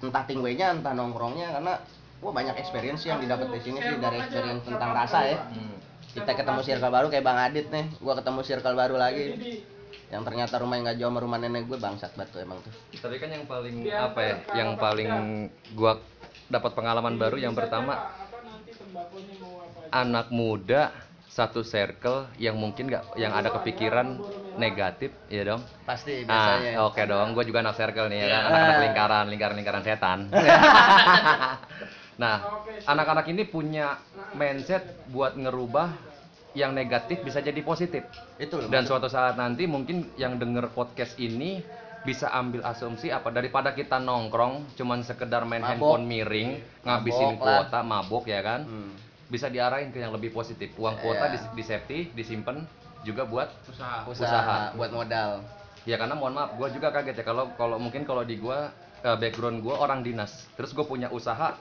entah 0.03 0.25
tingway-nya 0.27 0.79
entah 0.79 0.95
nongkrongnya 0.95 1.53
karena 1.59 1.79
gue 2.23 2.33
banyak 2.33 2.57
experience 2.59 3.03
yang 3.07 3.19
didapat 3.23 3.51
di 3.53 3.61
sini 3.61 3.79
sih 3.79 3.97
dari 4.01 4.19
experience 4.19 4.63
tentang 4.67 4.91
rasa 4.95 5.19
ya. 5.27 5.39
Hmm. 5.43 5.79
kita 6.15 6.33
ketemu 6.33 6.61
circle 6.65 6.91
baru 6.91 7.07
kayak 7.13 7.25
bang 7.27 7.39
Adit 7.51 7.67
nih 7.71 7.87
gue 7.93 8.15
ketemu 8.19 8.41
circle 8.47 8.75
baru 8.75 8.97
lagi 8.99 9.25
yang 10.13 10.23
ternyata 10.23 10.55
rumahnya 10.61 10.83
nggak 10.91 10.99
jauh 11.01 11.11
sama 11.11 11.21
rumah 11.25 11.39
nenek 11.41 11.65
gue 11.65 11.79
bangsat 11.81 12.13
banget 12.15 12.31
tuh 12.33 12.41
emang 12.45 12.59
tuh. 12.61 12.73
Tapi 13.01 13.17
kan 13.17 13.29
yang 13.33 13.45
paling 13.49 13.75
Biar 13.83 14.13
apa 14.13 14.21
ya? 14.21 14.35
berkah 14.37 14.55
Yang 14.57 14.71
apa 14.71 14.81
paling 14.85 15.11
gua 15.75 15.93
dapat 16.45 16.71
pengalaman 16.77 17.15
baru 17.17 17.37
yang 17.41 17.57
bisa 17.57 17.61
pertama 17.65 17.93
aja, 17.95 18.05
Pak, 18.05 18.13
apa 18.21 18.39
nanti 18.45 18.71
tembakonya 18.77 19.35
mau 19.41 19.53
apa 19.65 19.79
aja. 19.81 19.91
anak 19.97 20.27
muda 20.29 20.83
satu 21.35 21.67
circle 21.67 22.31
yang 22.39 22.55
mungkin 22.55 22.87
nggak 22.87 23.19
yang 23.19 23.35
ada 23.35 23.51
kepikiran 23.51 24.23
negatif 24.55 25.11
ya 25.27 25.43
dong? 25.43 25.67
Pasti 25.83 26.23
ah 26.31 26.63
biasanya. 26.63 26.71
oke 26.87 27.03
dong 27.03 27.29
gue 27.35 27.45
juga 27.49 27.59
anak 27.65 27.75
circle 27.75 28.07
nih 28.07 28.19
ya 28.23 28.27
kan? 28.27 28.31
Iya. 28.31 28.39
anak-anak 28.47 28.79
lingkaran 28.87 29.25
lingkaran 29.33 29.57
lingkaran 29.59 29.83
setan. 29.83 30.19
Nah 32.15 32.63
anak-anak 32.87 33.27
ini 33.27 33.43
punya 33.43 33.99
mindset 34.39 35.03
buat 35.11 35.35
ngerubah 35.35 36.14
yang 36.55 36.71
negatif 36.71 37.21
bisa 37.21 37.39
jadi 37.39 37.59
positif 37.61 38.07
itu 38.37 38.55
loh 38.55 38.67
dan 38.67 38.83
maksud- 38.83 38.95
suatu 38.97 39.09
saat 39.09 39.35
nanti 39.35 39.67
mungkin 39.67 40.11
yang 40.15 40.35
denger 40.35 40.71
podcast 40.71 41.15
ini 41.17 41.61
bisa 42.03 42.29
ambil 42.31 42.63
asumsi 42.63 43.09
apa 43.09 43.29
daripada 43.29 43.73
kita 43.73 43.97
nongkrong 43.97 44.75
cuman 44.75 45.01
sekedar 45.01 45.43
main 45.43 45.59
Mabok. 45.59 45.71
handphone 45.73 46.05
miring 46.05 46.51
ngabisin 46.83 47.35
Mabok 47.35 47.43
lah. 47.43 47.55
kuota 47.61 47.81
mabok 47.83 48.25
ya 48.25 48.41
kan 48.41 48.61
Hmm. 48.63 48.93
bisa 49.27 49.49
diarahin 49.49 49.89
ke 49.89 49.99
yang 49.99 50.13
lebih 50.13 50.31
positif 50.31 50.71
uang 50.75 51.01
kuota 51.01 51.27
Iya. 51.27 51.33
di, 51.33 51.39
di 51.53 51.63
safety 51.63 51.99
disimpan 52.13 52.61
juga 53.03 53.25
buat 53.25 53.49
Usaha. 53.67 54.05
usaha, 54.05 54.31
usaha. 54.31 54.57
buat 54.75 54.91
modal 54.91 55.43
ya 55.83 55.97
karena 55.97 56.15
mohon 56.15 56.33
maaf 56.33 56.55
gue 56.55 56.69
juga 56.73 56.89
kaget 56.91 57.19
ya 57.19 57.25
kalau 57.25 57.51
kalau 57.53 57.77
mungkin 57.77 58.05
kalau 58.05 58.23
di 58.23 58.37
gue 58.37 58.59
background 59.03 59.61
gue 59.61 59.75
orang 59.75 60.01
dinas 60.01 60.49
terus 60.55 60.71
gue 60.71 60.81
punya 60.83 61.09
usaha 61.09 61.57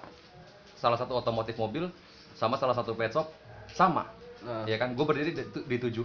salah 0.73 0.95
satu 0.95 1.17
otomotif 1.17 1.55
mobil 1.55 1.87
sama 2.33 2.55
salah 2.55 2.71
satu 2.71 2.93
pet 2.93 3.11
shop 3.11 3.31
sama 3.69 4.07
Nah. 4.43 4.67
ya 4.67 4.75
kan 4.75 4.91
gue 4.91 5.05
berdiri 5.07 5.31
di, 5.31 5.43
tu- 5.47 5.63
di 5.63 5.77
tujuh 5.79 6.03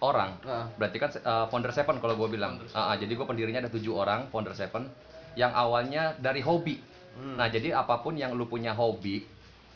orang 0.00 0.38
Nah. 0.42 0.66
berarti 0.74 0.96
kan 0.98 1.10
uh, 1.18 1.46
founder 1.46 1.70
seven 1.70 1.98
kalau 1.98 2.14
gue 2.14 2.28
bilang 2.30 2.58
Ah, 2.70 2.92
ah, 2.92 2.96
jadi 2.96 3.10
gue 3.10 3.22
pendirinya 3.22 3.62
ada 3.62 3.70
tujuh 3.70 3.90
orang 3.92 4.26
founder 4.28 4.52
seven 4.52 4.86
yang 5.34 5.50
awalnya 5.50 6.14
dari 6.16 6.40
hobi 6.40 6.78
Hmm. 7.12 7.36
nah 7.36 7.44
jadi 7.44 7.76
apa 7.76 8.00
pun 8.00 8.16
yang 8.16 8.32
lu 8.32 8.48
punya 8.48 8.72
hobi 8.72 9.20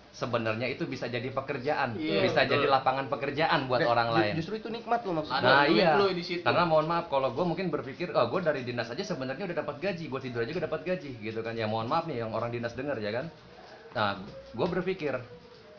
sebenarnya 0.09 0.73
itu 0.73 0.89
bisa 0.89 1.05
jadi 1.05 1.29
pekerjaan 1.29 1.93
Iya, 1.93 2.25
bisa 2.25 2.41
betul. 2.41 2.53
jadi 2.57 2.67
lapangan 2.73 3.13
pekerjaan 3.13 3.69
buat 3.69 3.85
Eh, 3.85 3.85
orang 3.85 4.09
lain 4.09 4.33
justru 4.41 4.57
itu 4.57 4.73
nikmat 4.73 5.05
loh 5.05 5.21
maksud 5.21 5.37
Ada 5.37 5.69
gue 5.69 5.77
Nah 5.77 6.09
iya, 6.09 6.17
di 6.17 6.25
situ. 6.25 6.41
karena 6.41 6.65
mohon 6.65 6.89
maaf 6.89 7.13
kalau 7.13 7.37
gue 7.37 7.45
mungkin 7.45 7.69
berpikir, 7.69 8.09
oh 8.11 8.33
gue 8.33 8.41
dari 8.41 8.65
dinas 8.65 8.89
aja 8.89 9.05
sebenarnya 9.05 9.45
udah 9.45 9.59
dapat 9.61 9.77
gaji, 9.77 10.09
gue 10.09 10.21
tidur 10.23 10.41
aja 10.41 10.57
udah 10.57 10.65
dapat 10.65 10.81
gaji, 10.89 11.11
gitu 11.21 11.45
kan? 11.45 11.53
Ya 11.53 11.69
mohon 11.69 11.85
maaf 11.85 12.09
nih 12.09 12.25
yang 12.25 12.33
orang 12.33 12.49
dinas 12.49 12.73
dengar 12.73 12.97
ya 12.97 13.13
kan. 13.13 13.29
Nah, 13.93 14.17
gue 14.57 14.67
berpikir, 14.73 15.21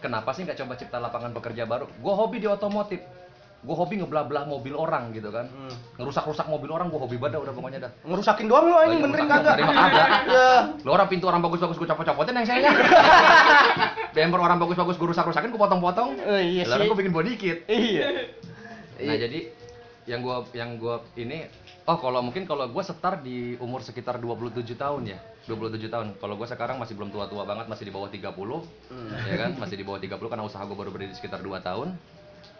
kenapa 0.08 0.32
sih 0.32 0.42
nggak 0.42 0.58
coba 0.58 0.74
cipta 0.74 0.98
lapangan 0.98 1.32
pekerja 1.34 1.64
baru? 1.64 1.86
Gue 1.94 2.14
hobi 2.14 2.40
di 2.40 2.48
otomotif, 2.48 3.04
gue 3.60 3.76
hobi 3.76 4.00
ngebelah-belah 4.00 4.44
mobil 4.46 4.72
orang 4.72 5.12
gitu 5.12 5.28
kan, 5.28 5.46
Hmm. 5.46 5.74
ngerusak-rusak 5.98 6.48
mobil 6.48 6.72
orang, 6.72 6.88
gue 6.88 6.96
hobi 6.96 7.16
banget 7.16 7.36
dah, 7.36 7.42
udah 7.44 7.54
pokoknya 7.54 7.80
dah. 7.82 7.92
ngerusakin 8.02 8.46
doang 8.46 8.66
lo 8.66 8.76
anjing 8.78 8.90
Lagi 8.94 9.04
benerin 9.04 9.28
kagak 9.28 9.54
benerin 9.54 9.66
mah 9.66 9.76
kagak. 9.78 10.08
ya 10.26 10.50
Lo 10.82 10.90
orang 10.94 11.08
pintu 11.08 11.26
orang 11.26 11.42
bagus-bagus 11.42 11.76
gue 11.76 11.88
copot-copotin 11.88 12.34
yang 12.34 12.48
saya 12.48 12.70
Bemper 14.16 14.40
orang 14.40 14.58
bagus-bagus 14.58 14.96
gue 14.96 15.08
rusak-rusakin 15.08 15.50
gue 15.50 15.60
potong-potong. 15.60 16.10
Eh, 16.18 16.42
iya 16.58 16.64
Lalu 16.66 16.82
gue 16.88 16.98
bikin 17.04 17.14
body 17.14 17.32
kit. 17.36 17.58
iya 17.68 18.32
Nah 18.98 19.14
jadi 19.14 19.54
yang 20.08 20.24
gua 20.24 20.42
yang 20.52 20.80
gua 20.80 21.04
ini 21.14 21.46
oh 21.88 21.98
kalau 21.98 22.20
mungkin 22.20 22.44
kalau 22.44 22.68
gua 22.68 22.84
setar 22.84 23.24
di 23.24 23.56
umur 23.58 23.80
sekitar 23.80 24.20
27 24.20 24.64
tahun 24.76 25.02
ya. 25.16 25.20
27 25.48 25.88
tahun. 25.88 26.08
Kalau 26.20 26.36
gua 26.36 26.48
sekarang 26.48 26.76
masih 26.78 27.00
belum 27.00 27.10
tua-tua 27.10 27.48
banget, 27.48 27.72
masih 27.72 27.88
di 27.88 27.94
bawah 27.96 28.12
30. 28.12 28.28
Hmm. 28.92 29.10
Ya 29.26 29.36
kan? 29.40 29.52
Masih 29.56 29.80
di 29.80 29.86
bawah 29.88 30.00
30 30.00 30.20
karena 30.28 30.44
usaha 30.44 30.64
gua 30.68 30.76
baru 30.76 30.92
berdiri 30.92 31.16
sekitar 31.16 31.40
2 31.40 31.64
tahun. 31.64 31.96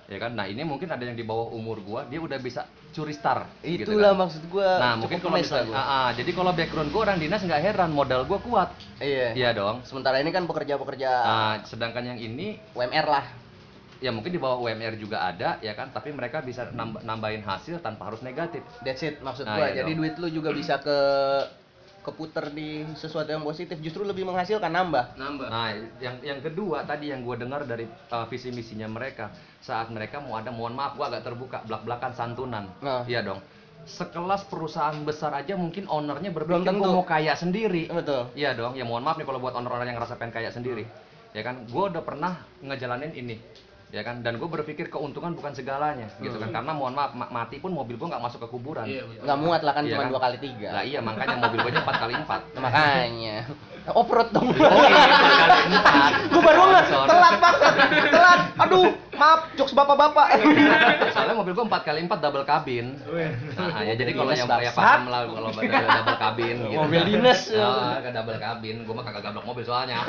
Ya 0.08 0.24
kan? 0.24 0.32
Nah, 0.40 0.48
ini 0.48 0.64
mungkin 0.64 0.88
ada 0.88 1.04
yang 1.04 1.20
di 1.20 1.28
bawah 1.28 1.52
umur 1.52 1.84
gua, 1.84 2.08
dia 2.08 2.24
udah 2.24 2.40
bisa 2.40 2.64
curi 2.96 3.12
star 3.12 3.44
gitu 3.62 3.94
itulah 3.94 4.16
kan. 4.16 4.26
maksud 4.26 4.44
gue 4.48 4.70
Nah, 4.80 4.96
mungkin 4.96 5.20
kalau 5.20 5.36
misalnya 5.38 5.76
ah, 5.76 5.84
ah, 5.84 6.10
jadi 6.16 6.32
kalau 6.32 6.50
background 6.56 6.90
gua 6.90 7.02
orang 7.12 7.20
dinas 7.20 7.44
nggak 7.44 7.60
heran 7.62 7.92
modal 7.92 8.24
gua 8.24 8.40
kuat. 8.40 8.70
iya 9.04 9.36
Iya 9.36 9.50
dong. 9.54 9.84
sementara 9.84 10.18
ini 10.18 10.32
kan 10.32 10.48
pekerja-pekerja 10.48 11.12
Nah, 11.12 11.54
sedangkan 11.68 12.16
yang 12.16 12.18
ini 12.18 12.58
UMR 12.74 13.06
lah 13.06 13.26
ya 13.98 14.10
mungkin 14.10 14.30
di 14.30 14.38
bawah 14.38 14.58
UMR 14.60 14.96
juga 14.96 15.24
ada 15.24 15.58
ya 15.60 15.72
kan, 15.72 15.90
tapi 15.90 16.10
mereka 16.10 16.40
bisa 16.40 16.70
namb- 16.72 17.02
nambahin 17.02 17.42
hasil 17.42 17.80
tanpa 17.80 18.08
harus 18.08 18.22
negatif. 18.22 18.62
That's 18.82 19.02
it 19.02 19.20
maksud 19.20 19.44
Nah, 19.44 19.56
gua. 19.56 19.66
iya 19.68 19.82
Jadi 19.82 19.92
dong. 19.92 20.00
duit 20.02 20.16
lu 20.18 20.28
juga 20.32 20.50
bisa 20.52 20.78
ke 20.78 20.98
keputer 22.02 22.50
di 22.50 22.88
sesuatu 22.96 23.28
yang 23.28 23.44
positif 23.44 23.76
justru 23.78 24.02
lebih 24.02 24.24
menghasilkan 24.24 24.72
nambah. 24.72 25.20
Nambah. 25.20 25.48
Nah, 25.48 25.76
yang 26.00 26.16
yang 26.22 26.40
kedua 26.40 26.82
tadi 26.82 27.12
yang 27.12 27.20
gue 27.20 27.36
dengar 27.36 27.68
dari 27.68 27.84
uh, 27.84 28.24
visi 28.26 28.48
misinya 28.50 28.88
mereka 28.88 29.28
saat 29.60 29.92
mereka 29.92 30.18
mau 30.18 30.40
ada, 30.40 30.48
mohon 30.48 30.72
maaf, 30.72 30.96
gue 30.96 31.04
agak 31.04 31.28
terbuka 31.28 31.68
belak-belakan 31.68 32.16
santunan. 32.16 32.72
Nah. 32.80 33.04
Iya 33.04 33.28
dong. 33.28 33.44
Sekelas 33.84 34.48
perusahaan 34.48 34.96
besar 35.02 35.32
aja 35.34 35.56
mungkin 35.56 35.84
ownernya 35.86 36.32
Belum 36.32 36.64
berpikir 36.64 36.72
tentu. 36.72 36.80
gue 36.82 36.92
mau 36.94 37.04
kaya 37.04 37.36
sendiri. 37.36 37.88
Betul. 37.88 38.32
Iya 38.34 38.56
dong. 38.56 38.76
Ya 38.76 38.84
mohon 38.84 39.04
maaf 39.04 39.20
nih 39.20 39.24
kalau 39.24 39.40
buat 39.40 39.52
owner-owner 39.54 39.84
yang 39.86 40.00
ngerasa 40.00 40.16
pengen 40.16 40.32
kaya 40.34 40.48
sendiri. 40.48 40.88
Ya 41.36 41.44
kan, 41.44 41.68
gue 41.68 41.84
udah 41.86 42.02
pernah 42.02 42.40
ngejalanin 42.62 43.12
ini. 43.14 43.36
Ya 43.88 44.04
kan, 44.04 44.20
dan 44.20 44.36
gue 44.36 44.44
berpikir 44.44 44.92
keuntungan 44.92 45.32
bukan 45.32 45.56
segalanya, 45.56 46.12
gitu 46.20 46.36
kan. 46.36 46.52
Karena 46.52 46.76
mohon 46.76 46.92
maaf, 46.92 47.16
ma- 47.16 47.32
mati 47.32 47.56
pun 47.56 47.72
mobil 47.72 47.96
gue 47.96 48.04
nggak 48.04 48.20
masuk 48.20 48.44
ke 48.44 48.48
kuburan. 48.52 48.84
Iya. 48.84 49.08
Nggak 49.24 49.40
muat 49.40 49.62
lah 49.64 49.72
kan 49.72 49.88
Iya 49.88 49.96
cuma 49.96 50.04
kan? 50.04 50.12
dua 50.12 50.22
kali 50.28 50.38
tiga. 50.44 50.68
Lah 50.76 50.84
iya, 50.84 51.00
makanya 51.00 51.40
mobil 51.40 51.60
gue 51.64 51.72
empat 51.72 51.96
kali 51.96 52.14
empat. 52.20 52.42
Makanya. 52.68 53.36
Off-road 53.88 54.36
dong. 54.36 54.52
Oh 54.52 54.84
iya, 54.92 55.06
empat. 55.72 56.12
Gua 56.36 56.42
baru 56.44 56.62
nggak 56.68 56.86
telat 57.08 57.36
banget. 57.40 57.72
Telat. 58.12 58.40
Aduh, 58.60 58.86
maaf, 59.16 59.40
jokes 59.56 59.72
bapak-bapak. 59.72 60.28
Soalnya 61.16 61.36
mobil 61.40 61.56
gua 61.56 61.66
4 61.72 61.88
kali 61.88 62.00
4 62.04 62.12
double 62.20 62.44
kabin. 62.44 63.00
Nah, 63.56 63.88
ya 63.88 63.96
jadi 63.96 64.12
kalau 64.12 64.36
yang 64.36 64.52
ya 64.52 64.68
bangsat. 64.68 64.76
paham 64.76 65.02
lah 65.08 65.24
kalau 65.32 65.48
ada 65.56 65.88
double 66.04 66.18
kabin 66.20 66.56
gitu. 66.68 66.76
Mobil 66.76 67.00
kan. 67.00 67.08
dinas. 67.08 67.42
Ya, 67.48 68.04
ke 68.04 68.12
double 68.12 68.36
kabin. 68.36 68.76
Gua 68.84 68.94
mah 69.00 69.04
kagak 69.08 69.24
gablok 69.32 69.48
mobil 69.48 69.64
soalnya. 69.64 70.04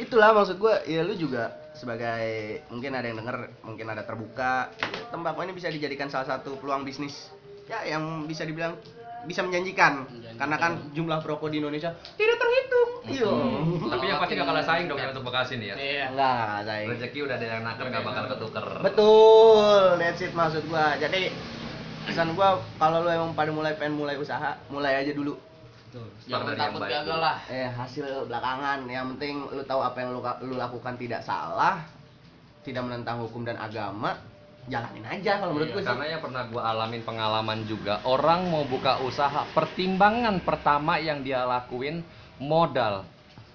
Itulah 0.00 0.32
maksud 0.32 0.56
gua. 0.56 0.80
Ya 0.88 1.04
lu 1.04 1.12
juga 1.12 1.52
sebagai 1.76 2.64
mungkin 2.72 2.96
ada 2.96 3.06
yang 3.06 3.20
denger, 3.20 3.36
mungkin 3.60 3.86
ada 3.92 4.02
terbuka. 4.08 4.72
Tembakau 5.12 5.44
ini 5.44 5.52
bisa 5.52 5.68
dijadikan 5.68 6.08
salah 6.08 6.24
satu 6.24 6.56
peluang 6.56 6.88
bisnis. 6.88 7.28
Ya, 7.68 7.84
yang 7.84 8.24
bisa 8.24 8.48
dibilang 8.48 8.80
bisa 9.28 9.44
menjanjikan. 9.44 10.08
Menjanjikan. 10.08 10.36
Karena 10.40 10.56
kan 10.56 10.72
jumlah 10.96 11.20
perokok 11.20 11.52
di 11.52 11.60
Indonesia 11.60 11.92
tidak 12.16 12.36
terhitung. 12.40 12.90
Iya. 13.04 13.30
Tapi 13.92 14.04
yang 14.08 14.18
pasti 14.18 14.32
gak 14.40 14.48
kalah 14.48 14.64
saing 14.64 14.86
dong 14.88 14.96
yang 14.96 15.12
untuk 15.12 15.24
Bekasi 15.28 15.54
nih 15.60 15.68
ya. 15.72 15.76
Iya. 15.76 16.06
Enggak, 16.16 16.56
saya. 16.64 16.84
Rezeki 16.88 17.18
udah 17.28 17.36
ada 17.36 17.46
yang 17.46 17.62
naker 17.62 17.86
gak 17.92 18.04
bakal 18.04 18.24
ketuker. 18.32 18.66
Betul, 18.80 19.84
that's 20.00 20.24
it 20.24 20.32
maksud 20.32 20.64
gua. 20.72 20.96
Jadi 20.96 21.28
pesan 22.08 22.32
gua 22.32 22.64
kalau 22.80 23.04
lu 23.04 23.12
emang 23.12 23.36
pada 23.36 23.52
mulai 23.52 23.76
pengen 23.76 24.00
mulai 24.00 24.16
usaha, 24.16 24.56
mulai 24.72 24.96
aja 25.04 25.12
dulu. 25.12 25.36
Jangan 26.26 26.44
dari 26.46 26.58
yang 26.58 26.72
takut 26.74 26.80
gagal 26.86 27.18
lah. 27.18 27.36
Eh 27.50 27.68
hasil 27.68 28.06
belakangan, 28.30 28.78
yang 28.86 29.06
penting 29.16 29.42
lu 29.50 29.62
tahu 29.66 29.80
apa 29.82 29.96
yang 29.98 30.10
lu, 30.14 30.20
lu 30.46 30.54
lakukan 30.54 30.94
tidak 30.94 31.20
salah, 31.26 31.82
tidak 32.62 32.86
menentang 32.86 33.18
hukum 33.18 33.42
dan 33.42 33.58
agama, 33.58 34.14
jalanin 34.68 35.06
aja 35.06 35.40
kalau 35.40 35.56
menurut 35.56 35.72
Iya, 35.72 35.74
gua 35.74 35.82
sih. 35.82 35.88
karena 35.90 36.04
yang 36.06 36.22
pernah 36.22 36.42
gua 36.46 36.62
alamin 36.70 37.02
pengalaman 37.02 37.58
juga 37.64 37.94
orang 38.04 38.46
mau 38.52 38.62
buka 38.68 39.00
usaha 39.02 39.42
pertimbangan 39.50 40.38
pertama 40.44 41.00
yang 41.00 41.24
dia 41.24 41.42
lakuin 41.42 42.04
modal 42.38 43.02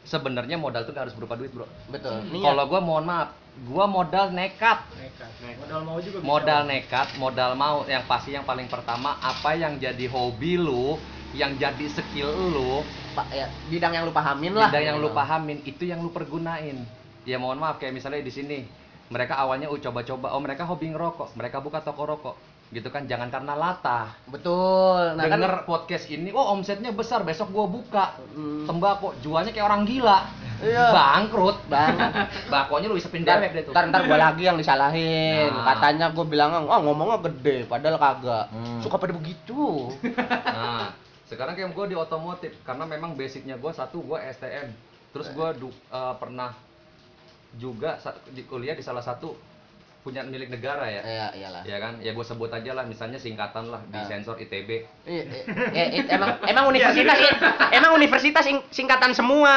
sebenarnya 0.04 0.58
modal 0.58 0.84
tuh 0.86 0.94
gak 0.94 1.10
harus 1.10 1.16
berupa 1.18 1.38
duit 1.38 1.54
bro 1.54 1.66
Betul. 1.94 2.26
Niat. 2.34 2.42
kalau 2.42 2.64
gua 2.68 2.82
mohon 2.82 3.06
maaf 3.06 3.30
gua 3.70 3.86
modal 3.88 4.34
nekat 4.34 4.82
nekat 4.98 5.32
modal 5.62 5.82
mau 5.86 5.98
juga 6.04 6.18
bisa. 6.20 6.28
modal 6.28 6.62
nekat, 6.68 7.08
modal 7.16 7.52
mau 7.56 7.78
yang 7.88 8.04
pasti 8.10 8.36
yang 8.36 8.44
paling 8.44 8.68
pertama 8.68 9.16
apa 9.22 9.56
yang 9.56 9.80
jadi 9.80 10.06
hobi 10.12 10.60
lu, 10.60 11.00
yang 11.36 11.52
jadi 11.56 11.86
skill 11.86 12.32
lu, 12.50 12.82
Pak 13.12 13.28
ya, 13.30 13.46
bidang 13.68 13.92
yang 13.92 14.04
lu 14.04 14.12
pahamin 14.12 14.56
lah. 14.56 14.72
bidang 14.72 14.86
yang 14.86 14.98
lu 14.98 15.12
pahamin 15.12 15.60
itu 15.64 15.84
yang 15.84 16.00
lu 16.00 16.10
pergunain. 16.10 16.88
Ya 17.24 17.36
mohon 17.36 17.58
maaf 17.58 17.78
kayak 17.78 17.92
misalnya 17.92 18.22
di 18.22 18.30
sini 18.30 18.58
mereka 19.06 19.38
awalnya 19.38 19.70
uh, 19.70 19.78
coba-coba, 19.78 20.34
oh 20.34 20.42
mereka 20.42 20.66
hobi 20.66 20.90
ngerokok, 20.90 21.38
mereka 21.38 21.62
buka 21.62 21.78
toko 21.78 22.06
rokok, 22.06 22.36
gitu 22.72 22.90
kan? 22.90 23.06
Jangan 23.06 23.30
karena 23.30 23.54
latah. 23.54 24.18
Betul. 24.26 25.14
Nah 25.14 25.30
kan 25.30 25.38
Denger 25.38 25.62
podcast 25.62 26.10
ini, 26.10 26.34
oh 26.34 26.42
omsetnya 26.50 26.90
besar, 26.90 27.22
besok 27.22 27.54
gua 27.54 27.70
buka 27.70 28.18
Hmm. 28.34 28.66
tembakau, 28.66 29.14
jualnya 29.22 29.54
kayak 29.54 29.68
orang 29.70 29.86
gila, 29.86 30.26
Iya. 30.58 30.90
bangkrut, 30.90 31.58
Bang. 31.70 31.94
bakonya 32.54 32.90
lu 32.90 32.98
Ntar, 32.98 33.14
bebek 33.46 33.52
deh 33.54 33.64
tuh. 33.70 33.74
ntar, 33.78 33.84
ntar 33.94 34.02
gua 34.06 34.18
lagi 34.18 34.44
yang 34.44 34.58
disalahin. 34.58 35.54
Nah. 35.54 35.66
Katanya 35.78 36.06
gua 36.10 36.26
bilang, 36.26 36.50
oh 36.58 36.80
ngomongnya 36.82 37.22
gede, 37.30 37.70
padahal 37.70 38.02
kagak. 38.02 38.46
Hmm. 38.50 38.82
Suka 38.82 38.98
pada 38.98 39.14
begitu. 39.14 39.94
Nah, 40.56 40.90
sekarang 41.26 41.54
kayak 41.54 41.72
gue 41.72 41.86
di 41.88 41.96
otomotif 41.96 42.54
karena 42.62 42.84
memang 42.84 43.14
basicnya 43.14 43.56
gue 43.56 43.72
satu 43.72 44.00
gue 44.00 44.18
STM, 44.30 44.70
terus 45.12 45.28
gue 45.28 45.48
eh, 45.68 46.14
pernah 46.16 46.54
juga 47.54 47.98
di 48.28 48.44
kuliah 48.44 48.74
di 48.74 48.82
salah 48.82 49.02
satu 49.02 49.34
punya 50.02 50.22
milik 50.22 50.54
negara 50.54 50.86
ya. 50.86 51.02
Iya, 51.02 51.28
iyalah. 51.34 51.64
Ya 51.66 51.78
kan? 51.82 51.98
Ya 51.98 52.14
gue 52.14 52.22
sebut 52.22 52.46
aja 52.46 52.78
lah 52.78 52.86
misalnya 52.86 53.18
singkatan 53.18 53.74
lah 53.74 53.82
di 53.90 53.98
Ah. 53.98 54.06
sensor 54.06 54.38
ITB. 54.38 54.86
Iya, 55.02 55.24
iya, 55.74 55.86
iya, 55.90 56.02
emang 56.14 56.38
emang 56.46 56.70
universitas 56.70 57.18
emang 57.74 57.90
universitas 57.92 58.46
sing- 58.46 58.62
singkatan 58.70 59.18
semua. 59.18 59.50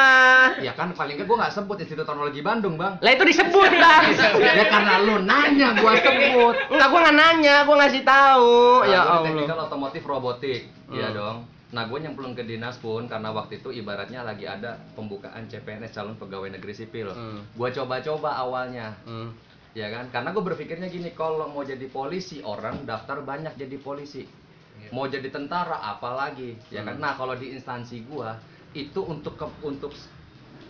Ya 0.57 0.73
kan 0.73 0.89
paling 0.91 1.21
enggak 1.21 1.29
gue 1.29 1.37
nggak 1.37 1.53
sebut 1.53 1.77
Institut 1.77 2.01
Teknologi 2.01 2.41
Bandung, 2.41 2.81
Bang. 2.81 2.97
Lah 2.97 3.11
itu 3.13 3.29
disebut 3.29 3.71
lah. 3.77 4.01
ya 4.33 4.65
karena 4.65 4.93
lu 4.99 5.21
nanya 5.21 5.77
gua 5.77 5.93
sebut. 5.93 6.55
Enggak, 6.65 6.87
gua 6.87 6.99
nggak 6.99 7.17
nanya, 7.19 7.55
gua 7.61 7.75
ngasih 7.77 8.01
tahu. 8.01 8.57
Nah, 8.81 8.89
ya 8.89 8.99
Allah. 9.05 9.25
teknikal 9.29 9.57
otomotif 9.61 10.01
robotik. 10.01 10.61
Iya 10.89 11.07
Hmm. 11.07 11.13
dong. 11.13 11.37
Nah, 11.69 11.85
gue 11.85 11.99
nyemplung 12.01 12.33
ke 12.33 12.41
dinas 12.41 12.81
pun 12.81 13.05
karena 13.05 13.29
waktu 13.29 13.61
itu 13.61 13.69
ibaratnya 13.69 14.25
lagi 14.25 14.49
ada 14.49 14.73
pembukaan 14.97 15.45
CPNS 15.45 15.93
calon 15.93 16.17
pegawai 16.17 16.49
negeri 16.57 16.73
sipil. 16.73 17.13
Hmm. 17.13 17.45
Gua 17.53 17.69
coba-coba 17.69 18.41
awalnya. 18.41 18.97
Hmm. 19.05 19.29
Ya 19.77 19.93
kan? 19.93 20.09
Karena 20.09 20.33
gue 20.33 20.41
berpikirnya 20.41 20.89
gini, 20.89 21.13
kalau 21.13 21.45
mau 21.53 21.61
jadi 21.61 21.85
polisi 21.93 22.41
orang 22.41 22.89
daftar 22.89 23.21
banyak 23.21 23.53
jadi 23.53 23.77
polisi. 23.77 24.25
Mau 24.89 25.05
jadi 25.05 25.29
tentara 25.29 25.77
apalagi, 25.93 26.57
ya 26.73 26.81
kan? 26.81 26.97
Hmm. 26.97 27.03
Nah, 27.03 27.13
kalau 27.13 27.37
di 27.37 27.53
instansi 27.53 28.01
gua 28.09 28.33
itu 28.73 29.01
untuk 29.05 29.37
ke- 29.37 29.59
untuk 29.61 29.93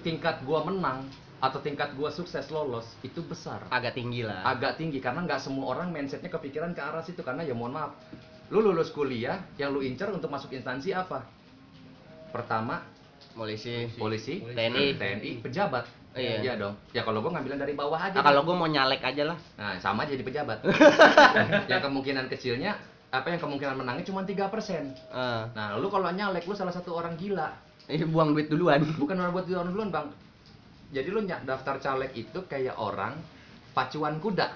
tingkat 0.03 0.43
gua 0.43 0.63
menang 0.67 1.07
atau 1.39 1.59
tingkat 1.63 1.95
gua 1.95 2.11
sukses 2.11 2.51
lolos 2.51 2.99
itu 3.05 3.23
besar. 3.23 3.63
Agak 3.71 3.95
tinggi 3.95 4.27
lah. 4.27 4.43
Agak 4.43 4.75
tinggi 4.75 4.99
karena 4.99 5.23
nggak 5.23 5.39
semua 5.39 5.71
orang 5.71 5.93
mindsetnya 5.95 6.27
kepikiran 6.27 6.75
ke 6.75 6.81
arah 6.83 6.99
situ 6.99 7.23
karena 7.23 7.47
ya 7.47 7.55
mohon 7.55 7.79
maaf, 7.79 7.95
lu 8.49 8.59
lulus 8.65 8.89
kuliah 8.89 9.45
yang 9.61 9.69
lu 9.73 9.85
incer 9.85 10.09
untuk 10.09 10.29
masuk 10.33 10.49
instansi 10.53 10.93
apa? 10.93 11.25
Pertama 12.33 12.81
Polisi. 13.37 13.87
polisi, 13.95 14.41
TNI. 14.41 14.97
TNI, 14.99 15.31
pejabat. 15.45 15.85
Iya. 16.17 16.57
dong. 16.57 16.75
Ya 16.91 17.05
kalau 17.05 17.21
gua 17.21 17.37
ngambilan 17.37 17.61
dari 17.61 17.77
bawah 17.77 17.95
aja. 17.95 18.19
Nah, 18.19 18.25
kalau 18.25 18.41
gua 18.43 18.55
mau 18.57 18.69
nyalek 18.69 18.99
aja 19.05 19.23
lah. 19.29 19.37
Nah, 19.55 19.77
sama 19.77 20.03
jadi 20.09 20.25
pejabat. 20.25 20.65
yang 21.71 21.79
kemungkinan 21.79 22.27
kecilnya 22.27 22.75
apa 23.09 23.33
yang 23.33 23.41
kemungkinan 23.41 23.77
menangnya 23.77 24.05
cuma 24.05 24.21
3%. 24.21 24.33
Eh, 24.33 25.41
Nah, 25.53 25.77
lu 25.77 25.87
kalau 25.89 26.09
nyalek 26.09 26.45
lu 26.45 26.53
salah 26.57 26.73
satu 26.73 26.97
orang 26.97 27.15
gila. 27.15 27.53
eh, 27.89 28.01
buang 28.05 28.37
duit 28.37 28.49
duluan. 28.49 28.81
Bukan 29.01 29.17
orang 29.17 29.33
buat 29.33 29.49
orang 29.49 29.73
duluan, 29.73 29.89
Bang. 29.89 30.07
Jadi 30.89 31.09
lu 31.09 31.21
nyak 31.25 31.45
daftar 31.45 31.77
caleg 31.77 32.11
itu 32.17 32.39
kayak 32.49 32.77
orang 32.77 33.17
pacuan 33.73 34.17
kuda. 34.17 34.49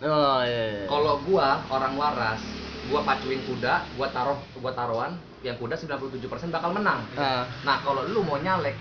Oh 0.00 0.40
iya. 0.40 0.64
iya. 0.80 0.84
Kalau 0.88 1.20
gua 1.28 1.60
orang 1.68 1.92
waras, 2.00 2.40
gua 2.88 3.04
pacuin 3.04 3.40
kuda, 3.44 3.84
gua 4.00 4.08
taruh 4.08 4.38
gua 4.56 4.72
taruhan, 4.72 5.12
yang 5.44 5.60
kuda 5.60 5.76
97% 5.76 6.48
bakal 6.48 6.72
menang. 6.72 7.04
Ah, 7.20 7.44
Nah, 7.64 7.76
kalau 7.84 8.08
lu 8.08 8.24
mau 8.24 8.40
nyalek 8.40 8.72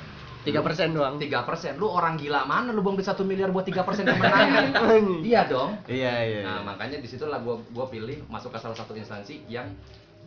3% 0.47 0.95
doang. 0.95 1.20
3%, 1.20 1.76
lu 1.76 1.91
orang 1.91 2.15
gila 2.15 2.47
mana 2.47 2.72
lu 2.72 2.80
buang 2.80 2.95
duit 2.95 3.03
1 3.03 3.20
miliar 3.28 3.51
buat 3.51 3.67
3% 3.67 4.07
yang 4.07 4.15
menang? 4.15 4.72
iya 5.28 5.43
dong. 5.43 5.76
Iya, 5.91 6.13
iya. 6.24 6.41
Nah, 6.47 6.63
iya. 6.63 6.63
makanya 6.63 6.97
di 7.03 7.07
situlah 7.11 7.43
gua 7.43 7.59
gua 7.76 7.91
pilih 7.91 8.24
masuk 8.32 8.55
ke 8.55 8.59
salah 8.63 8.80
satu 8.80 8.95
instansi 8.95 9.43
yang 9.51 9.67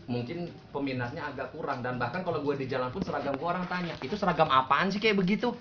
mungkin 0.05 0.51
peminatnya 0.75 1.25
agak 1.33 1.57
kurang 1.57 1.81
dan 1.81 1.97
bahkan 1.97 2.21
kalau 2.21 2.45
gua 2.45 2.53
di 2.53 2.69
jalan 2.69 2.93
pun 2.93 3.01
seragam 3.01 3.33
gua 3.41 3.57
orang 3.57 3.65
tanya, 3.65 3.97
"Itu 4.05 4.13
seragam 4.21 4.53
apaan 4.53 4.93
sih 4.93 5.01
kayak 5.01 5.17
begitu?" 5.17 5.57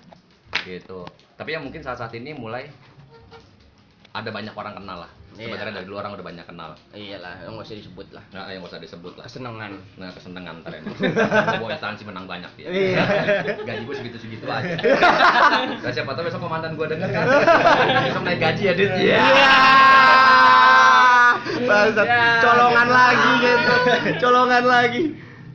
Gitu. 0.68 1.08
Tapi 1.40 1.56
yang 1.56 1.64
mungkin 1.64 1.80
saat 1.80 1.96
saat 1.96 2.12
ini 2.12 2.36
mulai 2.36 2.68
ada 4.12 4.28
banyak 4.28 4.52
orang 4.52 4.76
kenal 4.76 5.08
lah. 5.08 5.21
Iya. 5.40 5.48
Sebenarnya 5.48 5.72
dari 5.80 5.86
dulu 5.88 5.96
orang 5.96 6.12
udah 6.12 6.26
banyak 6.28 6.44
kenal. 6.44 6.70
Iyalah, 6.92 7.32
nggak 7.48 7.64
usah 7.64 7.76
disebut 7.80 8.08
lah. 8.12 8.24
Nah, 8.36 8.52
yang 8.52 8.60
gak 8.60 8.70
usah 8.76 8.80
disebut 8.84 9.12
lah. 9.16 9.24
Kesenangan. 9.24 9.72
Nah, 9.96 10.08
kesenangan 10.12 10.54
ntar 10.60 10.72
emang. 10.78 10.96
Gua 11.56 11.68
instansi 11.72 12.02
menang 12.04 12.24
banyak 12.28 12.50
dia. 12.60 12.66
Iya. 12.68 13.04
Gaji 13.68 13.82
gue 13.88 13.96
segitu-segitu 13.96 14.44
aja. 14.44 14.74
Nah, 15.82 15.90
siapa 15.90 16.14
tahu 16.14 16.28
besok 16.28 16.40
komandan 16.44 16.76
gua 16.76 16.86
denger 16.86 17.08
kan. 17.10 17.24
Besok 18.06 18.22
naik 18.22 18.38
gaji 18.38 18.62
ya, 18.70 18.72
Dit. 18.76 18.90
Iya. 18.92 19.18
Bangsat, 21.62 22.06
colongan 22.42 22.88
lagi 22.90 23.30
gitu. 23.40 23.74
Colongan 24.22 24.64
lagi. 24.66 25.02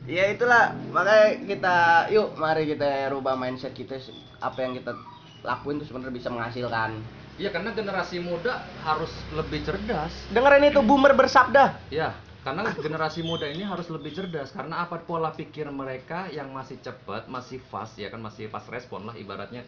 Ya 0.08 0.24
itulah, 0.32 0.72
makanya 0.88 1.28
kita 1.44 1.76
yuk 2.08 2.32
mari 2.40 2.64
kita 2.64 3.12
rubah 3.12 3.36
mindset 3.36 3.76
kita 3.76 4.00
apa 4.40 4.56
yang 4.64 4.72
kita 4.72 4.96
lakuin 5.44 5.76
tuh 5.80 5.86
sebenarnya 5.86 6.16
bisa 6.16 6.28
menghasilkan. 6.32 6.96
Iya, 7.38 7.54
karena 7.54 7.70
generasi 7.70 8.18
muda 8.18 8.66
harus 8.82 9.14
lebih 9.30 9.62
cerdas. 9.62 10.10
Dengerin 10.34 10.74
itu 10.74 10.82
boomer 10.82 11.14
bersabda. 11.14 11.78
Ya, 11.86 12.18
karena 12.42 12.66
generasi 12.74 13.22
muda 13.22 13.46
ini 13.46 13.62
harus 13.62 13.86
lebih 13.94 14.10
cerdas 14.10 14.50
karena 14.50 14.82
apa 14.82 14.98
pola 15.06 15.30
pikir 15.30 15.70
mereka 15.70 16.26
yang 16.34 16.50
masih 16.50 16.82
cepat, 16.82 17.30
masih 17.30 17.62
fast 17.70 17.94
ya 17.94 18.10
kan 18.10 18.18
masih 18.18 18.50
fast 18.50 18.66
respon 18.74 19.06
lah 19.06 19.14
ibaratnya. 19.14 19.62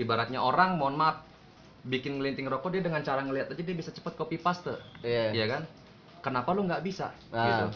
Ibaratnya 0.00 0.40
orang 0.40 0.80
mohon 0.80 0.96
maaf 0.96 1.20
bikin 1.84 2.16
ngelinting 2.16 2.48
rokok 2.48 2.72
dia 2.72 2.80
dengan 2.80 3.04
cara 3.04 3.20
ngelihat 3.20 3.52
aja 3.52 3.60
dia 3.60 3.76
bisa 3.76 3.92
cepat 3.92 4.16
copy 4.16 4.40
paste. 4.40 4.72
Iya. 5.04 5.36
Iya 5.36 5.46
kan? 5.52 5.62
Kenapa 6.24 6.56
lu 6.56 6.64
nggak 6.64 6.80
bisa? 6.80 7.12
Ah. 7.28 7.44
Gitu. 7.44 7.66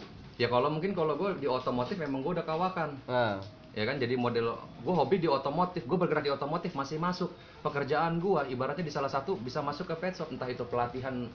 Ya 0.40 0.48
kalau 0.48 0.72
mungkin 0.72 0.96
kalau 0.96 1.12
gue 1.20 1.36
di 1.36 1.48
otomotif 1.48 2.00
memang 2.00 2.24
gue 2.24 2.40
udah 2.40 2.46
kawakan. 2.48 2.96
Nah, 3.04 3.40
Ya 3.76 3.84
kan 3.84 4.00
jadi 4.00 4.16
model 4.16 4.56
gue 4.56 4.88
hobi 4.90 5.20
di 5.20 5.28
otomotif, 5.28 5.84
gue 5.84 5.98
bergerak 6.00 6.24
di 6.24 6.32
otomotif 6.32 6.72
masih 6.72 6.96
masuk. 6.96 7.28
Pekerjaan 7.60 8.16
gue 8.16 8.48
ibaratnya 8.48 8.80
di 8.80 8.88
salah 8.88 9.06
satu 9.06 9.36
bisa 9.36 9.60
masuk 9.60 9.84
ke 9.86 9.94
pet 9.94 10.16
shop 10.16 10.32
entah 10.32 10.48
itu 10.48 10.64
pelatihan 10.64 11.28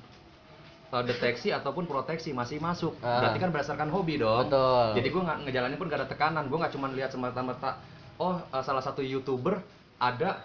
uh, 0.89 1.03
deteksi 1.05 1.53
ataupun 1.53 1.85
proteksi 1.85 2.33
masih 2.33 2.57
masuk. 2.57 2.97
Ah. 2.99 3.21
Berarti 3.21 3.37
kan 3.37 3.49
berdasarkan 3.53 3.93
hobi 3.93 4.17
dong. 4.17 4.49
Betul. 4.49 4.97
Jadi 4.97 5.07
gue 5.07 5.21
nggak 5.21 5.37
ngejalanin 5.45 5.77
pun 5.77 5.85
gak 5.85 5.99
ada 6.01 6.09
tekanan. 6.09 6.49
Gue 6.49 6.57
nggak 6.57 6.73
cuma 6.73 6.89
lihat 6.89 7.13
semerta-merta 7.13 7.77
oh 8.17 8.41
uh, 8.41 8.63
salah 8.65 8.81
satu 8.81 9.05
youtuber 9.05 9.61
ada 9.95 10.41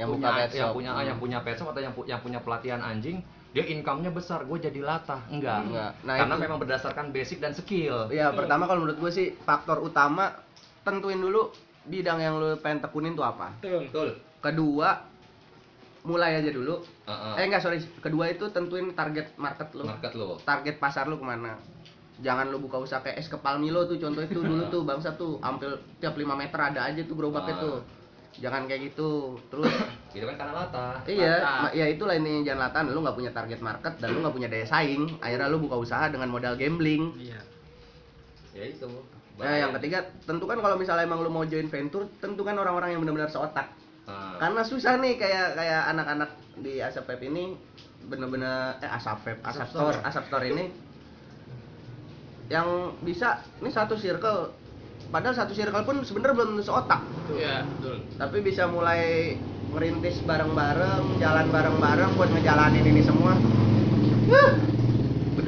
Yang 0.00 0.08
punya, 0.08 0.24
buka 0.24 0.28
pet 0.32 0.48
yang 0.48 0.64
shop. 0.64 0.74
punya 0.74 0.90
Hmm. 0.90 1.04
yang 1.04 1.18
punya 1.20 1.38
pet 1.44 1.56
shop 1.56 1.68
atau 1.68 1.82
yang, 1.82 1.92
pu- 1.92 2.06
yang 2.06 2.20
punya 2.20 2.40
pelatihan 2.40 2.80
anjing 2.80 3.20
dia 3.48 3.64
income-nya 3.64 4.08
besar 4.08 4.44
gue 4.44 4.58
jadi 4.58 4.76
latah 4.78 5.24
enggak 5.26 5.60
Enggak. 5.62 5.90
Nah, 6.04 6.14
karena 6.16 6.34
itu- 6.36 6.44
memang 6.44 6.58
berdasarkan 6.58 7.06
basic 7.10 7.36
dan 7.38 7.52
skill 7.52 8.08
ya 8.08 8.28
pertama 8.30 8.64
kalau 8.64 8.84
menurut 8.84 8.96
gue 8.98 9.10
sih 9.10 9.26
faktor 9.38 9.80
utama 9.80 10.36
tentuin 10.88 11.18
dulu 11.18 11.52
bidang 11.84 12.18
yang 12.18 12.34
lu 12.36 12.56
pengen 12.56 12.80
tekunin 12.80 13.12
tuh 13.12 13.22
apa. 13.22 13.52
Betul. 13.58 13.84
betul 13.84 14.08
Kedua 14.38 14.88
mulai 16.00 16.36
aja 16.36 16.48
dulu. 16.48 16.80
Heeh. 17.04 17.32
Eh 17.36 17.44
enggak 17.44 17.60
sorry, 17.60 17.78
kedua 17.98 18.24
itu 18.26 18.48
tentuin 18.48 18.88
target 18.90 19.36
market 19.36 19.68
lu. 19.72 19.84
market 19.84 20.12
lo 20.12 20.40
target 20.40 20.76
pasar 20.76 21.04
lu 21.04 21.16
ke 21.16 21.26
mana 21.26 21.58
jangan 22.18 22.48
lu 22.48 22.58
buka 22.58 22.76
usaha 22.76 22.98
kayak 22.98 23.14
es 23.16 23.26
kepal 23.26 23.56
Milo 23.56 23.84
tuh 23.84 23.94
contoh 23.96 24.18
itu 24.20 24.34
dulu 24.36 24.66
tuh 24.68 24.82
bangsa 24.82 25.14
tuh 25.14 25.38
hampir 25.38 25.70
tiap 25.96 26.12
5 26.12 26.26
meter 26.34 26.58
ada 26.58 26.80
aja 26.84 26.98
tuh 27.00 27.14
gerobaknya 27.14 27.54
Ah. 27.54 27.60
tuh 27.60 27.76
jangan 28.34 28.66
kayak 28.66 28.90
gitu 28.90 29.08
terus 29.46 29.70
gitu 30.10 30.26
kan 30.26 30.34
karena 30.36 30.52
latah 30.56 30.98
iya 31.06 31.38
Latah. 31.38 31.58
ma- 31.62 31.72
ya 31.72 31.86
itulah 31.86 32.14
ini 32.14 32.42
jangan 32.42 32.66
latan 32.66 32.90
lu 32.90 32.98
nggak 33.00 33.14
punya 33.14 33.30
target 33.30 33.60
market 33.60 33.92
dan 33.96 34.08
lu 34.10 34.18
nggak 34.20 34.34
punya 34.34 34.48
daya 34.48 34.66
saing 34.66 35.06
akhirnya 35.16 35.46
lu 35.46 35.58
buka 35.60 35.78
usaha 35.78 36.04
dengan 36.06 36.26
modal 36.26 36.54
gambling 36.54 37.14
Iya. 37.14 37.38
ya 38.52 38.64
itu 38.66 38.90
nah 39.38 39.54
yang 39.54 39.70
ketiga 39.78 40.02
tentukan 40.26 40.58
kalau 40.58 40.74
misalnya 40.74 41.06
emang 41.06 41.22
lu 41.22 41.30
mau 41.30 41.46
join 41.46 41.70
venture 41.70 42.10
tentukan 42.18 42.58
orang-orang 42.58 42.94
yang 42.94 43.00
benar-benar 43.06 43.30
seotak. 43.30 43.70
Nah, 44.08 44.40
karena 44.40 44.62
susah 44.66 44.98
nih 44.98 45.14
kayak 45.14 45.54
kayak 45.54 45.82
anak-anak 45.94 46.30
di 46.58 46.82
asap 46.82 47.06
vape 47.06 47.28
ini 47.30 47.54
bener-bener 48.08 48.74
eh 48.82 48.90
asap 48.90 49.20
vape 49.22 49.40
asap 49.46 49.62
Asap 49.62 49.68
store 49.70 49.98
asap 50.02 50.24
store 50.26 50.46
ini 50.50 50.64
yang 52.48 52.96
bisa 53.04 53.44
ini 53.60 53.68
satu 53.68 53.94
circle 53.94 54.50
padahal 55.12 55.36
satu 55.36 55.52
circle 55.52 55.84
pun 55.84 56.00
sebenarnya 56.02 56.34
belum 56.34 56.52
seotak. 56.64 57.00
Iya, 57.32 57.64
betul. 57.64 57.96
tapi 58.16 58.38
bisa 58.40 58.64
mulai 58.68 59.36
ngerintis 59.72 60.24
bareng-bareng 60.24 61.20
jalan 61.20 61.46
bareng-bareng 61.52 62.10
buat 62.16 62.30
ngejalanin 62.32 62.84
ini 62.88 63.02
semua. 63.04 63.36
Huh, 64.28 64.50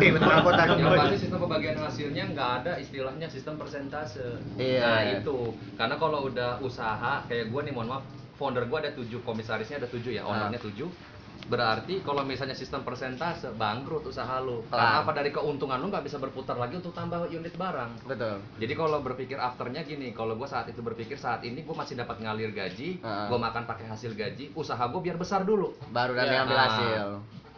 gede 0.01 0.16
betul 0.16 0.32
kota 0.40 0.62
yang 0.64 0.78
pasti 0.96 1.18
sistem 1.20 1.38
pembagian 1.38 1.76
hasilnya 1.76 2.24
nggak 2.32 2.51
ada 2.59 2.72
istilahnya 2.78 3.26
sistem 3.28 3.55
persentase? 3.55 4.40
Iya. 4.57 4.80
nah 4.80 5.01
itu. 5.12 5.38
Karena 5.76 5.94
kalau 5.94 6.24
udah 6.26 6.57
usaha 6.61 7.20
kayak 7.26 7.53
gue 7.53 7.61
nih 7.62 7.72
mohon 7.72 7.88
maaf 7.90 8.05
founder 8.34 8.64
gue 8.64 8.78
ada 8.78 8.90
tujuh 8.90 9.20
komisarisnya 9.20 9.76
ada 9.76 9.88
tujuh 9.88 10.11
ya 10.11 10.24
ownernya 10.24 10.57
Ah. 10.57 10.64
tujuh. 10.64 10.88
Berarti 11.42 11.98
kalau 12.01 12.22
misalnya 12.22 12.55
sistem 12.55 12.80
persentase 12.80 13.51
bangkrut 13.53 14.07
usaha 14.07 14.38
lu. 14.38 14.62
Karena 14.66 14.88
Ah. 14.88 15.03
apa? 15.03 15.11
Dari 15.12 15.28
keuntungan 15.28 15.76
lu 15.76 15.88
nggak 15.88 16.03
bisa 16.03 16.16
berputar 16.16 16.55
lagi 16.55 16.78
untuk 16.78 16.92
tambah 16.92 17.26
unit 17.26 17.53
barang. 17.53 18.07
Betul. 18.07 18.38
Jadi 18.57 18.72
kalau 18.72 18.98
berpikir 19.01 19.36
afternya 19.36 19.82
gini, 19.82 20.12
kalau 20.12 20.32
gue 20.34 20.46
saat 20.46 20.64
itu 20.66 20.80
berpikir 20.80 21.18
saat 21.18 21.42
ini 21.42 21.61
gue 21.61 21.74
masih 21.74 21.94
dapat 21.94 22.16
ngalir 22.18 22.48
gaji, 22.51 22.96
Heeh. 22.96 23.26
gue 23.26 23.38
makan 23.38 23.66
pakai 23.66 23.84
hasil 23.84 24.14
gaji, 24.14 24.55
usaha 24.55 24.80
gue 24.80 25.01
biar 25.03 25.16
besar 25.16 25.42
dulu. 25.42 25.74
baru 25.90 26.14
nanti 26.14 26.32
Ya, 26.32 26.40
ambil 26.40 26.59
hasil 26.59 27.09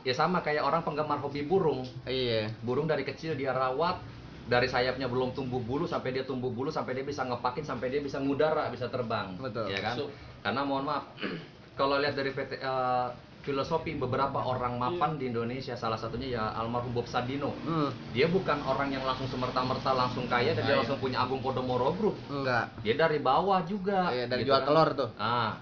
Ya 0.03 0.11
sama 0.13 0.43
kayak 0.43 0.63
orang 0.63 0.83
penggemar 0.83 1.23
hobi 1.23 1.47
burung, 1.47 1.87
iya 2.05 2.51
burung 2.59 2.91
dari 2.91 3.07
kecil 3.07 3.39
dia 3.39 3.55
rawat, 3.55 4.03
dari 4.45 4.67
sayapnya 4.67 5.07
belum 5.07 5.31
tumbuh 5.31 5.63
bulu 5.63 5.87
sampai 5.87 6.11
dia 6.11 6.27
tumbuh 6.27 6.51
bulu 6.51 6.75
sampai 6.75 6.99
dia 6.99 7.07
bisa 7.07 7.23
ngepakin 7.23 7.63
sampai 7.63 7.87
dia 7.87 8.03
bisa 8.03 8.19
ngudara 8.19 8.67
bisa 8.67 8.91
terbang, 8.91 9.39
Betul. 9.39 9.71
ya 9.71 9.79
kan? 9.79 9.95
So- 9.95 10.11
Karena 10.43 10.67
mohon 10.67 10.83
maaf, 10.83 11.07
kalau 11.79 12.03
lihat 12.03 12.19
dari 12.19 12.35
PT, 12.35 12.59
eh, 12.59 13.09
filosofi 13.43 13.95
beberapa 13.95 14.39
orang 14.39 14.75
mapan 14.75 15.15
di 15.15 15.27
Indonesia, 15.27 15.75
salah 15.75 15.95
satunya 15.95 16.31
ya 16.33 16.51
almarhum 16.53 16.91
Bob 16.91 17.07
Sadino. 17.07 17.55
hmm, 17.57 18.11
Dia 18.11 18.27
bukan 18.27 18.59
orang 18.61 18.91
yang 18.91 19.03
langsung 19.03 19.27
semerta-merta 19.27 19.91
langsung 19.93 20.27
kaya 20.27 20.51
dan 20.51 20.63
dia 20.63 20.75
Kaya. 20.75 20.79
langsung 20.79 20.99
punya 20.99 21.23
Agung 21.23 21.39
Podomoro 21.39 21.95
Group 21.95 22.19
enggak 22.27 22.71
dia 22.83 22.95
dari 22.97 23.19
bawah 23.19 23.63
juga 23.63 24.11
Iya, 24.11 24.27
dari 24.27 24.43
gitu 24.43 24.51
jual 24.51 24.59
kan. 24.59 24.67
telur 24.67 24.89
tuh. 24.95 25.09
ah 25.17 25.55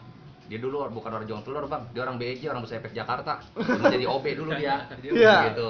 dia 0.51 0.59
dulu 0.59 0.83
bukan 0.91 1.15
orang 1.15 1.25
Jawa 1.25 1.41
Telur 1.41 1.65
bang. 1.65 1.87
Dia 1.95 2.03
orang 2.03 2.19
BEJ 2.19 2.51
orang 2.51 2.67
Besar 2.67 2.83
Efek 2.83 2.91
Jakarta. 2.91 3.39
Pernah 3.55 3.87
jadi 3.87 4.03
OB 4.05 4.27
dulu 4.35 4.51
dia. 4.53 4.83
Dia 5.03 5.11
Iya. 5.15 5.37
gitu. 5.49 5.69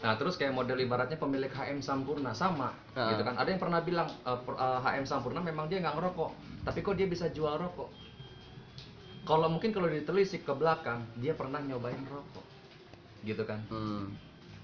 Nah 0.00 0.14
terus 0.14 0.38
kayak 0.38 0.54
model 0.54 0.78
ibaratnya 0.78 1.18
pemilik 1.18 1.50
HM 1.50 1.82
Sampurna 1.82 2.30
sama 2.30 2.70
Ah. 2.94 3.10
gitu 3.10 3.20
kan. 3.20 3.34
Ada 3.34 3.50
yang 3.50 3.58
pernah 3.58 3.82
bilang 3.82 4.06
eh, 4.06 4.38
per- 4.40 4.54
eh, 4.54 4.78
HM 4.80 5.04
Sampurna 5.04 5.42
memang 5.42 5.66
dia 5.66 5.82
nggak 5.82 5.92
ngerokok 5.92 6.30
tapi 6.62 6.78
kok 6.78 6.94
dia 6.94 7.04
bisa 7.04 7.26
jual 7.28 7.58
rokok? 7.58 7.90
Kalau 9.20 9.46
mungkin 9.46 9.70
kalau 9.70 9.86
ditelisik 9.86 10.42
ke 10.42 10.52
belakang 10.52 11.04
dia 11.16 11.34
pernah 11.34 11.58
nyobain 11.58 12.00
rokok 12.06 12.46
gitu 13.20 13.42
kan. 13.42 13.60
Hmm. 13.68 14.14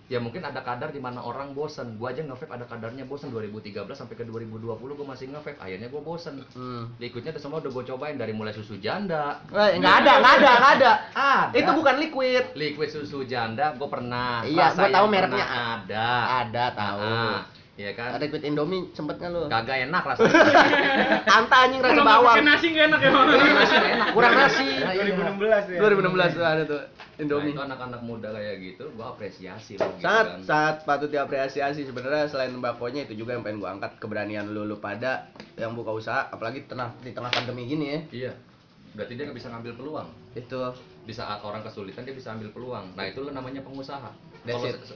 Ya 0.07 0.19
mungkin 0.19 0.39
ada 0.41 0.61
kadar 0.61 0.89
di 0.89 0.99
mana 0.99 1.19
orang 1.19 1.51
bosen 1.51 1.97
gua 1.97 2.11
aja 2.11 2.23
nge-vape 2.23 2.47
ada 2.49 2.63
kadarnya 2.65 3.03
bosen 3.05 3.29
2013 3.29 3.75
sampai 3.91 4.15
ke 4.15 4.23
2020 4.23 4.63
gua 4.79 5.07
masih 5.09 5.27
nge-vape 5.29 5.59
akhirnya 5.59 5.89
gua 5.89 5.99
bosen 6.01 6.39
Hmm. 6.49 6.87
liquidnya 6.97 7.31
udah 7.31 7.43
semua 7.43 7.59
udah 7.59 7.71
gue 7.71 7.85
cobain 7.87 8.15
dari 8.15 8.31
mulai 8.31 8.51
susu 8.51 8.77
janda 8.77 9.43
Eh, 9.49 9.77
nggak 9.77 9.95
ada, 10.01 10.13
nggak 10.17 10.35
ada, 10.37 10.51
nggak 10.53 10.73
ada. 10.77 10.93
Ada. 11.13 11.53
Itu 11.53 11.71
bukan 11.73 11.95
liquid. 11.99 12.45
liquid 12.55 12.89
susu 12.89 13.25
janda 13.25 13.73
gue 13.73 13.89
pernah 13.89 14.43
Iya, 14.43 14.71
gua 14.73 14.89
tahu 14.89 15.07
mereknya. 15.09 15.47
ada 15.47 16.09
Ada, 16.47 16.65
tahu. 16.71 17.01
Ah, 17.03 17.39
Iya 17.77 17.93
kan 17.93 18.17
Liquid 18.17 18.41
Indomie 18.41 18.89
sempet 18.91 19.17
nggak 19.17 19.31
lu? 19.31 19.41
kagak 19.47 19.85
enak 19.85 20.01
rasanya 20.01 20.33
Anta 21.37 21.57
anjing 21.61 21.81
rasa 21.81 22.01
bawang. 22.01 22.33
pakai 22.33 22.45
nasi 22.45 22.67
nggak 22.69 22.85
enak 22.89 23.01
ya 23.01 23.11
bang 23.11 23.27
Nasi 23.53 23.75
enak 23.77 24.09
Kurang 24.11 24.33
nasi. 24.35 24.67
Nah, 24.81 24.93
iya. 24.97 25.13
2016 25.13 25.77
ya 25.77 25.79
2016 25.85 26.33
tuh 26.33 26.45
ada 26.47 26.63
tuh 26.65 26.81
Nah, 27.17 27.23
Indomie. 27.23 27.53
itu 27.53 27.63
anak-anak 27.63 28.01
muda 28.03 28.29
kayak 28.29 28.57
gitu 28.61 28.85
gue 28.87 29.01
apresiasi 29.03 29.73
loh 29.75 29.89
gitu 29.91 30.05
sangat 30.05 30.27
kan. 30.27 30.41
sangat 30.43 30.77
patut 30.85 31.09
diapresiasi 31.09 31.81
sebenarnya 31.83 32.29
selain 32.29 32.49
tembakonya 32.51 33.05
itu 33.05 33.17
juga 33.17 33.33
yang 33.33 33.41
pengen 33.41 33.57
gua 33.59 33.73
angkat 33.73 33.97
keberanian 33.97 34.45
lu 34.47 34.65
lu 34.65 34.77
pada 34.77 35.25
yang 35.55 35.73
buka 35.73 35.93
usaha 35.93 36.29
apalagi 36.29 36.61
di 36.61 36.69
tengah 36.69 36.93
di 36.99 37.13
tengah 37.13 37.29
pandemi 37.31 37.65
gini 37.65 37.87
ya 37.89 38.01
iya 38.11 38.33
berarti 38.93 39.13
dia 39.13 39.25
nggak 39.25 39.33
bisa 39.35 39.49
ngambil 39.49 39.73
peluang 39.75 40.09
itu 40.33 40.61
di 41.03 41.15
saat 41.15 41.41
orang 41.41 41.61
kesulitan 41.63 42.05
dia 42.05 42.13
bisa 42.13 42.33
ambil 42.33 42.49
peluang. 42.51 42.85
Nah 42.93 43.05
itu 43.07 43.25
namanya 43.27 43.61
pengusaha. 43.63 44.13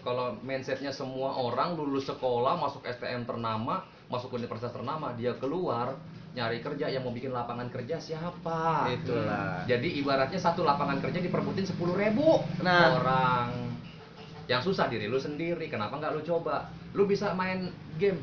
Kalau 0.00 0.38
mindsetnya 0.40 0.94
semua 0.94 1.34
orang 1.34 1.74
lulus 1.74 2.06
sekolah 2.06 2.54
masuk 2.56 2.86
STM 2.86 3.26
ternama, 3.26 3.82
masuk 4.06 4.34
universitas 4.34 4.70
ternama, 4.70 5.10
dia 5.18 5.34
keluar 5.36 5.98
nyari 6.30 6.62
kerja 6.62 6.86
yang 6.86 7.02
mau 7.02 7.10
bikin 7.10 7.34
lapangan 7.34 7.66
kerja 7.74 7.98
siapa? 7.98 8.86
itulah 8.86 9.66
Jadi 9.66 9.98
ibaratnya 9.98 10.38
satu 10.38 10.62
lapangan 10.62 11.02
kerja 11.02 11.18
diperbutin 11.18 11.66
sepuluh 11.66 11.98
ribu 11.98 12.38
Nah. 12.62 13.02
orang. 13.02 13.48
Yang 14.46 14.70
susah 14.70 14.86
diri 14.90 15.06
lu 15.06 15.18
sendiri. 15.18 15.66
Kenapa 15.70 15.98
nggak 15.98 16.14
lu 16.14 16.22
coba? 16.22 16.70
Lu 16.94 17.06
bisa 17.06 17.34
main 17.34 17.70
game. 17.98 18.18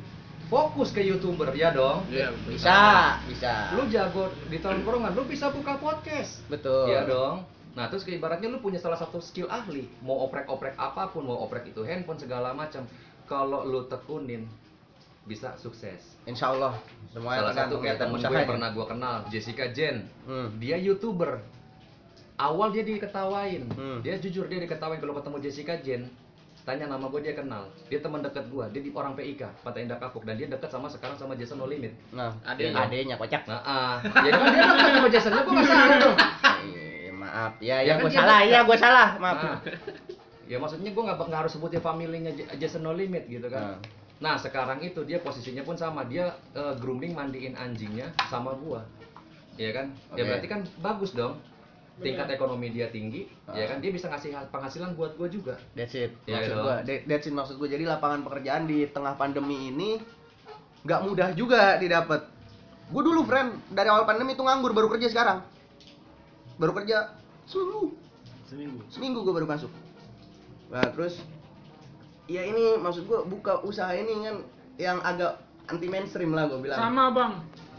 Fokus 0.48 0.96
ke 0.96 1.04
youtuber 1.04 1.52
ya 1.52 1.76
dong. 1.76 2.08
Iya, 2.08 2.32
bisa 2.48 3.20
bisa 3.28 3.76
Lu 3.76 3.84
jago 3.92 4.32
di 4.48 4.64
tongkrongan, 4.64 5.12
lu 5.12 5.28
bisa 5.28 5.52
buka 5.52 5.76
podcast. 5.76 6.40
betul 6.48 6.88
Iya 6.88 7.04
dong. 7.04 7.44
Nah 7.78 7.86
terus 7.88 8.02
ibaratnya 8.10 8.50
lu 8.50 8.58
punya 8.58 8.82
salah 8.82 8.98
satu 8.98 9.22
skill 9.22 9.46
ahli, 9.48 9.86
mau 10.02 10.26
oprek-oprek 10.26 10.74
apa 10.76 11.14
pun, 11.14 11.30
mau 11.30 11.38
oprek 11.40 11.70
itu 11.70 11.86
handphone 11.86 12.18
segala 12.18 12.50
macam. 12.52 12.90
Kalau 13.30 13.62
lu 13.62 13.86
tekunin, 13.86 14.50
bisa 15.28 15.54
sukses. 15.60 16.00
insya 16.24 16.50
Allah 16.50 16.74
semuanya 17.12 17.46
salah 17.46 17.56
satu 17.68 17.76
kayak 17.78 18.00
temen 18.00 18.18
gue 18.18 18.32
yang 18.32 18.48
pernah 18.48 18.70
gue 18.72 18.86
kenal, 18.88 19.16
Jessica 19.30 19.70
Jen. 19.70 20.08
Hmm. 20.26 20.56
Dia 20.58 20.80
youtuber. 20.80 21.44
Awal 22.38 22.70
dia 22.72 22.82
diketawain, 22.82 23.66
Hmm. 23.70 24.00
dia 24.02 24.18
jujur 24.18 24.46
dia 24.46 24.58
diketawain 24.58 24.98
kalau 24.98 25.14
ketemu 25.14 25.38
Jessica 25.44 25.76
Jen. 25.78 26.10
Tanya 26.64 26.90
nama 26.90 27.08
gue 27.08 27.22
dia 27.22 27.32
kenal, 27.32 27.70
dia 27.88 28.00
teman 28.00 28.20
dekat 28.20 28.50
gue, 28.50 28.66
dia 28.74 28.82
di 28.82 28.92
orang 28.92 29.16
PIK, 29.16 29.64
Pantai 29.64 29.88
Indah 29.88 30.00
Kapuk 30.00 30.28
dan 30.28 30.36
dia 30.36 30.48
dekat 30.48 30.68
sama 30.68 30.90
sekarang 30.90 31.16
sama 31.16 31.32
Jason 31.34 31.56
No 31.56 31.64
Limit. 31.64 31.96
nah 32.12 32.34
Adenya. 32.44 32.84
adenya 32.84 33.16
kocak 33.16 33.48
Nah, 33.48 33.62
ah. 33.64 33.96
jadi 34.04 34.36
kan 34.36 34.48
dia 34.52 34.64
dekat 34.66 34.92
sama 34.92 35.08
Jason, 35.08 35.32
gue 35.32 35.54
nggak 35.54 35.64
salah 35.66 35.98
dong. 36.02 36.18
Maaf 37.38 37.54
ya 37.60 37.78
Ya 37.80 37.86
ya 37.86 37.94
kan 37.94 38.02
gue 38.02 38.12
salah 38.12 38.40
ya 38.42 38.60
gue 38.66 38.78
salah 38.78 39.08
maaf 39.18 39.38
Nah, 39.38 39.58
ya 40.50 40.58
maksudnya 40.58 40.90
gue 40.90 41.04
nggak 41.06 41.20
harus 41.38 41.54
sebutin 41.54 41.78
familinya 41.80 42.32
Jason 42.56 42.82
No 42.82 42.92
Limit 42.92 43.30
gitu 43.30 43.46
kan. 43.46 43.78
Nah. 43.78 43.78
Nah 44.18 44.34
sekarang 44.34 44.82
itu 44.82 45.04
dia 45.04 45.22
posisinya 45.22 45.62
pun 45.62 45.78
sama 45.78 46.02
dia 46.04 46.26
eh, 46.52 46.74
grooming 46.76 47.14
mandiin 47.14 47.54
anjingnya 47.54 48.10
sama 48.26 48.56
gua, 48.56 48.82
ya 49.54 49.70
kan? 49.70 49.94
Ya 50.10 50.18
Oke. 50.18 50.22
berarti 50.26 50.48
kan 50.48 50.60
bagus 50.80 51.14
dong. 51.14 51.38
Tingkat 51.98 52.30
ekonomi 52.32 52.70
dia 52.70 52.88
tinggi, 52.88 53.26
ya 53.48 53.66
Ah. 53.66 53.68
kan? 53.68 53.78
Dia 53.78 53.92
bisa 53.92 54.06
ngasih 54.08 54.30
ha- 54.32 54.48
penghasilan 54.48 54.94
buat 54.94 55.14
gua 55.14 55.28
juga. 55.28 55.58
That's 55.74 55.94
it. 55.94 56.16
Iya 56.24 56.34
Maksud 56.40 56.56
gua, 56.58 56.76
that- 56.80 57.06
that's 57.06 57.26
it 57.26 57.34
maksud 57.36 57.56
gua. 57.58 57.68
Jadi 57.68 57.84
lapangan 57.84 58.24
pekerjaan 58.24 58.66
di 58.66 58.88
tengah 58.88 59.14
pandemi 59.14 59.70
ini 59.70 60.02
nggak 60.82 61.02
mudah 61.04 61.30
juga 61.34 61.76
didapat. 61.76 62.26
Gue 62.88 63.04
dulu 63.04 63.22
friend 63.22 63.52
dari 63.70 63.86
awal 63.86 64.08
pandemi 64.08 64.32
itu 64.32 64.42
nganggur 64.42 64.72
baru 64.72 64.88
kerja 64.88 65.12
sekarang. 65.12 65.44
Baru 66.56 66.72
kerja 66.72 67.12
seminggu. 67.48 67.96
seminggu 68.46 68.80
Seminggu 68.88 69.20
gue 69.22 69.34
baru 69.34 69.48
masuk. 69.48 69.72
Nah 70.68 70.84
terus 70.90 71.20
ya 72.26 72.44
ini 72.44 72.76
maksud 72.76 73.04
gua 73.04 73.24
buka 73.24 73.60
usaha 73.62 73.92
ini 73.92 74.12
kan 74.22 74.36
yang 74.76 74.98
agak 75.00 75.40
anti 75.66 75.88
mainstream 75.88 76.32
lah 76.32 76.46
gue 76.46 76.60
bilang. 76.62 76.76
sama 76.78 77.10
bang 77.10 77.34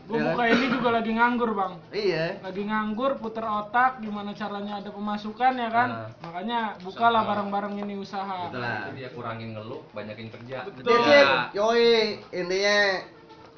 gue 0.08 0.16
Ya. 0.16 0.24
buka 0.32 0.44
ini 0.46 0.66
juga 0.68 0.88
lagi 0.90 1.12
nganggur 1.12 1.52
bang 1.52 1.72
Iya. 1.90 2.40
lagi 2.40 2.64
nganggur 2.64 3.20
puter 3.20 3.44
otak 3.44 4.00
gimana 4.00 4.32
caranya 4.32 4.80
ada 4.80 4.88
pemasukan 4.88 5.52
ya 5.52 5.68
kan 5.68 5.88
Nah. 5.92 6.08
makanya 6.24 6.60
bukalah 6.80 7.20
Usaha. 7.20 7.28
bareng-bareng 7.28 7.74
ini 7.78 7.94
usaha. 7.94 8.38
Itu 8.48 8.56
dia 8.96 9.08
kurangin 9.12 9.52
ngeluh, 9.52 9.84
banyakin 9.92 10.32
kerja. 10.32 10.64
Betul. 10.64 10.96
It. 10.96 11.28
Yoi, 11.52 11.92
intinya 12.32 12.76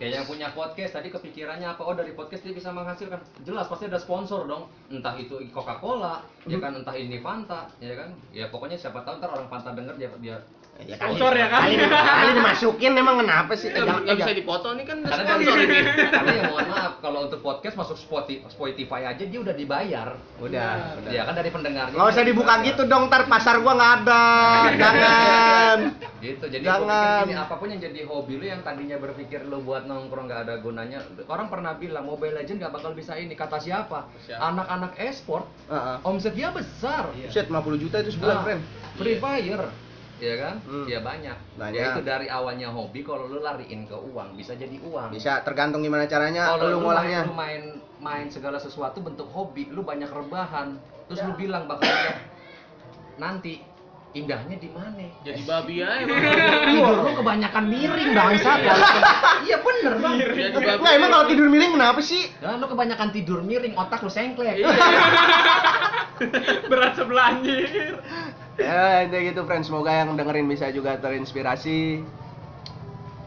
Kayak 0.01 0.13
yang 0.17 0.27
punya 0.33 0.49
podcast 0.57 0.97
tadi 0.97 1.13
kepikirannya 1.13 1.77
apa? 1.77 1.85
Oh 1.85 1.93
dari 1.93 2.17
podcast 2.17 2.41
dia 2.41 2.57
bisa 2.57 2.73
menghasilkan. 2.73 3.21
Jelas 3.45 3.69
pasti 3.69 3.85
ada 3.85 4.01
sponsor 4.01 4.49
dong. 4.49 4.73
Entah 4.89 5.13
itu 5.21 5.37
Coca-Cola, 5.53 6.25
ya 6.49 6.57
kan? 6.57 6.73
Entah 6.73 6.97
ini 6.97 7.21
Fanta, 7.21 7.69
ya 7.85 7.93
kan? 7.93 8.17
Ya 8.33 8.49
pokoknya 8.49 8.81
siapa 8.81 9.05
tahu 9.05 9.21
ntar 9.21 9.29
orang 9.37 9.53
Fanta 9.53 9.77
denger 9.77 10.01
dia 10.01 10.09
dia 10.17 10.37
ya 10.89 10.97
Sponsor 10.97 11.37
ya 11.37 11.53
kan? 11.53 11.69
Kali, 11.69 11.77
kali 11.85 12.31
dimasukin 12.41 12.97
emang 12.97 13.21
kenapa 13.21 13.53
sih? 13.53 13.69
Nggak 13.69 13.85
jangan- 13.85 14.17
bisa 14.25 14.33
dipotong 14.33 14.75
nih 14.81 14.85
kan 14.89 14.97
karena 15.05 15.25
sponsor 15.29 15.57
ini. 15.61 15.79
karena 16.17 16.33
ya 16.33 16.43
mohon 16.49 16.67
maaf 16.73 16.93
kalau 17.05 17.19
untuk 17.29 17.41
podcast 17.45 17.77
masuk 17.77 17.97
Spotify, 18.01 18.49
Spotify 18.49 19.01
aja 19.05 19.21
dia 19.21 19.41
udah 19.45 19.53
dibayar. 19.53 20.17
Udah, 20.41 20.97
udah. 20.97 21.11
Ya 21.13 21.29
kan 21.29 21.37
dari 21.37 21.53
pendengarnya. 21.53 21.93
Nggak 21.93 22.09
usah 22.17 22.25
dibuka 22.25 22.55
gitu 22.65 22.89
dong, 22.89 23.13
ntar 23.13 23.29
pasar 23.29 23.61
gua 23.61 23.77
nggak 23.77 23.93
ada. 24.01 24.25
Jangan. 24.81 25.59
Gitu. 26.21 26.45
Jadi 26.45 26.65
Jangan. 26.65 27.25
gini, 27.25 27.35
apa 27.35 27.55
pun 27.57 27.73
yang 27.73 27.81
jadi 27.81 28.05
hobi 28.05 28.37
lu 28.37 28.45
yang 28.45 28.61
tadinya 28.61 29.01
berpikir 29.01 29.41
lu 29.49 29.65
buat 29.65 29.89
nongkrong 29.89 30.29
nggak 30.29 30.41
ada 30.47 30.55
gunanya. 30.61 31.01
Orang 31.25 31.49
pernah 31.49 31.75
bilang 31.75 32.05
Mobile 32.05 32.37
Legend 32.37 32.61
nggak 32.61 32.75
bakal 32.77 32.93
bisa 32.93 33.17
ini. 33.17 33.33
Kata 33.33 33.57
siapa? 33.57 34.05
Anak-anak 34.29 35.01
e-sport 35.01 35.49
Heeh. 35.67 35.97
omsetnya 36.05 36.53
besar. 36.53 37.09
Shit, 37.33 37.49
50 37.49 37.81
juta 37.81 38.05
itu 38.05 38.13
sebulan, 38.15 38.37
Ah, 38.37 38.45
friend. 38.45 38.63
Free 39.01 39.17
Fire. 39.17 39.65
Ya 40.21 40.35
kan? 40.37 40.61
Hmm. 40.69 40.85
Ya 40.85 41.01
banyak. 41.01 41.37
Banyak. 41.57 41.81
Ya 41.81 41.97
itu 41.97 42.03
dari 42.05 42.29
awalnya 42.29 42.69
hobi 42.69 43.01
kalau 43.01 43.25
lu 43.25 43.41
lariin 43.41 43.89
ke 43.89 43.97
uang 43.97 44.37
bisa 44.37 44.53
jadi 44.53 44.77
uang. 44.77 45.17
Bisa 45.17 45.41
tergantung 45.41 45.81
gimana 45.81 46.05
caranya 46.05 46.53
kalau 46.53 46.69
lu 46.69 46.77
lu 46.77 46.79
ngolahnya. 46.85 47.25
main, 47.25 47.33
lu 47.33 47.37
main 47.41 47.63
main 47.97 48.27
segala 48.29 48.61
sesuatu 48.61 49.01
bentuk 49.01 49.33
hobi, 49.33 49.73
lu 49.73 49.81
banyak 49.81 50.13
rebahan. 50.13 50.77
Terus 51.09 51.25
lu 51.25 51.33
bilang 51.41 51.65
bakal 51.65 51.89
nanti 53.25 53.65
indahnya 54.11 54.59
di 54.59 54.67
mana? 54.75 55.07
Jadi 55.23 55.47
babi 55.47 55.87
aja. 55.87 56.03
Tidur 56.03 56.99
lu 57.07 57.13
kebanyakan 57.15 57.65
miring 57.71 58.11
bangsa. 58.11 58.59
Iya 59.47 59.63
bener 59.63 59.93
bang. 60.03 60.15
Jadi 60.19 60.67
babi. 60.67 60.83
Nggak, 60.83 60.95
emang 60.99 61.11
kalau 61.15 61.25
tidur 61.31 61.47
miring 61.47 61.73
kenapa 61.79 62.01
sih? 62.03 62.27
Nah, 62.43 62.59
lu 62.59 62.67
kebanyakan 62.67 63.09
tidur 63.15 63.39
miring, 63.47 63.79
otak 63.79 64.03
lu 64.03 64.11
sengklek. 64.11 64.59
berat 66.71 66.93
sebelah 67.01 67.33
anjir 67.33 67.97
Ya, 68.61 69.09
intinya 69.09 69.23
gitu, 69.33 69.41
friend. 69.49 69.65
Semoga 69.65 69.89
yang 69.89 70.13
dengerin 70.21 70.45
bisa 70.45 70.69
juga 70.69 71.01
terinspirasi. 71.01 72.05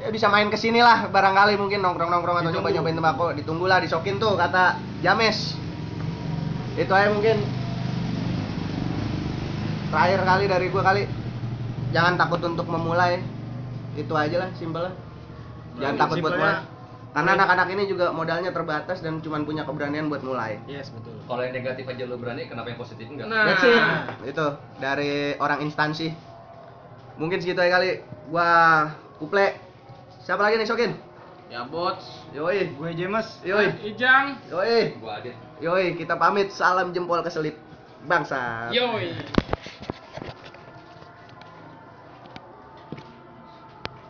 Ya 0.04 0.12
bisa 0.12 0.28
main 0.30 0.52
ke 0.52 0.60
sini 0.60 0.84
lah 0.84 1.08
barangkali 1.10 1.56
mungkin 1.58 1.80
nongkrong-nongkrong 1.80 2.44
atau 2.44 2.52
Ditunggu. 2.52 2.70
nyoba-nyobain 2.76 2.98
tembakau. 3.00 3.28
Ditunggulah 3.34 3.80
disokin 3.82 4.20
tuh 4.20 4.36
kata 4.36 4.78
James. 5.02 5.56
Itu 6.76 6.92
aja 6.92 7.10
mungkin 7.10 7.40
terakhir 9.94 10.20
kali 10.26 10.46
dari 10.50 10.66
gua 10.74 10.82
kali. 10.82 11.04
Jangan 11.94 12.18
takut 12.18 12.42
untuk 12.42 12.66
memulai. 12.66 13.22
Itu 13.94 14.18
aja 14.18 14.42
lah, 14.42 14.50
simpel 14.58 14.90
lah. 14.90 14.94
Jangan 15.78 15.96
takut 16.02 16.18
buat 16.26 16.34
mulai. 16.34 16.66
Karena 17.14 17.38
anak-anak 17.38 17.68
ini 17.78 17.84
juga 17.86 18.10
modalnya 18.10 18.50
terbatas 18.50 19.06
dan 19.06 19.22
cuma 19.22 19.38
punya 19.46 19.62
keberanian 19.70 20.10
buat 20.10 20.26
mulai. 20.26 20.58
yes 20.66 20.90
betul 20.90 21.14
Kalau 21.30 21.46
yang 21.46 21.54
negatif 21.54 21.86
aja 21.86 22.10
lu 22.10 22.18
berani, 22.18 22.50
kenapa 22.50 22.74
yang 22.74 22.82
positif 22.82 23.06
enggak? 23.06 23.30
Nah. 23.30 23.54
That's 23.54 23.70
it. 23.70 23.84
Itu 24.34 24.58
dari 24.82 25.38
orang 25.38 25.62
instansi. 25.62 26.10
Mungkin 27.22 27.38
segitu 27.38 27.62
aja 27.62 27.78
kali. 27.78 28.02
Gua 28.34 28.50
Kuple. 29.22 29.62
Siapa 30.26 30.42
lagi 30.42 30.58
nih 30.58 30.66
Sokin? 30.66 30.98
Ya 31.54 31.62
bots. 31.70 32.26
Yoi. 32.34 32.74
gue 32.74 32.90
James 32.98 33.28
Yoi. 33.46 33.70
Ijang 33.94 34.42
Yoi. 34.50 34.98
Gua 34.98 35.22
adit. 35.22 35.38
Yoi, 35.62 35.94
kita 35.94 36.18
pamit. 36.18 36.50
Salam 36.50 36.90
jempol 36.98 37.22
keselip. 37.22 37.54
Bangsa. 38.10 38.74
yoi 38.74 39.14